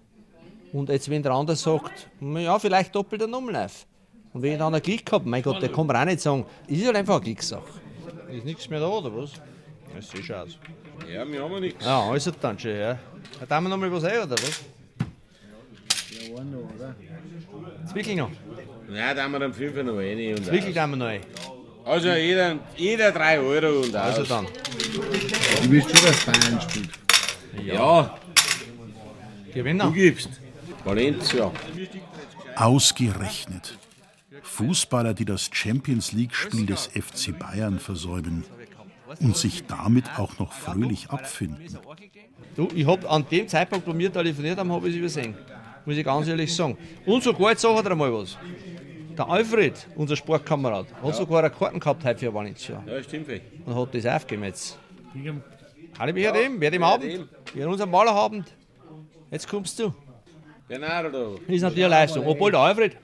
Und 0.71 0.89
jetzt, 0.89 1.09
wenn 1.09 1.23
der 1.23 1.31
andere 1.31 1.57
sagt, 1.57 2.07
ja, 2.21 2.59
vielleicht 2.59 2.93
doppelt 2.93 3.21
er 3.21 3.27
nochmal 3.27 3.55
auf. 3.65 3.87
Und 4.31 4.43
wenn 4.43 4.53
ich 4.53 4.59
dann 4.59 4.73
einen 4.73 4.83
Klick 4.83 5.11
habe, 5.11 5.27
mein 5.27 5.41
Gott, 5.41 5.59
der 5.59 5.71
kann 5.71 5.87
mir 5.87 5.99
auch 5.99 6.05
nicht 6.05 6.19
sagen, 6.19 6.45
das 6.67 6.77
ist 6.77 6.85
halt 6.85 6.97
einfach 6.97 7.15
eine 7.15 7.23
Klicksache. 7.23 7.63
Ist 8.31 8.45
nichts 8.45 8.69
mehr 8.69 8.79
da, 8.79 8.87
oder 8.89 9.15
was? 9.15 9.31
Das 9.95 10.09
sieht 10.09 10.23
schon 10.23 10.35
aus. 10.35 10.59
Ja, 11.11 11.27
wir 11.27 11.41
haben 11.41 11.51
ja 11.51 11.59
nichts. 11.59 11.83
Ja, 11.83 12.09
also 12.09 12.31
dann 12.39 12.59
schon, 12.59 12.75
ja. 12.75 12.99
Da 13.39 13.45
tun 13.45 13.63
wir 13.63 13.69
noch 13.69 13.77
mal 13.77 13.91
was 13.91 14.03
ein, 14.03 14.17
oder 14.19 14.31
was? 14.33 14.61
Ja, 16.29 16.37
einen 16.37 16.51
noch, 16.51 16.75
oder? 16.75 16.95
Zwickel 17.91 18.15
noch. 18.17 18.29
Nein, 18.87 19.15
da 19.15 19.23
haben 19.23 19.31
wir 19.31 19.39
dann 19.39 19.53
5 19.53 19.75
noch 19.83 19.93
und 19.93 20.45
Zwickel 20.45 20.69
aus. 20.69 20.75
tun 20.75 20.89
wir 20.91 20.97
noch 20.97 21.05
ein. 21.05 21.21
Also 21.85 22.09
jeder, 22.09 22.57
jeder 22.75 23.11
3 23.11 23.39
Euro 23.39 23.81
und 23.81 23.95
Also 23.95 24.21
aus. 24.23 24.27
dann. 24.27 24.45
Du 24.45 25.71
willst 25.71 25.95
schon, 25.95 26.05
dass 26.07 26.25
Bayern 26.25 26.61
spielt. 26.61 26.89
Ja. 27.63 28.17
Gewinner. 29.53 29.85
Du 29.85 29.91
gibst. 29.93 30.29
Valencia. 30.83 31.51
Ausgerechnet. 32.55 33.77
Fußballer, 34.41 35.13
die 35.13 35.25
das 35.25 35.49
Champions 35.51 36.11
League-Spiel 36.11 36.65
des 36.65 36.87
FC 36.87 37.37
Bayern 37.37 37.79
versäumen 37.79 38.43
und 39.19 39.37
sich 39.37 39.65
damit 39.65 40.05
auch 40.17 40.37
noch 40.39 40.53
fröhlich 40.53 41.09
abfinden. 41.09 41.77
Du, 42.55 42.67
ich 42.73 42.85
habe 42.87 43.09
an 43.09 43.25
dem 43.29 43.47
Zeitpunkt, 43.47 43.87
wo 43.87 43.97
wir 43.97 44.11
telefoniert 44.11 44.57
haben, 44.57 44.71
habe 44.71 44.87
ich 44.87 44.93
es 44.95 44.99
übersehen. 44.99 45.35
Muss 45.85 45.97
ich 45.97 46.05
ganz 46.05 46.27
ehrlich 46.27 46.53
sagen. 46.53 46.77
Und 47.05 47.23
sogar, 47.23 47.51
jetzt 47.51 47.61
sagt 47.61 47.85
er 47.85 47.91
einmal 47.91 48.11
was. 48.13 48.37
Der 49.17 49.29
Alfred, 49.29 49.87
unser 49.95 50.15
Sportkamerad, 50.15 50.87
hat 50.93 51.03
Ja. 51.05 51.13
sogar 51.13 51.39
eine 51.39 51.49
Karten 51.49 51.79
gehabt 51.79 52.03
heute 52.03 52.19
für 52.19 52.33
Valencia. 52.33 52.83
Ja, 52.85 53.01
stimmt. 53.01 53.29
ey. 53.29 53.41
Und 53.65 53.75
hat 53.75 53.93
das 53.95 54.05
aufgegeben 54.05 54.43
jetzt. 54.43 54.77
Alle 55.97 56.11
mich 56.13 56.29
dem, 56.29 56.59
wer 56.59 56.71
dem 56.71 56.83
Abend, 56.83 57.27
wir 57.53 57.69
unserem 57.69 57.91
Malerabend. 57.91 58.51
Jetzt 59.31 59.47
kommst 59.47 59.79
du. 59.79 59.93
Bernardo. 60.67 61.39
Das 61.47 61.55
ist 61.55 61.61
natürlich 61.61 61.85
eine 61.85 61.93
Leistung. 61.95 62.25
Obwohl 62.25 62.51
der 62.51 62.59
Alfred 62.59 62.97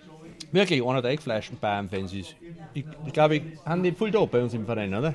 wirklich 0.51 0.83
einer 0.83 1.01
der 1.01 1.11
eingefleischten 1.11 1.57
Bayern-Fans 1.59 2.13
ist. 2.13 2.35
Ich, 2.73 2.83
ich 3.05 3.13
glaube, 3.13 3.35
ich 3.37 3.43
haben 3.65 3.83
die 3.83 3.91
voll 3.91 4.11
da 4.11 4.25
bei 4.25 4.41
uns 4.41 4.53
im 4.53 4.65
Verein, 4.65 4.93
oder? 4.93 5.13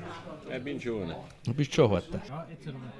Ich 0.55 0.63
bin 0.63 0.79
schon 0.79 1.03
einer. 1.03 1.17
Du 1.45 1.53
bist 1.53 1.73
schon 1.75 1.91
hart. 1.91 2.05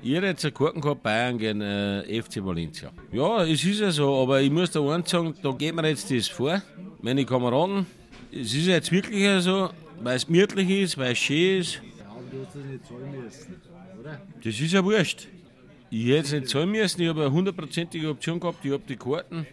Ich 0.04 0.14
hätte 0.14 0.26
jetzt 0.28 0.44
einen 0.46 0.54
Karten 0.54 0.82
gehabt, 0.82 1.02
Bayern 1.02 1.38
gegen 1.38 1.62
äh, 1.62 2.22
FC 2.22 2.46
Valencia. 2.46 2.92
Ja, 3.12 3.44
es 3.46 3.64
ist 3.64 3.80
ja 3.80 3.90
so, 3.90 4.22
aber 4.22 4.42
ich 4.42 4.52
muss 4.52 4.70
da 4.72 4.82
eins 4.94 5.10
sagen, 5.10 5.34
da 5.42 5.52
geht 5.52 5.74
mir 5.74 5.88
jetzt 5.88 6.12
das 6.12 6.28
vor. 6.28 6.62
Meine 7.08 7.24
Kameraden, 7.24 7.86
es 8.34 8.54
ist 8.54 8.68
jetzt 8.68 8.92
wirklich 8.92 9.42
so, 9.42 9.70
weil 10.04 10.18
es 10.18 10.26
gemütlich 10.26 10.70
ist, 10.70 10.98
weil 10.98 11.14
es 11.14 11.18
schön 11.18 11.62
ist. 11.62 11.82
Das? 14.04 14.18
Das 14.44 14.60
ist 14.60 14.74
ja 14.74 14.84
wurscht. 14.84 15.30
Ich 15.90 16.08
hätte 16.08 16.20
es 16.20 16.32
nicht 16.34 16.50
zahlen 16.50 16.70
müssen, 16.70 17.02
ich 17.02 17.08
habe 17.08 17.22
eine 17.22 17.32
hundertprozentige 17.32 18.10
Option 18.10 18.42
gehabt, 18.42 18.58
ich 18.66 18.74
habe 18.74 18.84
die 18.90 18.98
Karten, 18.98 19.48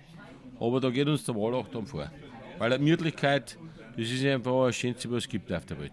aber 0.58 0.80
da 0.80 0.90
geht 0.90 1.06
uns 1.06 1.22
der 1.22 1.36
Wahlachtung 1.36 1.86
vor. 1.86 2.10
Weil 2.58 2.70
die 2.70 2.78
Gemütlichkeit, 2.78 3.56
das 3.96 4.10
ist 4.10 4.24
einfach 4.24 4.66
das 4.66 4.74
Schönste, 4.74 5.08
was 5.12 5.18
es 5.18 5.28
gibt 5.28 5.52
auf 5.52 5.64
der 5.64 5.78
Welt. 5.78 5.92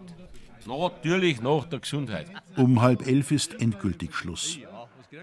Natürlich 0.66 1.40
nach 1.42 1.66
der 1.66 1.78
Gesundheit. 1.78 2.26
Um 2.56 2.82
halb 2.82 3.06
elf 3.06 3.30
ist 3.30 3.62
endgültig 3.62 4.16
Schluss. 4.16 4.58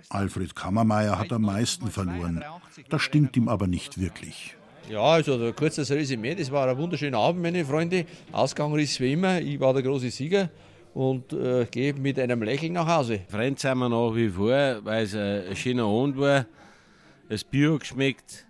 Alfred 0.07 0.55
Kammermeier 0.55 1.19
hat 1.19 1.33
am 1.33 1.41
meisten 1.41 1.91
verloren. 1.91 2.45
Das 2.87 3.01
stinkt 3.01 3.35
ihm 3.35 3.49
aber 3.49 3.67
nicht 3.67 3.99
wirklich. 3.99 4.55
Ja, 4.89 5.03
also 5.03 5.35
ein 5.35 5.55
kurzes 5.55 5.91
Resümee. 5.91 6.33
Das 6.33 6.49
war 6.51 6.67
ein 6.67 6.75
wunderschöner 6.75 7.19
Abend, 7.19 7.43
meine 7.43 7.63
Freunde. 7.63 8.07
Ausgang 8.31 8.75
ist 8.79 8.99
wie 8.99 9.13
immer. 9.13 9.39
Ich 9.39 9.59
war 9.59 9.71
der 9.71 9.83
große 9.83 10.09
Sieger 10.09 10.49
und 10.95 11.31
äh, 11.31 11.67
gehe 11.69 11.93
mit 11.93 12.17
einem 12.17 12.41
Lächeln 12.41 12.73
nach 12.73 12.87
Hause. 12.87 13.19
Freund 13.29 13.59
sind 13.59 13.77
wir 13.77 13.87
nach 13.87 14.15
wie 14.15 14.29
vor, 14.29 14.83
weil 14.83 15.03
es 15.03 15.13
ein, 15.13 15.55
schöner 15.55 15.83
Abend 15.83 16.17
war. 16.17 16.47
Das 17.29 17.41
hat 17.41 17.79
geschmeckt. 17.81 18.47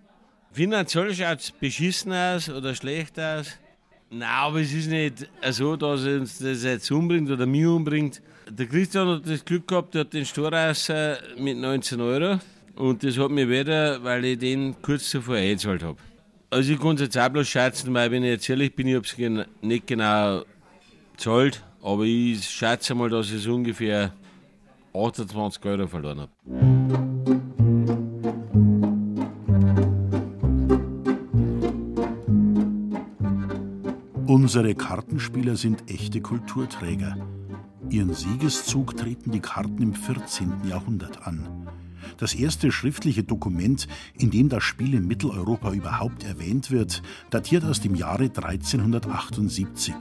Finanziell 0.54 1.14
schaut 1.14 1.42
es 1.42 1.52
beschissen 1.52 2.14
aus 2.14 2.48
oder 2.50 2.74
schlecht 2.74 3.20
aus. 3.20 3.58
Nein, 4.10 4.30
aber 4.30 4.62
es 4.62 4.72
ist 4.72 4.90
nicht 4.90 5.30
so, 5.52 5.76
dass 5.76 6.06
uns 6.06 6.40
das 6.40 6.64
jetzt 6.64 6.90
umbringt 6.90 7.30
oder 7.30 7.46
mich 7.46 7.66
umbringt. 7.66 8.22
Der 8.50 8.66
Christian 8.66 9.10
hat 9.10 9.28
das 9.28 9.44
Glück 9.44 9.68
gehabt, 9.68 9.94
der 9.94 10.02
hat 10.02 10.14
den 10.14 10.24
Storhaus 10.24 10.90
mit 11.38 11.58
19 11.58 12.00
Euro. 12.00 12.40
Und 12.76 13.04
das 13.04 13.18
hat 13.18 13.30
mir 13.30 13.50
weder, 13.50 14.02
weil 14.02 14.24
ich 14.24 14.40
den 14.40 14.82
kurz 14.82 15.10
zuvor 15.10 15.36
eingezahlt 15.36 15.84
habe. 15.84 15.98
Also 16.52 16.74
ich 16.74 16.80
kann 16.80 16.96
es 16.96 17.02
jetzt 17.02 17.18
auch 17.18 17.30
bloß 17.30 17.48
schätzen, 17.48 17.94
weil 17.94 18.10
wenn 18.10 18.24
ich 18.24 18.32
jetzt 18.32 18.50
ehrlich 18.50 18.76
bin, 18.76 18.88
ich 18.88 18.96
habe 18.96 19.06
es 19.06 19.16
gen 19.16 19.46
nicht 19.62 19.86
genau 19.86 20.44
gezahlt, 21.16 21.64
aber 21.84 22.04
ich 22.04 22.44
schätze 22.44 22.96
mal, 22.96 23.08
dass 23.08 23.28
ich 23.28 23.36
es 23.36 23.48
ungefähr 23.48 24.14
28 24.96 25.64
Euro 25.66 25.86
verloren 25.86 26.22
habe. 26.22 26.32
Unsere 34.26 34.74
Kartenspieler 34.74 35.56
sind 35.56 35.84
echte 35.88 36.22
Kulturträger. 36.22 37.16
Ihren 37.92 38.14
Siegeszug 38.16 38.98
treten 38.98 39.32
die 39.32 39.40
Karten 39.40 39.84
im 39.84 39.94
14. 39.94 40.68
Jahrhundert 40.68 41.28
an. 41.28 41.59
Das 42.20 42.36
erste 42.36 42.70
schriftliche 42.72 43.24
Dokument, 43.24 43.88
in 44.18 44.30
dem 44.30 44.50
das 44.50 44.64
Spiel 44.64 44.94
in 44.94 45.08
Mitteleuropa 45.08 45.72
überhaupt 45.72 46.26
erwähnt 46.26 46.70
wird, 46.70 47.02
datiert 47.30 47.64
aus 47.64 47.80
dem 47.80 47.96
Jahre 47.96 48.24
1378. 48.24 49.96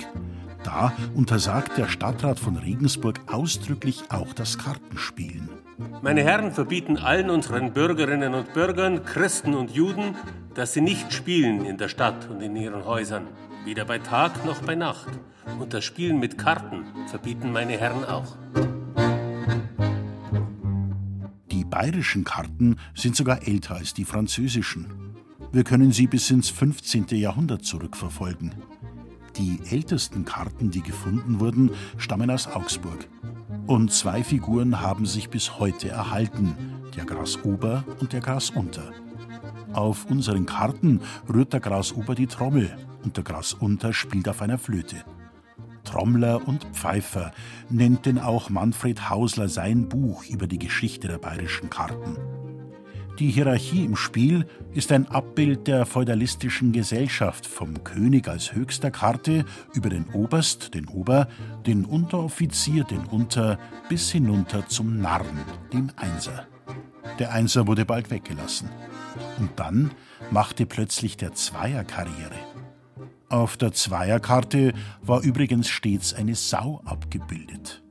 Da 0.64 0.93
untersagt 1.14 1.79
der 1.79 1.87
Stadtrat 1.87 2.41
von 2.41 2.57
Regensburg 2.57 3.21
ausdrücklich 3.29 4.03
auch 4.09 4.33
das 4.33 4.59
Kartenspielen. 4.59 5.49
Meine 6.03 6.25
Herren 6.25 6.51
verbieten 6.51 6.97
allen 6.97 7.31
unseren 7.31 7.73
Bürgerinnen 7.73 8.35
und 8.35 8.53
Bürgern, 8.53 9.05
Christen 9.05 9.55
und 9.55 9.71
Juden, 9.71 10.16
dass 10.55 10.73
sie 10.73 10.81
nicht 10.81 11.12
spielen 11.12 11.64
in 11.64 11.79
der 11.79 11.89
Stadt 11.89 12.29
und 12.29 12.41
in 12.43 12.57
ihren 12.57 12.85
Häusern, 12.85 13.29
weder 13.64 13.85
bei 13.85 14.01
Tag 14.01 14.45
noch 14.45 14.61
bei 14.62 14.75
Nacht. 14.75 15.09
Und 15.61 15.73
das 15.73 15.85
Spielen 15.85 16.19
mit 16.19 16.37
Karten 16.37 16.85
verbieten 17.07 17.53
meine 17.53 17.79
Herren 17.79 18.05
auch. 18.05 18.37
Bayerischen 21.79 22.24
Karten 22.24 22.74
sind 22.93 23.14
sogar 23.14 23.47
älter 23.47 23.76
als 23.76 23.95
die 23.95 24.05
französischen. 24.05 25.14
Wir 25.53 25.62
können 25.62 25.93
sie 25.93 26.09
bis 26.09 26.29
ins 26.29 26.51
15. 26.51 27.07
Jahrhundert 27.11 27.64
zurückverfolgen. 27.64 28.53
Die 29.37 29.61
ältesten 29.70 30.24
Karten, 30.24 30.72
die 30.72 30.83
gefunden 30.83 31.39
wurden, 31.39 31.70
stammen 31.97 32.33
aus 32.33 32.49
Augsburg. 32.49 33.07
Und 33.68 33.93
zwei 33.93 34.24
Figuren 34.24 34.81
haben 34.81 35.07
sich 35.07 35.31
bis 35.31 35.61
heute 35.61 35.89
erhalten, 35.89 36.57
der 36.97 37.05
Grasober 37.05 37.85
und 38.01 38.12
der 38.12 38.22
Grasunter. 38.22 38.91
Auf 39.72 40.07
unseren 40.07 40.47
Karten 40.47 41.01
rührt 41.33 41.53
der 41.53 41.61
Grasober 41.61 42.16
die 42.16 42.26
Trommel 42.26 42.76
und 43.05 43.16
der 43.16 43.22
Grasunter 43.22 43.93
spielt 43.93 44.29
auf 44.29 44.43
einer 44.43 44.59
Flöte. 44.59 45.05
Trommler 45.89 46.47
und 46.47 46.64
Pfeifer 46.74 47.32
nennt 47.70 48.05
denn 48.05 48.18
auch 48.18 48.51
Manfred 48.51 49.09
Hausler 49.09 49.49
sein 49.49 49.89
Buch 49.89 50.24
über 50.26 50.47
die 50.47 50.59
Geschichte 50.59 51.09
der 51.09 51.18
bayerischen 51.18 51.70
Karten. 51.70 52.16
Die 53.18 53.30
Hierarchie 53.30 53.84
im 53.84 53.97
Spiel 53.97 54.47
ist 54.74 54.93
ein 54.93 55.09
Abbild 55.09 55.66
der 55.66 55.86
feudalistischen 55.86 56.72
Gesellschaft 56.72 57.47
vom 57.47 57.82
König 57.82 58.28
als 58.28 58.53
höchster 58.53 58.91
Karte 58.91 59.45
über 59.72 59.89
den 59.89 60.05
Oberst, 60.11 60.74
den 60.74 60.86
Ober, 60.86 61.26
den 61.66 61.84
Unteroffizier, 61.84 62.84
den 62.84 63.07
Unter 63.07 63.59
bis 63.89 64.11
hinunter 64.11 64.68
zum 64.68 65.01
Narren, 65.01 65.41
dem 65.72 65.91
Einser. 65.97 66.47
Der 67.18 67.32
Einser 67.32 67.66
wurde 67.66 67.84
bald 67.84 68.11
weggelassen. 68.11 68.68
Und 69.39 69.51
dann 69.57 69.91
machte 70.30 70.66
plötzlich 70.66 71.16
der 71.16 71.32
Zweier 71.32 71.82
Karriere. 71.82 72.36
Auf 73.31 73.59
der 73.59 73.72
Zweierkarte 73.72 74.72
war 75.03 75.22
übrigens 75.22 75.68
stets 75.68 76.14
eine 76.14 76.35
Sau 76.35 76.81
abgebildet. 76.87 77.83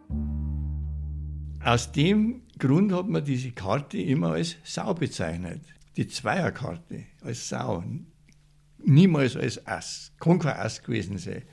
Aus 1.64 1.92
dem 1.92 2.42
Grund 2.58 2.92
hat 2.92 3.08
man 3.08 3.24
diese 3.24 3.52
Karte 3.52 4.00
immer 4.00 4.32
als 4.32 4.56
Sau 4.64 4.96
bezeichnet. 4.96 5.62
Die 5.96 6.08
Zweierkarte 6.08 7.04
als 7.22 7.50
Sau. 7.50 7.84
Niemals 8.84 9.36
als 9.36 9.66
Ass. 9.68 10.12
Kann 10.20 10.40
kein 10.40 10.56
Ass 10.56 10.82
gewesen 10.82 11.20
sein. 11.20 11.44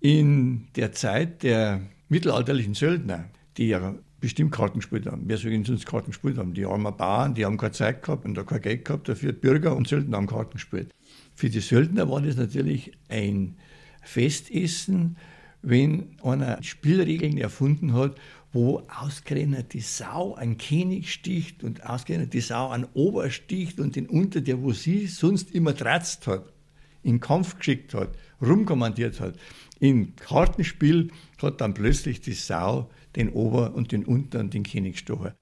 In 0.00 0.66
der 0.74 0.90
Zeit 0.90 1.44
der 1.44 1.82
mittelalterlichen 2.08 2.74
Söldner, 2.74 3.26
die 3.56 3.68
ja 3.68 3.94
bestimmt 4.18 4.50
Karten 4.50 4.80
gespielt 4.80 5.06
haben. 5.06 5.22
Wer 5.26 5.36
soll 5.36 5.64
sonst 5.64 5.86
Karten 5.86 6.08
gespielt 6.10 6.38
haben? 6.38 6.54
Die 6.54 6.66
armen 6.66 6.96
Bauern, 6.96 7.34
die 7.34 7.44
haben 7.44 7.56
keine 7.56 7.72
Zeit 7.72 8.02
gehabt 8.02 8.24
und 8.24 8.34
da 8.34 8.42
kein 8.42 8.60
Geld 8.60 8.84
gehabt 8.84 9.08
dafür. 9.08 9.32
Bürger 9.32 9.76
und 9.76 9.86
Söldner 9.86 10.16
haben 10.16 10.26
Karten 10.26 10.54
gespielt. 10.54 10.92
Für 11.40 11.48
die 11.48 11.60
Söldner 11.60 12.10
war 12.10 12.20
das 12.20 12.36
natürlich 12.36 12.92
ein 13.08 13.56
Festessen, 14.02 15.16
wenn 15.62 16.10
einer 16.22 16.62
Spielregeln 16.62 17.38
erfunden 17.38 17.94
hat, 17.94 18.20
wo 18.52 18.82
ausgerechnet 18.94 19.72
die 19.72 19.80
Sau 19.80 20.34
einen 20.34 20.58
König 20.58 21.10
sticht 21.10 21.64
und 21.64 21.86
ausgerechnet 21.86 22.34
die 22.34 22.42
Sau 22.42 22.68
einen 22.68 22.88
Ober 22.92 23.30
sticht 23.30 23.80
und 23.80 23.96
den 23.96 24.06
Unter, 24.06 24.42
der 24.42 24.60
wo 24.60 24.72
sie 24.72 25.06
sonst 25.06 25.50
immer 25.52 25.74
tratzt 25.74 26.26
hat, 26.26 26.52
in 27.02 27.20
Kampf 27.20 27.56
geschickt 27.56 27.94
hat, 27.94 28.10
rumkommandiert 28.42 29.18
hat. 29.18 29.36
Im 29.78 30.14
Kartenspiel 30.16 31.08
hat 31.40 31.62
dann 31.62 31.72
plötzlich 31.72 32.20
die 32.20 32.34
Sau 32.34 32.90
den 33.16 33.30
Ober 33.30 33.72
und 33.74 33.92
den 33.92 34.04
Unter 34.04 34.40
und 34.40 34.52
den 34.52 34.64
König 34.64 34.92
gestochen. 34.92 35.32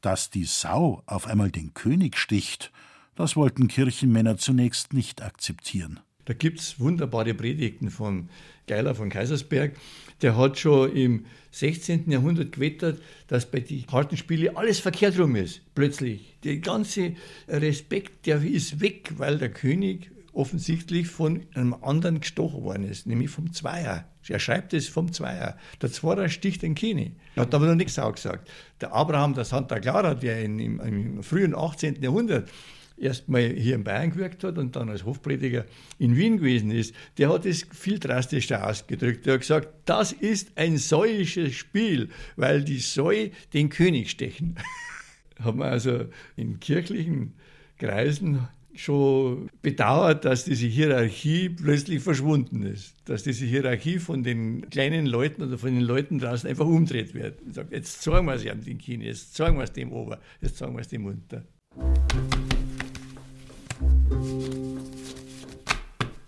Dass 0.00 0.30
die 0.30 0.44
Sau 0.44 1.02
auf 1.06 1.26
einmal 1.26 1.50
den 1.50 1.74
König 1.74 2.16
sticht, 2.16 2.72
das 3.16 3.36
wollten 3.36 3.68
Kirchenmänner 3.68 4.38
zunächst 4.38 4.92
nicht 4.94 5.22
akzeptieren. 5.22 6.00
Da 6.24 6.34
gibt 6.34 6.60
es 6.60 6.78
wunderbare 6.78 7.34
Predigten 7.34 7.90
von 7.90 8.28
Geiler 8.66 8.94
von 8.94 9.10
Kaisersberg. 9.10 9.74
Der 10.22 10.36
hat 10.36 10.58
schon 10.58 10.94
im 10.94 11.26
16. 11.50 12.10
Jahrhundert 12.10 12.52
gewettert, 12.52 13.02
dass 13.26 13.50
bei 13.50 13.60
den 13.60 13.86
Kartenspielen 13.86 14.56
alles 14.56 14.78
verkehrt 14.78 15.18
rum 15.18 15.34
ist. 15.34 15.60
Plötzlich. 15.74 16.36
Der 16.44 16.58
ganze 16.58 17.16
Respekt, 17.48 18.26
der 18.26 18.42
ist 18.42 18.80
weg, 18.80 19.14
weil 19.16 19.38
der 19.38 19.50
König 19.50 20.10
offensichtlich 20.40 21.06
von 21.06 21.42
einem 21.54 21.74
anderen 21.74 22.20
gestochen 22.20 22.62
worden 22.62 22.84
ist, 22.84 23.06
nämlich 23.06 23.28
vom 23.28 23.52
Zweier. 23.52 24.06
Er 24.26 24.38
schreibt 24.38 24.72
es 24.72 24.88
vom 24.88 25.12
Zweier. 25.12 25.58
Der 25.82 25.92
Zweier 25.92 26.30
sticht 26.30 26.62
den 26.62 26.74
Kini. 26.74 27.12
Er 27.34 27.42
hat 27.42 27.54
aber 27.54 27.66
noch 27.66 27.74
nichts 27.74 27.98
auch 27.98 28.14
gesagt. 28.14 28.50
Der 28.80 28.92
Abraham 28.94 29.34
der 29.34 29.44
Santa 29.44 29.78
Clara, 29.80 30.14
der 30.14 30.42
in, 30.42 30.58
im, 30.58 30.80
im 30.80 31.22
frühen 31.22 31.54
18. 31.54 32.00
Jahrhundert 32.00 32.48
erstmal 32.96 33.50
hier 33.50 33.74
in 33.74 33.84
Bayern 33.84 34.10
gewirkt 34.10 34.42
hat 34.42 34.56
und 34.56 34.76
dann 34.76 34.88
als 34.88 35.04
Hofprediger 35.04 35.66
in 35.98 36.16
Wien 36.16 36.38
gewesen 36.38 36.70
ist, 36.70 36.94
der 37.18 37.28
hat 37.28 37.44
es 37.44 37.66
viel 37.72 37.98
drastischer 37.98 38.66
ausgedrückt. 38.66 39.26
Er 39.26 39.34
hat 39.34 39.40
gesagt, 39.40 39.68
das 39.84 40.12
ist 40.12 40.52
ein 40.56 40.78
säuisches 40.78 41.54
Spiel, 41.54 42.08
weil 42.36 42.64
die 42.64 42.78
Säue 42.78 43.30
den 43.52 43.68
König 43.68 44.10
stechen. 44.10 44.56
Haben 45.38 45.58
wir 45.58 45.66
also 45.66 46.06
in 46.36 46.60
kirchlichen 46.60 47.34
Kreisen 47.78 48.48
schon 48.74 49.48
bedauert, 49.62 50.24
dass 50.24 50.44
diese 50.44 50.66
Hierarchie 50.66 51.48
plötzlich 51.50 52.02
verschwunden 52.02 52.62
ist. 52.62 52.94
Dass 53.04 53.22
diese 53.22 53.44
Hierarchie 53.46 53.98
von 53.98 54.22
den 54.22 54.68
kleinen 54.70 55.06
Leuten 55.06 55.42
oder 55.42 55.58
von 55.58 55.72
den 55.72 55.82
Leuten 55.82 56.18
draußen 56.18 56.48
einfach 56.48 56.66
umdreht 56.66 57.14
wird. 57.14 57.42
Und 57.42 57.54
sagt, 57.54 57.72
jetzt 57.72 58.02
zeigen 58.02 58.26
wir 58.26 58.34
es 58.34 58.46
an 58.46 58.64
den 58.64 58.78
Kini, 58.78 59.06
jetzt 59.06 59.34
zeigen 59.34 59.56
wir 59.56 59.64
es 59.64 59.72
dem 59.72 59.92
Ober, 59.92 60.20
jetzt 60.40 60.56
zeigen 60.56 60.74
wir 60.74 60.80
es 60.80 60.88
dem 60.88 61.06
Unter. 61.06 61.44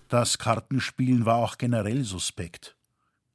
Das 0.08 0.36
Kartenspielen 0.38 1.24
war 1.24 1.36
auch 1.36 1.56
generell 1.56 2.04
suspekt. 2.04 2.76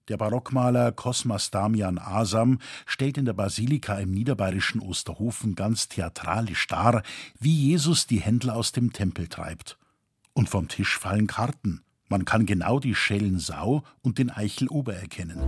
Der 0.08 0.16
Barockmaler 0.16 0.94
Cosmas 0.94 1.52
Damian 1.52 1.98
Asam 1.98 2.60
stellt 2.86 3.18
in 3.18 3.26
der 3.26 3.34
Basilika 3.34 3.96
im 3.96 4.12
niederbayerischen 4.12 4.80
Osterhofen 4.80 5.54
ganz 5.54 5.90
theatralisch 5.90 6.66
dar, 6.68 7.04
wie 7.40 7.54
Jesus 7.54 8.08
die 8.08 8.22
Händler 8.22 8.56
aus 8.56 8.72
dem 8.72 8.94
Tempel 8.94 9.28
treibt. 9.28 9.78
Und 10.32 10.48
vom 10.48 10.70
Tisch 10.70 10.98
fallen 10.98 11.28
Karten. 11.28 11.82
Man 12.08 12.24
kann 12.24 12.46
genau 12.46 12.80
die 12.80 12.96
Schellensau 12.96 13.84
und 14.02 14.18
den 14.18 14.30
Eichelober 14.30 14.96
erkennen. 14.96 15.40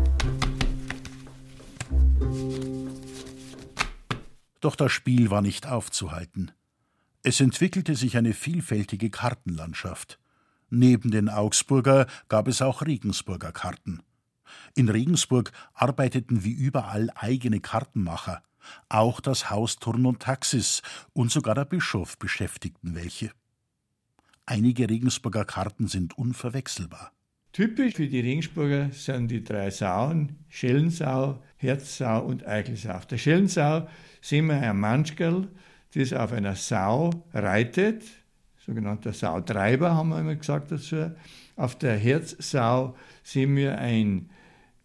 Doch 4.59 4.75
das 4.75 4.91
Spiel 4.91 5.29
war 5.31 5.41
nicht 5.41 5.67
aufzuhalten. 5.67 6.51
Es 7.23 7.39
entwickelte 7.39 7.95
sich 7.95 8.17
eine 8.17 8.33
vielfältige 8.33 9.09
Kartenlandschaft. 9.09 10.19
Neben 10.69 11.11
den 11.11 11.29
Augsburger 11.29 12.07
gab 12.27 12.49
es 12.49 12.61
auch 12.61 12.81
Regensburger 12.81 13.53
Karten. 13.53 14.01
In 14.75 14.89
Regensburg 14.89 15.51
arbeiteten 15.73 16.43
wie 16.43 16.53
überall 16.53 17.09
eigene 17.15 17.59
Kartenmacher. 17.59 18.43
Auch 18.87 19.19
das 19.19 19.49
Haus 19.49 19.77
Turn 19.77 20.05
und 20.05 20.21
Taxis 20.21 20.81
und 21.13 21.31
sogar 21.31 21.55
der 21.55 21.65
Bischof 21.65 22.17
beschäftigten 22.17 22.95
welche. 22.95 23.31
Einige 24.45 24.89
Regensburger 24.89 25.45
Karten 25.45 25.87
sind 25.87 26.17
unverwechselbar. 26.17 27.11
Typisch 27.51 27.95
für 27.95 28.07
die 28.07 28.19
Regensburger 28.19 28.91
sind 28.91 29.29
die 29.29 29.43
drei 29.43 29.71
Sauen, 29.71 30.37
Schellensau, 30.49 31.41
Herzsau 31.57 32.23
und 32.23 32.45
Eichelsau. 32.45 32.93
Auf 32.93 33.07
der 33.07 33.17
Schellensau 33.17 33.87
sehen 34.21 34.47
wir 34.47 34.61
ein 34.61 34.79
Manschkerl, 34.79 35.47
das 35.93 36.13
auf 36.13 36.31
einer 36.31 36.55
Sau 36.55 37.09
reitet, 37.33 38.03
sogenannter 38.69 39.13
Sautreiber 39.13 39.95
haben 39.95 40.09
wir 40.09 40.19
immer 40.19 40.35
gesagt 40.35 40.71
dazu. 40.71 41.11
Auf 41.55 41.77
der 41.77 41.97
Herzsau 41.97 42.95
sehen 43.23 43.55
wir 43.55 43.77
ein 43.79 44.29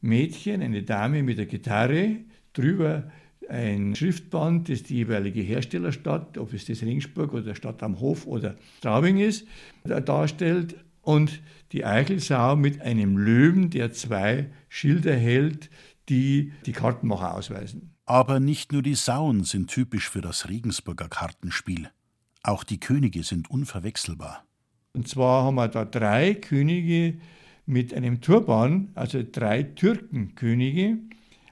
Mädchen, 0.05 0.63
eine 0.63 0.83
Dame 0.83 1.23
mit 1.23 1.39
der 1.39 1.47
Gitarre, 1.47 2.17
drüber 2.53 3.11
ein 3.49 3.95
Schriftband, 3.95 4.69
das 4.69 4.83
die 4.83 4.97
jeweilige 4.97 5.41
Herstellerstadt, 5.41 6.39
ob 6.39 6.53
es 6.53 6.65
das 6.65 6.83
Ringsburg 6.83 7.33
oder 7.33 7.55
Stadt 7.55 7.83
am 7.83 8.01
Hof 8.01 8.27
oder 8.27 8.57
Straubing 8.79 9.19
ist, 9.19 9.47
darstellt 9.85 10.77
und 11.03 11.43
die 11.73 11.85
Eichelsau 11.85 12.57
mit 12.57 12.81
einem 12.81 13.19
Löwen, 13.19 13.71
der 13.71 13.93
zwei 13.93 14.51
Schilder 14.69 15.15
hält, 15.15 15.71
die 16.09 16.53
die 16.67 16.73
Kartenmacher 16.73 17.35
ausweisen. 17.35 17.95
Aber 18.07 18.41
nicht 18.41 18.73
nur 18.73 18.83
die 18.83 18.95
Sauen 18.95 19.45
sind 19.45 19.71
typisch 19.71 20.09
für 20.11 20.21
das 20.21 20.49
Regensburger 20.49 21.09
Kartenspiel. 21.09 21.91
Auch 22.43 22.65
die 22.65 22.81
Könige 22.81 23.23
sind 23.23 23.51
unverwechselbar. 23.51 24.45
Und 24.93 25.09
zwar 25.09 25.45
haben 25.45 25.55
wir 25.57 25.69
da 25.69 25.85
drei 25.85 26.35
Könige, 26.35 27.19
mit 27.67 27.95
einem 27.95 28.21
Turban, 28.21 28.91
also 28.95 29.23
drei 29.31 29.63
Türkenkönige, 29.63 30.99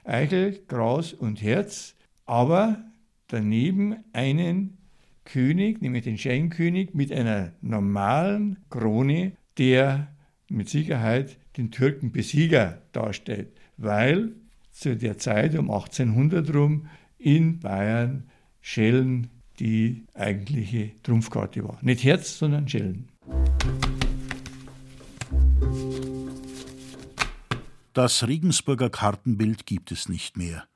Eichel, 0.03 0.59
Gras 0.67 1.13
und 1.13 1.41
Herz, 1.41 1.95
aber 2.25 2.83
daneben 3.27 3.95
einen 4.13 4.77
König, 5.25 5.81
nämlich 5.81 6.03
den 6.03 6.17
Scheinkönig, 6.17 6.93
mit 6.93 7.11
einer 7.11 7.53
normalen 7.61 8.57
Krone, 8.69 9.33
der 9.57 10.13
mit 10.49 10.69
Sicherheit 10.69 11.37
den 11.57 11.71
Türkenbesieger 11.71 12.81
darstellt, 12.91 13.49
weil 13.77 14.33
zu 14.71 14.95
der 14.95 15.17
Zeit 15.17 15.55
um 15.55 15.71
1800 15.71 16.53
rum 16.53 16.87
in 17.17 17.59
Bayern 17.59 18.25
Schellen 18.61 19.29
die 19.59 20.05
eigentliche 20.13 20.91
Trumpfkarte 21.03 21.63
war. 21.63 21.77
Nicht 21.81 22.03
Herz, 22.03 22.37
sondern 22.37 22.67
Schellen. 22.67 23.09
Das 27.93 28.27
Regensburger 28.27 28.89
Kartenbild 28.89 29.67
gibt 29.67 29.91
es 29.91 30.09
nicht 30.09 30.35
mehr. 30.35 30.67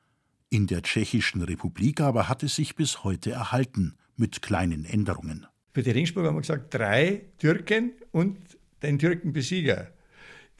In 0.52 0.68
der 0.68 0.84
Tschechischen 0.84 1.42
Republik 1.42 2.00
aber 2.00 2.30
hat 2.30 2.44
es 2.44 2.56
sich 2.56 2.76
bis 2.76 3.04
heute 3.04 3.32
erhalten, 3.32 3.96
mit 4.18 4.44
kleinen 4.44 4.86
Änderungen. 4.86 5.48
Für 5.74 5.82
die 5.82 5.90
Regensburger 5.90 6.30
haben 6.30 6.36
wir 6.36 6.42
gesagt, 6.42 6.72
drei 6.76 7.26
Türken 7.40 7.94
und 8.12 8.38
den 8.84 9.00
Türkenbesieger. 9.00 9.92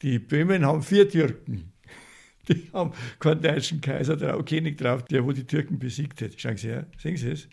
Die 0.02 0.18
Böhmen 0.18 0.66
haben 0.66 0.82
vier 0.82 1.08
Türken. 1.08 1.72
Die 2.48 2.68
haben 2.72 2.92
keinen 3.20 3.40
deutschen 3.42 3.80
Kaiser 3.80 4.16
drauf, 4.16 4.44
König 4.44 4.78
drauf, 4.78 5.04
der 5.04 5.24
wo 5.24 5.32
die 5.32 5.44
Türken 5.44 5.78
besiegt 5.78 6.22
hat. 6.22 6.40
Schauen 6.40 6.56
Sie 6.56 6.68
her, 6.68 6.86
sehen 6.96 7.16
Sie 7.16 7.30
es? 7.30 7.48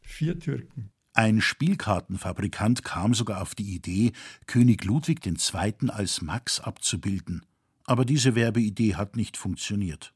Vier 0.00 0.38
Türken. 0.38 0.90
Ein 1.12 1.40
Spielkartenfabrikant 1.42 2.82
kam 2.84 3.14
sogar 3.14 3.42
auf 3.42 3.54
die 3.54 3.74
Idee, 3.74 4.12
König 4.46 4.84
Ludwig 4.84 5.26
II. 5.26 5.90
als 5.90 6.22
Max 6.22 6.60
abzubilden. 6.60 7.44
Aber 7.86 8.04
diese 8.04 8.34
Werbeidee 8.34 8.96
hat 8.96 9.16
nicht 9.16 9.36
funktioniert. 9.36 10.12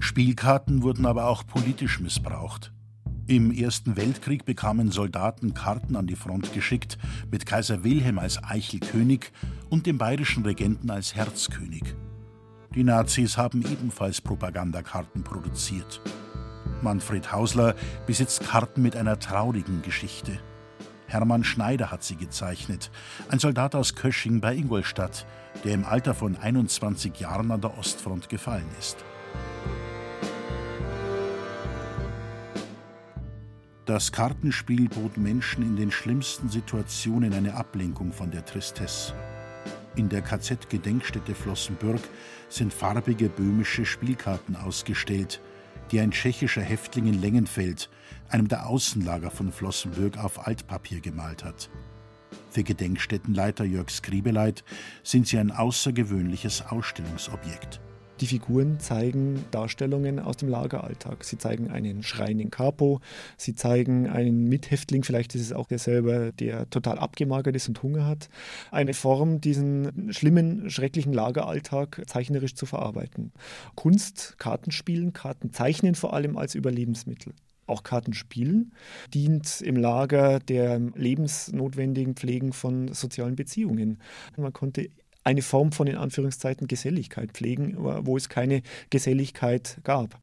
Spielkarten 0.00 0.82
wurden 0.82 1.06
aber 1.06 1.26
auch 1.26 1.46
politisch 1.46 2.00
missbraucht. 2.00 2.72
Im 3.26 3.52
Ersten 3.52 3.96
Weltkrieg 3.96 4.44
bekamen 4.44 4.90
Soldaten 4.90 5.54
Karten 5.54 5.96
an 5.96 6.06
die 6.06 6.16
Front 6.16 6.52
geschickt 6.52 6.98
mit 7.30 7.46
Kaiser 7.46 7.82
Wilhelm 7.84 8.18
als 8.18 8.42
Eichelkönig 8.42 9.32
und 9.70 9.86
dem 9.86 9.96
bayerischen 9.96 10.44
Regenten 10.44 10.90
als 10.90 11.14
Herzkönig. 11.14 11.94
Die 12.74 12.84
Nazis 12.84 13.38
haben 13.38 13.62
ebenfalls 13.62 14.20
Propagandakarten 14.20 15.22
produziert. 15.22 16.02
Manfred 16.82 17.32
Hausler 17.32 17.74
besitzt 18.06 18.42
Karten 18.42 18.82
mit 18.82 18.94
einer 18.94 19.18
traurigen 19.18 19.80
Geschichte. 19.82 20.38
Hermann 21.06 21.44
Schneider 21.44 21.90
hat 21.90 22.02
sie 22.02 22.16
gezeichnet, 22.16 22.90
ein 23.28 23.38
Soldat 23.38 23.74
aus 23.74 23.94
Kösching 23.94 24.40
bei 24.40 24.54
Ingolstadt, 24.54 25.26
der 25.64 25.74
im 25.74 25.84
Alter 25.84 26.14
von 26.14 26.36
21 26.36 27.18
Jahren 27.20 27.50
an 27.50 27.60
der 27.60 27.78
Ostfront 27.78 28.28
gefallen 28.28 28.68
ist. 28.78 28.96
Das 33.86 34.12
Kartenspiel 34.12 34.88
bot 34.88 35.18
Menschen 35.18 35.62
in 35.62 35.76
den 35.76 35.90
schlimmsten 35.90 36.48
Situationen 36.48 37.34
eine 37.34 37.52
Ablenkung 37.54 38.12
von 38.12 38.30
der 38.30 38.44
Tristesse. 38.46 39.12
In 39.94 40.08
der 40.08 40.22
KZ-Gedenkstätte 40.22 41.34
Flossenbürg 41.34 42.00
sind 42.48 42.72
farbige 42.72 43.28
böhmische 43.28 43.84
Spielkarten 43.84 44.56
ausgestellt, 44.56 45.40
die 45.90 46.00
ein 46.00 46.12
tschechischer 46.12 46.62
Häftling 46.62 47.06
in 47.06 47.20
Lengenfeld 47.20 47.90
einem 48.28 48.48
der 48.48 48.68
Außenlager 48.68 49.30
von 49.30 49.52
Flossenbürg, 49.52 50.18
auf 50.18 50.46
Altpapier 50.46 51.00
gemalt 51.00 51.44
hat. 51.44 51.70
Für 52.50 52.62
Gedenkstättenleiter 52.62 53.64
Jörg 53.64 53.90
Skribeleit 53.90 54.64
sind 55.02 55.26
sie 55.26 55.38
ein 55.38 55.50
außergewöhnliches 55.50 56.66
Ausstellungsobjekt. 56.66 57.80
Die 58.20 58.26
Figuren 58.28 58.78
zeigen 58.78 59.44
Darstellungen 59.50 60.20
aus 60.20 60.36
dem 60.36 60.48
Lageralltag. 60.48 61.24
Sie 61.24 61.36
zeigen 61.36 61.68
einen 61.70 62.04
schreienden 62.04 62.50
Capo, 62.50 63.00
sie 63.36 63.56
zeigen 63.56 64.08
einen 64.08 64.44
Mithäftling, 64.48 65.02
vielleicht 65.02 65.34
ist 65.34 65.42
es 65.42 65.52
auch 65.52 65.66
der 65.66 65.80
selber, 65.80 66.30
der 66.30 66.70
total 66.70 67.00
abgemagert 67.00 67.56
ist 67.56 67.68
und 67.68 67.82
Hunger 67.82 68.06
hat. 68.06 68.28
Eine 68.70 68.94
Form, 68.94 69.40
diesen 69.40 70.12
schlimmen, 70.12 70.70
schrecklichen 70.70 71.12
Lageralltag 71.12 72.02
zeichnerisch 72.06 72.54
zu 72.54 72.66
verarbeiten. 72.66 73.32
Kunst, 73.74 74.36
Kartenspielen, 74.38 75.12
Kartenzeichnen 75.12 75.96
vor 75.96 76.14
allem 76.14 76.36
als 76.36 76.54
Überlebensmittel 76.54 77.34
auch 77.66 77.82
Kartenspielen, 77.82 78.72
dient 79.12 79.60
im 79.60 79.76
Lager 79.76 80.38
der 80.38 80.78
lebensnotwendigen 80.78 82.14
Pflegen 82.14 82.52
von 82.52 82.92
sozialen 82.92 83.36
Beziehungen. 83.36 83.98
Man 84.36 84.52
konnte 84.52 84.90
eine 85.24 85.42
Form 85.42 85.72
von 85.72 85.86
in 85.86 85.96
Anführungszeiten 85.96 86.68
Geselligkeit 86.68 87.32
pflegen, 87.32 87.76
wo 87.78 88.16
es 88.16 88.28
keine 88.28 88.62
Geselligkeit 88.90 89.78
gab. 89.82 90.20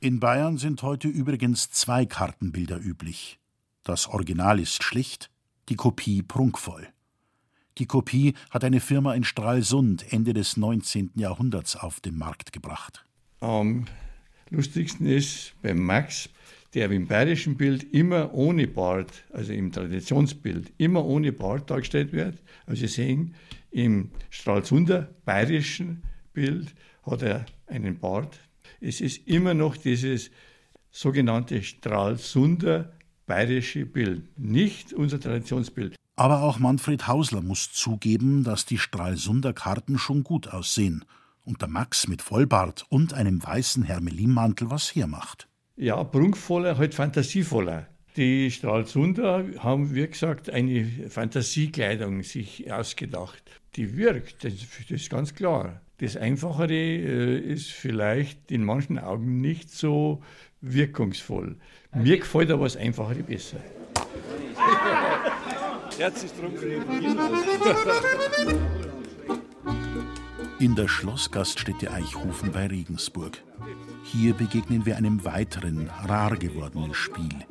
In 0.00 0.18
Bayern 0.18 0.58
sind 0.58 0.82
heute 0.82 1.06
übrigens 1.06 1.70
zwei 1.70 2.06
Kartenbilder 2.06 2.78
üblich. 2.78 3.38
Das 3.84 4.08
Original 4.08 4.58
ist 4.58 4.82
schlicht, 4.82 5.30
die 5.68 5.76
Kopie 5.76 6.22
prunkvoll. 6.22 6.91
Die 7.78 7.86
Kopie 7.86 8.34
hat 8.50 8.64
eine 8.64 8.80
Firma 8.80 9.14
in 9.14 9.24
Stralsund 9.24 10.12
Ende 10.12 10.34
des 10.34 10.56
19. 10.56 11.12
Jahrhunderts 11.14 11.76
auf 11.76 12.00
den 12.00 12.18
Markt 12.18 12.52
gebracht. 12.52 13.04
Am 13.40 13.86
lustigsten 14.50 15.06
ist 15.06 15.54
beim 15.62 15.78
Max, 15.78 16.28
der 16.74 16.90
im 16.90 17.06
bayerischen 17.06 17.56
Bild 17.56 17.82
immer 17.92 18.34
ohne 18.34 18.66
Bart, 18.66 19.24
also 19.32 19.52
im 19.52 19.72
Traditionsbild, 19.72 20.72
immer 20.78 21.04
ohne 21.04 21.32
Bart 21.32 21.70
dargestellt 21.70 22.12
wird. 22.12 22.42
Also 22.66 22.80
Sie 22.82 22.88
sehen, 22.88 23.34
im 23.70 24.10
Stralsunder 24.28 25.08
bayerischen 25.24 26.02
Bild 26.32 26.74
hat 27.04 27.22
er 27.22 27.46
einen 27.66 27.98
Bart. 27.98 28.38
Es 28.80 29.00
ist 29.00 29.26
immer 29.26 29.54
noch 29.54 29.76
dieses 29.76 30.30
sogenannte 30.90 31.62
Stralsunder 31.62 32.92
bayerische 33.26 33.86
Bild, 33.86 34.38
nicht 34.38 34.92
unser 34.92 35.18
Traditionsbild. 35.18 35.94
Aber 36.22 36.42
auch 36.42 36.60
Manfred 36.60 37.08
Hausler 37.08 37.42
muss 37.42 37.72
zugeben, 37.72 38.44
dass 38.44 38.64
die 38.64 38.78
Stralsunder 38.78 39.52
Karten 39.52 39.98
schon 39.98 40.22
gut 40.22 40.46
aussehen 40.46 41.04
und 41.44 41.62
der 41.62 41.68
Max 41.68 42.06
mit 42.06 42.22
Vollbart 42.22 42.86
und 42.88 43.12
einem 43.12 43.44
weißen 43.44 43.82
Hermelinmantel 43.82 44.70
was 44.70 44.94
hermacht. 44.94 45.48
Ja, 45.74 46.04
prunkvoller, 46.04 46.78
halt 46.78 46.94
fantasievoller. 46.94 47.88
Die 48.16 48.52
Stralsunder 48.52 49.46
haben, 49.58 49.96
wie 49.96 50.06
gesagt, 50.06 50.48
eine 50.48 50.84
Fantasiekleidung 51.08 52.22
sich 52.22 52.72
ausgedacht. 52.72 53.42
Die 53.74 53.96
wirkt, 53.96 54.44
das, 54.44 54.52
das 54.88 55.00
ist 55.00 55.10
ganz 55.10 55.34
klar. 55.34 55.80
Das 55.98 56.16
Einfachere 56.16 56.72
äh, 56.72 57.38
ist 57.40 57.72
vielleicht 57.72 58.52
in 58.52 58.62
manchen 58.62 59.00
Augen 59.00 59.40
nicht 59.40 59.70
so 59.70 60.22
wirkungsvoll. 60.60 61.56
Mir 61.92 62.18
gefällt 62.18 62.52
aber 62.52 62.62
das 62.62 62.76
Einfachere 62.76 63.24
besser. 63.24 63.58
Herz 66.02 66.24
drum 66.34 66.52
In 70.58 70.74
der 70.74 70.88
Schlossgaststätte 70.88 71.92
Eichhofen 71.92 72.50
bei 72.50 72.66
Regensburg. 72.66 73.40
Hier 74.02 74.34
begegnen 74.34 74.84
wir 74.84 74.96
einem 74.96 75.24
weiteren, 75.24 75.88
rar 76.08 76.34
gewordenen 76.36 76.92
Spiel. 76.92 77.46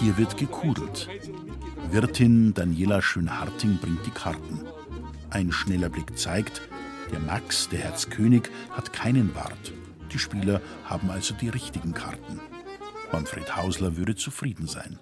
Hier 0.00 0.16
wird 0.16 0.38
gekudelt. 0.38 1.10
Wirtin 1.90 2.54
Daniela 2.54 3.02
Schönharting 3.02 3.76
bringt 3.76 4.06
die 4.06 4.10
Karten. 4.10 4.64
Ein 5.28 5.52
schneller 5.52 5.90
Blick 5.90 6.16
zeigt, 6.16 6.62
der 7.12 7.20
Max, 7.20 7.68
der 7.68 7.80
Herzkönig, 7.80 8.44
hat 8.70 8.94
keinen 8.94 9.34
Bart. 9.34 9.74
Die 10.14 10.18
Spieler 10.18 10.62
haben 10.86 11.10
also 11.10 11.34
die 11.34 11.50
richtigen 11.50 11.92
Karten. 11.92 12.40
Manfred 13.12 13.54
Hausler 13.54 13.98
würde 13.98 14.16
zufrieden 14.16 14.66
sein. 14.66 14.98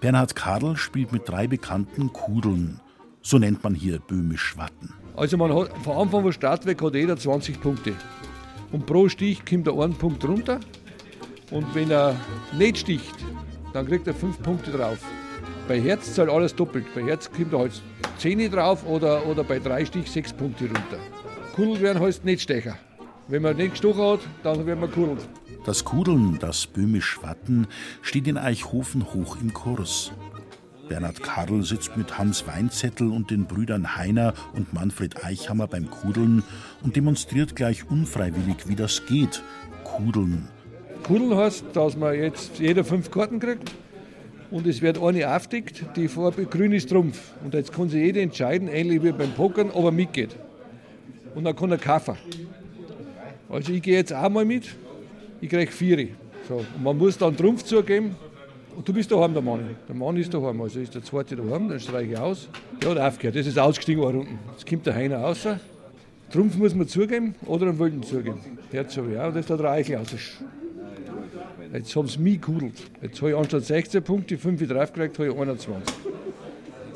Bernhard 0.00 0.34
Kadel 0.34 0.76
spielt 0.76 1.12
mit 1.12 1.28
drei 1.28 1.46
bekannten 1.46 2.12
Kudeln. 2.12 2.80
So 3.22 3.38
nennt 3.38 3.62
man 3.62 3.74
hier 3.74 3.98
böhmisch 3.98 4.56
Watten. 4.56 4.94
Also 5.16 5.36
man 5.36 5.54
hat 5.54 5.70
von 5.84 5.96
Anfang 5.96 6.22
vom 6.22 6.32
Start 6.32 6.64
weg 6.66 6.82
hat 6.82 6.94
jeder 6.94 7.16
20 7.16 7.60
Punkte. 7.60 7.94
Und 8.72 8.86
pro 8.86 9.08
Stich 9.08 9.44
kommt 9.44 9.66
er 9.66 9.78
einen 9.78 9.94
Punkt 9.94 10.24
runter. 10.24 10.60
Und 11.50 11.74
wenn 11.74 11.90
er 11.90 12.14
nicht 12.56 12.78
sticht, 12.78 13.14
dann 13.72 13.86
kriegt 13.86 14.06
er 14.06 14.14
fünf 14.14 14.40
Punkte 14.42 14.70
drauf. 14.70 14.98
Bei 15.68 15.80
Herz 15.80 16.14
zahlt 16.14 16.30
alles 16.30 16.54
doppelt. 16.54 16.86
Bei 16.94 17.02
Herz 17.02 17.30
kommt 17.30 17.52
er 17.52 17.60
halt 17.60 17.82
10 18.18 18.50
drauf 18.50 18.86
oder, 18.86 19.26
oder 19.26 19.44
bei 19.44 19.58
drei 19.58 19.84
Stich 19.84 20.10
sechs 20.10 20.32
Punkte 20.32 20.64
runter. 20.64 20.98
Kudel 21.54 21.80
werden 21.80 22.02
heißt 22.02 22.24
nicht 22.24 22.42
Stecher. 22.42 22.76
Wenn 23.28 23.42
man 23.42 23.56
nicht 23.56 23.72
gestochen 23.72 24.02
hat, 24.02 24.20
dann 24.42 24.66
werden 24.66 24.80
wir 24.80 24.88
kudelt. 24.88 25.28
Das 25.64 25.84
Kudeln, 25.84 26.38
das 26.40 26.66
böhmisch 26.66 27.22
Watten, 27.22 27.66
steht 28.00 28.26
in 28.26 28.38
Eichhofen 28.38 29.12
hoch 29.12 29.36
im 29.40 29.52
Kurs. 29.52 30.10
Bernhard 30.88 31.22
Karl 31.22 31.62
sitzt 31.62 31.96
mit 31.96 32.18
Hans 32.18 32.46
Weinzettel 32.46 33.10
und 33.10 33.30
den 33.30 33.44
Brüdern 33.44 33.94
Heiner 33.96 34.32
und 34.54 34.72
Manfred 34.72 35.22
Eichhammer 35.24 35.66
beim 35.66 35.90
Kudeln 35.90 36.42
und 36.82 36.96
demonstriert 36.96 37.54
gleich 37.54 37.88
unfreiwillig, 37.90 38.68
wie 38.68 38.74
das 38.74 39.04
geht. 39.06 39.42
Kudeln. 39.84 40.48
Kudeln 41.04 41.36
heißt, 41.36 41.64
dass 41.74 41.96
man 41.96 42.14
jetzt 42.14 42.58
jeder 42.58 42.82
fünf 42.82 43.10
Karten 43.10 43.38
kriegt 43.38 43.70
und 44.50 44.66
es 44.66 44.80
wird 44.80 45.00
eine 45.00 45.32
aufdeckt, 45.36 45.84
die 45.94 46.08
Farbe 46.08 46.46
grün 46.46 46.72
ist 46.72 46.88
Trumpf. 46.88 47.32
Und 47.44 47.54
jetzt 47.54 47.72
kann 47.72 47.88
sich 47.88 48.02
jeder 48.02 48.22
entscheiden, 48.22 48.66
ähnlich 48.66 49.02
wie 49.02 49.12
beim 49.12 49.32
Pokern, 49.32 49.70
ob 49.70 49.84
er 49.84 49.92
mitgeht. 49.92 50.34
Und 51.34 51.44
dann 51.44 51.54
kann 51.54 51.70
er 51.70 51.78
kaufen. 51.78 52.16
Also 53.48 53.72
ich 53.72 53.82
gehe 53.82 53.96
jetzt 53.96 54.12
auch 54.12 54.28
mal 54.28 54.44
mit, 54.44 54.64
ich 55.40 55.48
kriege 55.48 55.70
vier. 55.70 56.08
So. 56.48 56.56
Und 56.56 56.82
man 56.82 56.96
muss 56.96 57.18
dann 57.18 57.36
Trumpf 57.36 57.62
zugeben 57.62 58.16
und 58.76 58.88
du 58.88 58.92
bist 58.92 59.10
daheim, 59.10 59.32
der 59.32 59.42
Mann. 59.42 59.76
Der 59.88 59.94
Mann 59.94 60.16
ist 60.16 60.32
daheim, 60.32 60.60
also 60.60 60.80
ist 60.80 60.94
der 60.94 61.02
zweite 61.02 61.36
daheim, 61.36 61.68
dann 61.68 61.80
streiche 61.80 62.12
ich 62.12 62.18
aus. 62.18 62.48
Der 62.82 62.90
hat 62.90 62.98
aufgehört, 62.98 63.36
das 63.36 63.46
ist 63.46 63.58
ausgestiegen, 63.58 64.02
eine 64.04 64.18
Runde. 64.18 64.32
Jetzt 64.52 64.68
kommt 64.68 64.86
der 64.86 64.94
Heiner 64.94 65.18
raus. 65.18 65.46
Trumpf 66.32 66.56
muss 66.56 66.74
man 66.74 66.86
zugeben 66.86 67.34
oder 67.46 67.66
einen 67.66 67.78
Wilden 67.78 68.02
zugeben. 68.02 68.40
Herz 68.70 68.96
habe 68.96 69.12
ich 69.12 69.18
auch, 69.18 69.28
das 69.28 69.40
ist 69.40 69.50
der 69.50 69.60
Reichel 69.60 69.96
aus. 69.96 70.14
Jetzt 71.72 71.94
haben 71.94 72.08
sie 72.08 72.18
mich 72.18 72.40
gekudelt. 72.40 72.74
Jetzt 73.02 73.20
habe 73.20 73.30
ich 73.30 73.36
anstatt 73.36 73.64
16 73.64 74.02
Punkte 74.02 74.38
5 74.38 74.68
draufgekriegt, 74.68 75.18
habe 75.18 75.28
ich 75.28 75.36
21. 75.36 75.94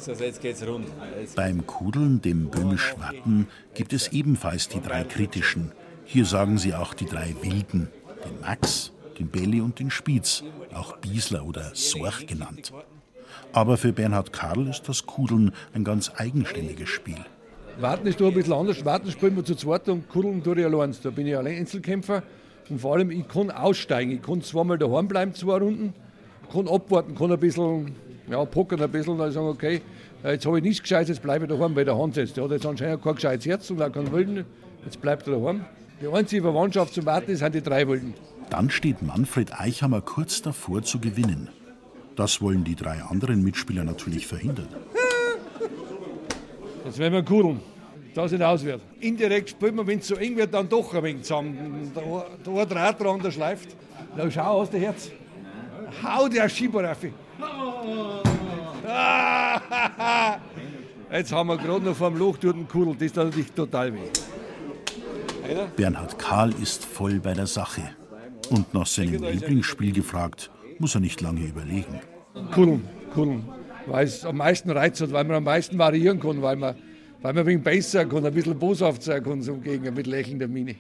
Also 0.07 0.25
jetzt 0.25 0.41
geht's 0.43 0.67
rund. 0.67 0.87
Jetzt 1.19 1.37
Beim 1.37 1.67
Kudeln, 1.67 2.21
dem 2.21 2.49
böhmisch 2.49 2.95
Watten, 2.99 3.47
gibt 3.75 3.93
es 3.93 4.09
ebenfalls 4.13 4.69
die 4.69 4.81
drei 4.81 5.05
kritischen. 5.05 5.73
Hier 6.05 6.27
sagen 6.27 6.59
sie 6.59 6.75
auch 6.75 6.93
die 6.93 7.07
drei 7.07 7.35
Wilden. 7.43 7.89
Den 8.25 8.41
Max, 8.41 8.93
den 9.19 9.29
Belli 9.29 9.61
und 9.61 9.79
den 9.79 9.91
Spitz, 9.91 10.43
auch 10.75 10.97
Biesler 10.99 11.45
oder 11.45 11.71
Sorch 11.75 12.27
genannt. 12.27 12.73
Aber 13.53 13.77
für 13.77 13.93
Bernhard 13.93 14.33
Karl 14.33 14.69
ist 14.69 14.89
das 14.89 15.07
Kudeln 15.07 15.53
ein 15.75 15.85
ganz 15.85 16.11
eigenständiges 16.17 16.89
Spiel. 16.89 17.25
Warten 17.79 18.07
ist 18.07 18.21
da 18.21 18.27
ein 18.27 18.35
bisschen 18.35 18.53
anders. 18.53 18.85
Warten 18.85 19.11
spielen 19.11 19.37
wir 19.37 19.45
zu 19.45 19.55
zweit 19.55 19.89
und 19.89 20.09
Kuddeln 20.09 20.43
tue 20.43 20.59
ich 20.61 20.65
allein. 20.65 20.95
Da 21.03 21.11
bin 21.11 21.27
ich 21.27 21.37
allein 21.37 21.59
Einzelkämpfer. 21.59 22.23
Und 22.69 22.81
vor 22.81 22.95
allem, 22.95 23.11
ich 23.11 23.27
kann 23.29 23.51
aussteigen. 23.51 24.13
Ich 24.13 24.23
kann 24.23 24.43
zweimal 24.43 24.79
daheim 24.79 25.09
bleiben, 25.09 25.35
zwei 25.35 25.59
Runden. 25.59 25.93
Kann 26.53 26.69
abwarten, 26.69 27.15
kann 27.15 27.33
ein 27.33 27.39
bisschen, 27.39 27.95
ja, 28.31 28.45
pokern 28.45 28.81
ein 28.81 28.91
bisschen. 28.91 29.19
Dann 29.19 29.33
sagen, 29.33 29.49
okay, 29.49 29.83
jetzt 30.23 30.47
habe 30.47 30.59
ich 30.59 30.65
nichts 30.65 30.83
Gescheites, 30.83 31.09
jetzt 31.09 31.23
bleibe 31.23 31.45
ich 31.45 31.51
daheim, 31.51 31.75
weil 31.75 31.85
der 31.85 31.99
Hans 31.99 32.17
jetzt, 32.17 32.37
der 32.37 32.45
hat 32.45 32.51
jetzt 32.53 32.67
anscheinend 32.67 33.03
kein 33.03 33.15
gescheites 33.15 33.47
Herz 33.47 33.71
und 33.71 33.83
auch 33.83 33.93
keinen 33.93 34.13
Wilden. 34.13 34.45
Jetzt 34.85 35.01
bleibt 35.01 35.27
er 35.27 35.39
daheim. 35.39 35.65
Die 36.01 36.09
einzige 36.09 36.43
Verwandtschaft 36.43 36.95
zum 36.95 37.07
Warten 37.07 37.37
sind 37.37 37.55
die 37.55 37.63
drei 37.63 37.87
Wilden. 37.89 38.15
Dann 38.51 38.71
steht 38.71 39.03
Manfred 39.03 39.59
Eichhammer 39.59 40.01
kurz 40.01 40.43
davor 40.43 40.83
zu 40.83 40.99
gewinnen. 40.99 41.49
Das 42.17 42.41
wollen 42.41 42.65
die 42.65 42.75
drei 42.75 43.03
anderen 43.03 43.43
Mitspieler 43.43 43.85
natürlich 43.85 44.27
verhindern. 44.27 44.69
Jetzt 46.85 46.99
werden 46.99 47.15
wir 47.15 47.25
kudeln, 47.25 47.61
dass 48.15 48.33
es 48.33 48.41
aus 48.41 48.65
wird. 48.65 48.81
Indirekt 49.01 49.51
spielen 49.51 49.77
wir, 49.77 49.87
wenn 49.87 50.01
es 50.01 50.09
so 50.09 50.17
eng 50.17 50.37
wird, 50.37 50.53
dann 50.53 50.69
doch 50.69 50.93
ein 50.95 51.03
wenig 51.03 51.23
zusammen. 51.23 51.93
Der, 51.95 52.03
der 52.45 52.53
eine 52.53 52.67
Draht 52.67 53.01
dran, 53.01 53.21
der 53.21 53.31
schleift. 53.31 53.69
Na 54.17 54.31
schau, 54.31 54.61
hast 54.61 54.73
du 54.73 54.79
Herz? 54.79 55.11
Hau 56.03 56.29
der 56.29 56.49
Schieber 56.49 56.85
rauf. 56.85 56.99
Ah, 58.87 60.37
Jetzt 61.11 61.33
haben 61.33 61.49
wir 61.49 61.57
gerade 61.57 61.87
noch 61.87 61.97
vom 61.97 62.19
Loch 62.19 62.37
durch 62.37 62.55
den 62.55 62.69
Kudel, 62.69 62.95
das 62.97 63.13
tut 63.13 63.25
natürlich 63.25 63.51
total 63.53 63.95
weh. 63.95 63.99
Bernhard 65.77 66.19
Karl 66.19 66.53
ist 66.63 66.85
voll 66.85 67.21
bei 67.21 67.35
der 67.35 67.47
Sache. 67.47 67.83
Und 68.51 68.73
nach 68.75 68.87
seinem 68.87 69.23
Lieblingsspiel 69.23 69.93
gefragt, 69.93 70.51
muss 70.79 70.95
er 70.95 71.01
nicht 71.01 71.21
lange 71.21 71.41
überlegen. 71.41 72.01
Kudeln, 72.53 72.85
kudeln. 73.15 73.45
Weil 73.87 74.07
es 74.07 74.25
am 74.25 74.39
meisten 74.39 74.71
reizt 74.71 75.01
hat, 75.01 75.13
weil 75.13 75.25
man 75.25 75.37
am 75.37 75.45
meisten 75.45 75.79
variieren 75.79 76.21
kann, 76.21 76.41
weil 76.43 76.57
man, 76.57 76.75
weil 77.23 77.33
man 77.33 77.43
ein 77.43 77.47
wenig 77.47 77.65
besser 77.65 78.05
kann, 78.07 78.25
ein 78.25 78.33
bisschen 78.33 78.59
boshaft 78.59 79.03
sein 79.03 79.23
kann, 79.23 79.43
so 79.43 79.55
gegen 79.57 79.93
mit 79.95 80.07
lächelnder 80.07 80.49
Miene. 80.49 80.77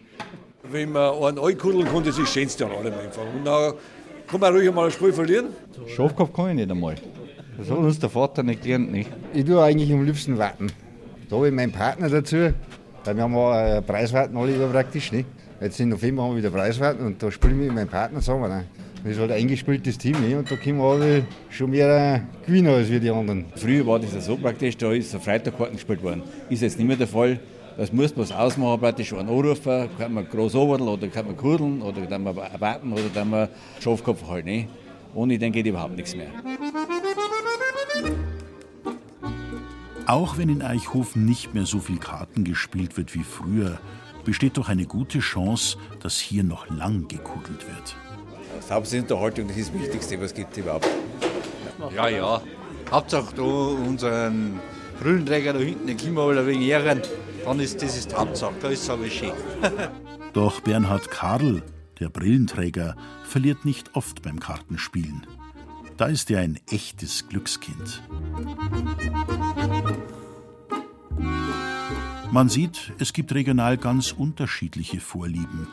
Wenn 0.70 0.92
man 0.92 1.14
einen 1.14 1.38
ankuddeln 1.38 1.86
kann, 1.86 2.04
das 2.04 2.18
ist 2.18 2.20
das 2.20 2.32
Schönste 2.32 2.66
an 2.66 2.72
allem 2.72 2.94
einfach. 2.94 3.22
Und 3.34 3.44
dann 3.44 3.74
kann 4.26 4.40
man 4.40 4.54
ruhig 4.54 4.72
mal 4.72 4.86
ein 4.86 4.90
Spiel 4.90 5.12
verlieren. 5.12 5.48
Schafkopf 5.86 6.32
kann 6.32 6.50
ich 6.50 6.54
nicht 6.56 6.70
einmal. 6.70 6.96
Das 7.58 7.70
hat 7.70 7.78
uns 7.78 7.98
der 7.98 8.08
Vater 8.08 8.42
nicht 8.42 8.62
gelernt. 8.62 8.90
Nicht? 8.90 9.10
Ich 9.32 9.44
tue 9.44 9.62
eigentlich 9.62 9.92
am 9.92 10.04
liebsten 10.04 10.38
warten. 10.38 10.68
Da 11.28 11.36
habe 11.36 11.48
ich 11.48 11.54
meinen 11.54 11.72
Partner 11.72 12.08
dazu, 12.08 12.52
wir 13.12 13.22
haben 13.22 13.36
auch 13.36 13.54
äh, 13.54 13.82
Preiswarten 13.82 14.36
alle 14.36 14.54
über 14.54 14.68
praktisch. 14.68 15.12
Nicht? 15.12 15.26
Jetzt 15.60 15.78
im 15.80 15.90
November 15.90 16.22
haben 16.22 16.30
wir 16.32 16.38
wieder 16.38 16.50
Preiswarten 16.50 17.04
und 17.04 17.22
da 17.22 17.30
spielen 17.30 17.58
wir 17.58 17.66
mit 17.66 17.74
meinem 17.74 17.88
Partner 17.88 18.20
zusammen. 18.20 18.56
Nicht? 18.56 18.68
Das 19.02 19.12
ist 19.12 19.18
halt 19.18 19.32
ein 19.32 19.38
eingespieltes 19.38 19.98
Team 19.98 20.18
nicht? 20.20 20.34
und 20.34 20.50
da 20.50 20.56
können 20.56 20.78
wir 20.78 20.84
alle 20.84 21.26
schon 21.50 21.70
mehr 21.70 22.14
äh, 22.14 22.46
gewinnen 22.46 22.72
als 22.72 22.90
wir 22.90 23.00
die 23.00 23.10
anderen. 23.10 23.44
Früher 23.56 23.86
war 23.86 23.98
das 23.98 24.14
ja 24.14 24.20
so 24.20 24.36
praktisch, 24.36 24.76
da 24.78 24.92
ist 24.92 25.14
Freitagkarten 25.14 25.74
gespielt 25.74 26.02
worden. 26.02 26.22
Ist 26.48 26.62
jetzt 26.62 26.78
nicht 26.78 26.86
mehr 26.86 26.96
der 26.96 27.06
Fall. 27.06 27.38
Das 27.76 27.92
muss 27.92 28.16
man 28.16 28.30
ausmachen, 28.30 28.80
praktisch 28.80 29.12
einen 29.12 29.28
anrufen, 29.28 29.88
kann 29.98 30.14
man 30.14 30.28
groß 30.28 30.54
oberdeln 30.54 30.88
oder 30.88 31.08
kann 31.08 31.26
man 31.26 31.36
kudeln 31.36 31.82
oder 31.82 32.06
kann 32.06 32.22
man 32.22 32.36
warten 32.36 32.92
oder 32.92 33.08
kann 33.12 33.28
man 33.28 33.48
Schafkopf 33.80 34.26
halt. 34.28 34.44
Nicht? 34.44 34.68
Ohne 35.14 35.38
den 35.38 35.52
geht 35.52 35.66
überhaupt 35.66 35.96
nichts 35.96 36.14
mehr. 36.16 36.28
Auch 40.06 40.36
wenn 40.36 40.50
in 40.50 40.60
Eichhofen 40.60 41.24
nicht 41.24 41.54
mehr 41.54 41.64
so 41.64 41.78
viel 41.78 41.98
Karten 41.98 42.44
gespielt 42.44 42.98
wird 42.98 43.14
wie 43.14 43.24
früher, 43.24 43.78
besteht 44.24 44.58
doch 44.58 44.68
eine 44.68 44.84
gute 44.84 45.20
Chance, 45.20 45.78
dass 46.00 46.18
hier 46.18 46.44
noch 46.44 46.68
lang 46.68 47.08
gekugelt 47.08 47.66
wird. 47.66 47.96
Das 48.56 48.70
Hauptsinterhaltung, 48.70 49.48
das 49.48 49.56
ist 49.56 49.72
das 49.72 49.80
Wichtigste, 49.80 50.18
was 50.18 50.26
es 50.26 50.34
gibt 50.34 50.56
überhaupt. 50.58 50.88
Ja, 51.94 52.08
ja. 52.08 52.42
Hauptsache 52.90 53.34
da 53.34 53.42
unseren 53.42 54.60
Brillenträger 55.00 55.54
da 55.54 55.58
hinten, 55.58 55.86
den 55.86 55.96
können 55.96 56.14
wir 56.14 56.26
mal 56.26 56.38
ein 56.38 56.46
wenig 56.46 56.68
ehren. 56.68 57.00
Dann 57.44 57.60
ist 57.60 57.82
das 57.82 57.96
ist 57.96 58.12
die 58.12 58.14
Hauptsache, 58.14 58.54
da 58.60 58.68
ist 58.68 58.82
es 58.82 58.90
aber 58.90 59.08
schön. 59.08 59.32
Doch 60.34 60.60
Bernhard 60.60 61.10
Karl, 61.10 61.62
der 61.98 62.10
Brillenträger, 62.10 62.94
verliert 63.24 63.64
nicht 63.64 63.96
oft 63.96 64.22
beim 64.22 64.38
Kartenspielen. 64.38 65.26
Da 65.96 66.06
ist 66.06 66.30
er 66.30 66.40
ein 66.40 66.58
echtes 66.70 67.28
Glückskind. 67.28 68.02
Man 72.32 72.48
sieht, 72.48 72.92
es 72.98 73.12
gibt 73.12 73.32
regional 73.32 73.76
ganz 73.76 74.10
unterschiedliche 74.10 74.98
Vorlieben. 74.98 75.68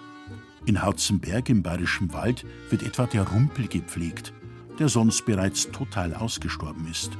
In 0.67 0.83
Hautzenberg 0.83 1.49
im 1.49 1.63
Bayerischen 1.63 2.13
Wald 2.13 2.45
wird 2.69 2.83
etwa 2.83 3.07
der 3.07 3.27
Rumpel 3.27 3.67
gepflegt, 3.67 4.31
der 4.77 4.89
sonst 4.89 5.25
bereits 5.25 5.71
total 5.71 6.13
ausgestorben 6.13 6.87
ist. 6.87 7.17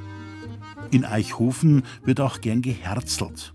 In 0.92 1.04
Eichhofen 1.04 1.82
wird 2.04 2.20
auch 2.20 2.40
gern 2.40 2.62
geherzelt. 2.62 3.52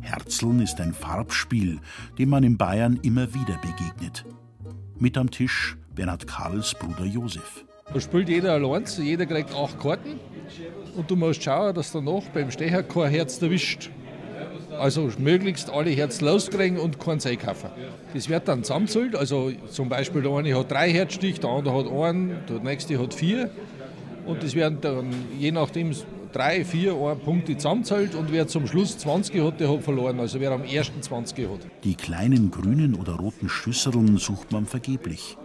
Herzeln 0.00 0.60
ist 0.60 0.80
ein 0.80 0.92
Farbspiel, 0.92 1.78
dem 2.18 2.30
man 2.30 2.42
in 2.42 2.56
Bayern 2.56 2.98
immer 3.02 3.32
wieder 3.32 3.58
begegnet. 3.58 4.24
Mit 4.98 5.16
am 5.16 5.30
Tisch 5.30 5.76
Bernhard 5.94 6.26
Karls 6.26 6.74
Bruder 6.74 7.04
Josef. 7.04 7.64
Da 7.92 8.00
spielt 8.00 8.28
jeder 8.28 8.52
allein, 8.52 8.84
jeder 8.98 9.26
kriegt 9.26 9.54
acht 9.54 9.80
Karten 9.80 10.20
und 10.96 11.10
du 11.10 11.16
musst 11.16 11.42
schauen, 11.42 11.74
dass 11.74 11.92
danach 11.92 12.22
beim 12.34 12.50
Stecher 12.50 12.82
kein 12.82 13.10
Herz 13.10 13.40
erwischt. 13.40 13.90
Also 14.78 15.10
möglichst 15.18 15.70
alle 15.70 15.90
Herz 15.90 16.20
loskriegen 16.20 16.78
und 16.78 17.00
keins 17.00 17.26
einkaufen. 17.26 17.70
Das 18.14 18.28
wird 18.28 18.46
dann 18.46 18.62
zusammenzählt, 18.62 19.16
also 19.16 19.50
zum 19.70 19.88
Beispiel 19.88 20.22
der 20.22 20.32
eine 20.32 20.56
hat 20.56 20.70
drei 20.70 20.92
Herzstich, 20.92 21.40
der 21.40 21.50
andere 21.50 21.74
hat 21.74 21.90
einen, 21.90 22.36
der 22.48 22.60
nächste 22.60 22.98
hat 22.98 23.14
vier 23.14 23.50
und 24.26 24.42
das 24.42 24.54
werden 24.54 24.78
dann 24.80 25.10
je 25.38 25.50
nachdem 25.50 25.92
drei, 26.32 26.64
vier 26.64 26.94
Punkte 27.24 27.56
zusammenzählt 27.56 28.14
und 28.14 28.30
wer 28.30 28.46
zum 28.46 28.66
Schluss 28.66 28.98
20 28.98 29.42
hat, 29.42 29.60
der 29.60 29.72
hat 29.72 29.82
verloren. 29.82 30.20
Also 30.20 30.40
wer 30.40 30.52
am 30.52 30.64
ersten 30.64 31.00
20 31.02 31.48
hat. 31.48 31.60
Die 31.84 31.94
kleinen 31.94 32.50
grünen 32.50 32.94
oder 32.94 33.14
roten 33.14 33.48
Schüsseln 33.48 34.18
sucht 34.18 34.52
man 34.52 34.66
vergeblich. 34.66 35.36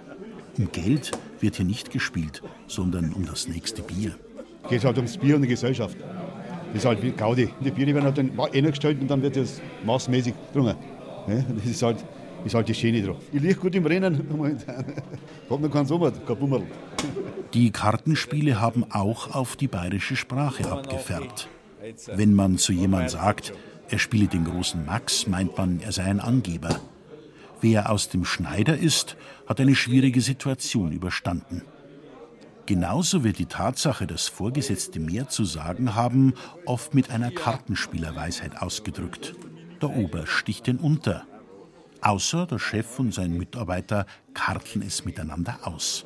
Um 0.58 0.72
Geld 0.72 1.12
wird 1.44 1.58
hier 1.58 1.66
nicht 1.66 1.92
gespielt, 1.92 2.42
sondern 2.66 3.14
um 3.14 3.26
das 3.26 3.48
nächste 3.48 3.84
Bier. 3.84 4.16
Es 4.64 4.70
geht 4.70 4.86
halt 4.86 4.98
ums 4.98 5.18
Bier 5.18 5.36
und 5.36 5.44
die 5.44 5.50
Gesellschaft. 5.50 5.96
Das 6.00 6.82
ist 6.82 6.86
halt 6.86 7.04
wie 7.04 7.12
Gaudi. 7.12 7.50
Die 7.60 7.70
Biere 7.70 7.94
werden 7.94 8.06
halt 8.06 8.18
dann 8.18 8.32
eingestellt 8.40 9.00
und 9.00 9.08
dann 9.12 9.22
wird 9.22 9.36
das 9.36 9.62
maßmäßig 9.86 10.34
getrunken. 10.48 10.76
Das 11.28 11.66
ist 11.66 11.84
halt, 11.84 12.04
ist 12.44 12.56
halt 12.56 12.68
die 12.68 12.74
Schöne 12.74 13.04
drauf. 13.04 13.18
Ich 13.32 13.42
liege 13.42 13.56
gut 13.56 13.76
im 13.76 13.86
Rennen. 13.86 14.18
Hab 15.50 15.60
noch 15.60 15.70
keinen 15.70 15.86
Sommer, 15.86 16.12
kein 16.12 16.36
Bummerl. 16.36 16.64
Die 17.54 17.72
Kartenspiele 17.72 18.60
haben 18.60 18.86
auch 18.90 19.36
auf 19.36 19.56
die 19.56 19.68
bayerische 19.68 20.16
Sprache 20.16 20.72
abgefärbt. 20.72 21.48
Wenn 22.08 22.34
man 22.34 22.58
zu 22.58 22.74
jemandem 22.74 23.10
sagt, 23.10 23.54
er 23.90 24.00
spiele 24.00 24.28
den 24.28 24.46
großen 24.46 24.86
Max, 24.86 25.28
meint 25.28 25.58
man, 25.58 25.82
er 25.82 25.92
sei 25.92 26.06
ein 26.06 26.20
Angeber. 26.20 26.80
Wer 27.62 27.92
aus 27.92 28.10
dem 28.10 28.26
Schneider 28.26 28.78
ist, 28.78 29.16
hat 29.48 29.60
eine 29.60 29.76
schwierige 29.76 30.22
Situation 30.22 30.92
überstanden. 30.92 31.64
Genauso 32.66 33.24
wird 33.26 33.40
die 33.40 33.46
Tatsache, 33.46 34.08
dass 34.08 34.30
Vorgesetzte 34.30 35.00
mehr 35.00 35.28
zu 35.28 35.44
sagen 35.44 35.96
haben, 35.96 36.34
oft 36.66 36.94
mit 36.94 37.10
einer 37.10 37.30
Kartenspielerweisheit 37.30 38.62
ausgedrückt. 38.62 39.36
Der 39.82 39.90
Ober 39.90 40.28
sticht 40.28 40.68
den 40.68 40.78
unter. 40.78 41.26
Außer 42.00 42.46
der 42.48 42.60
Chef 42.60 43.00
und 43.00 43.14
sein 43.14 43.38
Mitarbeiter 43.38 44.06
karteln 44.34 44.82
es 44.86 45.04
miteinander 45.04 45.60
aus. 45.64 46.06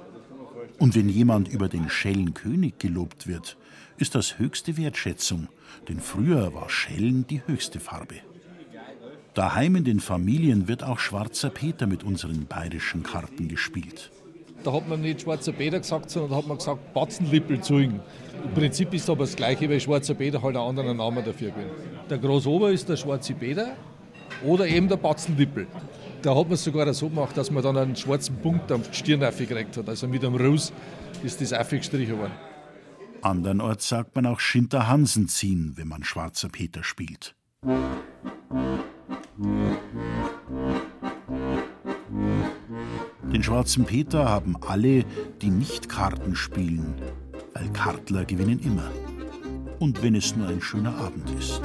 Und 0.80 0.96
wenn 0.96 1.10
jemand 1.10 1.48
über 1.48 1.70
den 1.70 1.90
Schellenkönig 1.90 2.80
gelobt 2.80 3.28
wird, 3.28 3.58
ist 3.98 4.16
das 4.16 4.40
höchste 4.40 4.78
Wertschätzung, 4.78 5.48
denn 5.88 6.00
früher 6.00 6.54
war 6.54 6.70
Schellen 6.70 7.26
die 7.28 7.42
höchste 7.46 7.80
Farbe. 7.80 8.16
Daheim 9.38 9.76
in 9.76 9.84
den 9.84 10.00
Familien 10.00 10.68
wird 10.68 10.84
auch 10.84 10.98
Schwarzer 10.98 11.52
Peter 11.52 11.86
mit 11.86 12.04
unseren 12.04 12.48
bayerischen 12.48 13.04
Karten 13.04 13.48
gespielt. 13.48 14.10
Da 14.64 14.74
hat 14.74 14.90
man 14.90 15.02
nicht 15.02 15.22
Schwarzer 15.22 15.52
Peter 15.52 15.78
gesagt, 15.78 16.10
sondern 16.10 16.32
da 16.32 16.38
hat 16.38 16.48
man 16.48 16.58
gesagt 16.58 16.92
Batzenlippelzeugen. 16.96 18.00
Im 18.44 18.54
Prinzip 18.56 18.96
ist 18.96 19.08
aber 19.08 19.26
das 19.26 19.36
Gleiche, 19.36 19.70
weil 19.70 19.80
Schwarzer 19.80 20.16
Peter 20.16 20.42
halt 20.42 20.56
einen 20.56 20.66
anderen 20.66 20.98
Namen 20.98 21.24
dafür 21.24 21.52
gewinnt. 21.52 21.70
Der 22.10 22.18
Großober 22.18 22.72
ist 22.72 22.90
der 22.90 22.96
Schwarze 22.96 23.36
Peter 23.36 23.76
oder 24.44 24.66
eben 24.66 24.88
der 24.88 24.98
Batzenlippel. 24.98 25.68
Da 26.24 26.36
hat 26.36 26.46
man 26.46 26.54
es 26.54 26.64
sogar 26.64 26.92
so 26.96 27.08
gemacht, 27.08 27.38
dass 27.38 27.52
man 27.52 27.62
dann 27.62 27.78
einen 27.78 27.96
schwarzen 27.96 28.38
Punkt 28.38 28.72
die 28.72 28.96
Stirn 28.96 29.20
gekriegt 29.20 29.78
hat. 29.78 29.88
Also 29.88 30.08
mit 30.08 30.26
einem 30.26 30.36
Ruß 30.36 30.74
ist 31.24 31.42
das 31.42 31.54
aufgestrichen 31.54 32.18
worden. 32.18 32.34
Andernorts 33.22 33.88
sagt 33.88 34.16
man 34.16 34.26
auch 34.26 34.40
Schinterhansen 34.40 35.28
ziehen, 35.28 35.74
wenn 35.76 35.90
man 35.90 36.04
Schwarzer 36.04 36.50
Peter 36.50 36.84
spielt. 36.84 37.36
Den 43.34 43.43
schwarzen 43.43 43.86
Peter 43.86 44.28
haben 44.28 44.55
alle, 44.68 45.03
die 45.41 45.49
nicht 45.49 45.89
Karten 45.89 46.36
spielen, 46.36 46.95
weil 47.53 47.70
Kartler 47.70 48.26
gewinnen 48.26 48.60
immer. 48.60 48.89
Und 49.80 50.01
wenn 50.01 50.16
es 50.16 50.36
nur 50.36 50.47
ein 50.47 50.62
schöner 50.62 50.95
Abend 50.97 51.30
ist. 51.38 51.62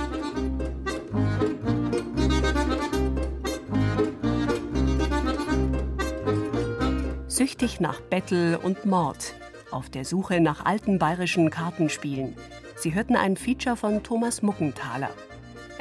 Süchtig 7.27 7.81
nach 7.81 8.01
Bettel 8.01 8.57
und 8.57 8.85
Mord. 8.85 9.35
Auf 9.71 9.89
der 9.89 10.05
Suche 10.05 10.41
nach 10.41 10.67
alten 10.67 10.99
bayerischen 10.99 11.49
Kartenspielen. 11.49 12.37
Sie 12.77 12.95
hörten 12.95 13.17
ein 13.17 13.37
Feature 13.37 13.77
von 13.77 14.03
Thomas 14.03 14.43
Muckenthaler. 14.43 15.11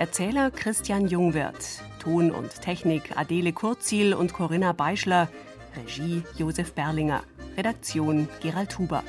Erzähler 0.01 0.49
Christian 0.49 1.07
Jungwirth. 1.07 1.83
Ton 1.99 2.31
und 2.31 2.59
Technik 2.59 3.15
Adele 3.15 3.53
Kurzil 3.53 4.15
und 4.15 4.33
Corinna 4.33 4.71
Beischler. 4.71 5.29
Regie 5.77 6.23
Josef 6.35 6.73
Berlinger. 6.73 7.21
Redaktion 7.55 8.27
Gerald 8.41 8.79
Huber. 8.79 9.03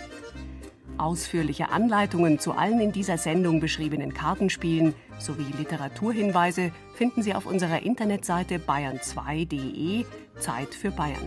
Ausführliche 0.98 1.70
Anleitungen 1.70 2.38
zu 2.38 2.52
allen 2.52 2.78
in 2.78 2.92
dieser 2.92 3.16
Sendung 3.16 3.58
beschriebenen 3.58 4.12
Kartenspielen 4.12 4.94
sowie 5.18 5.46
Literaturhinweise 5.56 6.72
finden 6.94 7.22
Sie 7.22 7.32
auf 7.32 7.46
unserer 7.46 7.80
Internetseite 7.80 8.58
bayern2.de 8.58 10.04
Zeit 10.40 10.74
für 10.74 10.90
Bayern. 10.90 11.26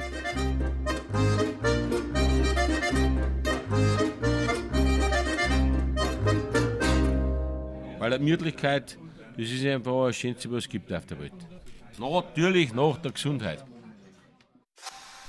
Weil 7.98 8.20
Gemütlichkeit, 8.20 9.00
das 9.38 9.52
ist 9.52 9.66
einfach 9.66 10.08
das 10.08 10.16
Schönste, 10.16 10.52
was 10.52 10.60
es 10.60 10.70
gibt 10.70 10.92
auf 10.94 11.06
der 11.06 11.20
Welt. 11.20 11.34
Natürlich 12.00 12.74
nach 12.74 12.98
der 12.98 13.12
Gesundheit. 13.12 13.64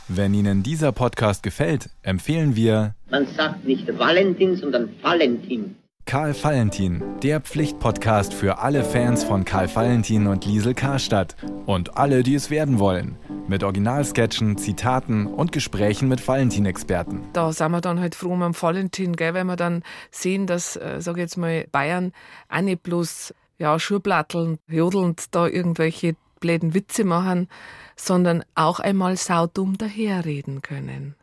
Wenn 0.09 0.35
Ihnen 0.35 0.63
dieser 0.63 0.93
Podcast 0.93 1.43
gefällt, 1.43 1.91
empfehlen 2.03 2.55
wir 2.55 2.95
Man 3.11 3.27
sagt 3.27 3.65
nicht 3.65 3.87
Valentin, 3.99 4.55
sondern 4.55 4.91
Valentin. 5.03 5.75
Karl 6.05 6.33
Valentin, 6.41 7.03
der 7.25 7.41
Pflichtpodcast 7.41 8.33
für 8.33 8.59
alle 8.59 8.85
Fans 8.85 9.25
von 9.25 9.45
Karl 9.45 9.69
Valentin 9.75 10.29
und 10.29 10.47
Liesel 10.47 10.73
Karstadt 10.73 11.35
und 11.67 11.97
alle, 11.97 12.23
die 12.23 12.37
es 12.37 12.49
werden 12.49 12.79
wollen. 12.79 13.17
Mit 13.49 13.65
Originalsketchen, 13.65 14.57
Zitaten 14.57 15.27
und 15.27 15.51
Gesprächen 15.51 16.07
mit 16.07 16.27
Valentin-Experten. 16.27 17.23
Da 17.33 17.53
sind 17.53 17.73
wir 17.73 17.81
dann 17.81 17.99
halt 17.99 18.15
froh 18.15 18.31
um 18.31 18.63
Valentin, 18.63 19.17
gell, 19.17 19.35
weil 19.35 19.43
wir 19.43 19.57
dann 19.57 19.83
sehen, 20.13 20.47
dass, 20.47 20.77
äh, 20.77 21.01
sag 21.01 21.17
ich 21.17 21.23
jetzt 21.23 21.37
mal, 21.37 21.67
Bayern 21.73 22.13
auch 22.49 22.61
nicht 22.61 22.85
bloß 22.85 23.35
ja, 23.59 23.79
Schurplatteln, 23.79 24.59
jodelnd 24.69 25.35
da 25.35 25.47
irgendwelche 25.47 26.17
bläden 26.41 26.75
Witze 26.75 27.05
machen, 27.05 27.49
sondern 27.97 28.45
auch 28.55 28.81
einmal 28.81 29.17
saudumm 29.17 29.79
daherreden 29.79 30.63
können. 30.63 31.15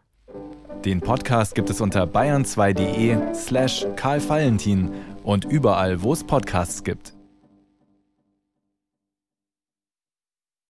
Den 0.84 1.00
Podcast 1.00 1.56
gibt 1.56 1.70
es 1.70 1.80
unter 1.80 2.04
bayern2.de 2.04 3.34
slash 3.34 3.86
Karl 3.96 4.28
Valentin 4.28 4.92
und 5.24 5.46
überall, 5.46 6.02
wo 6.02 6.12
es 6.12 6.24
Podcasts 6.24 6.84
gibt. 6.84 7.14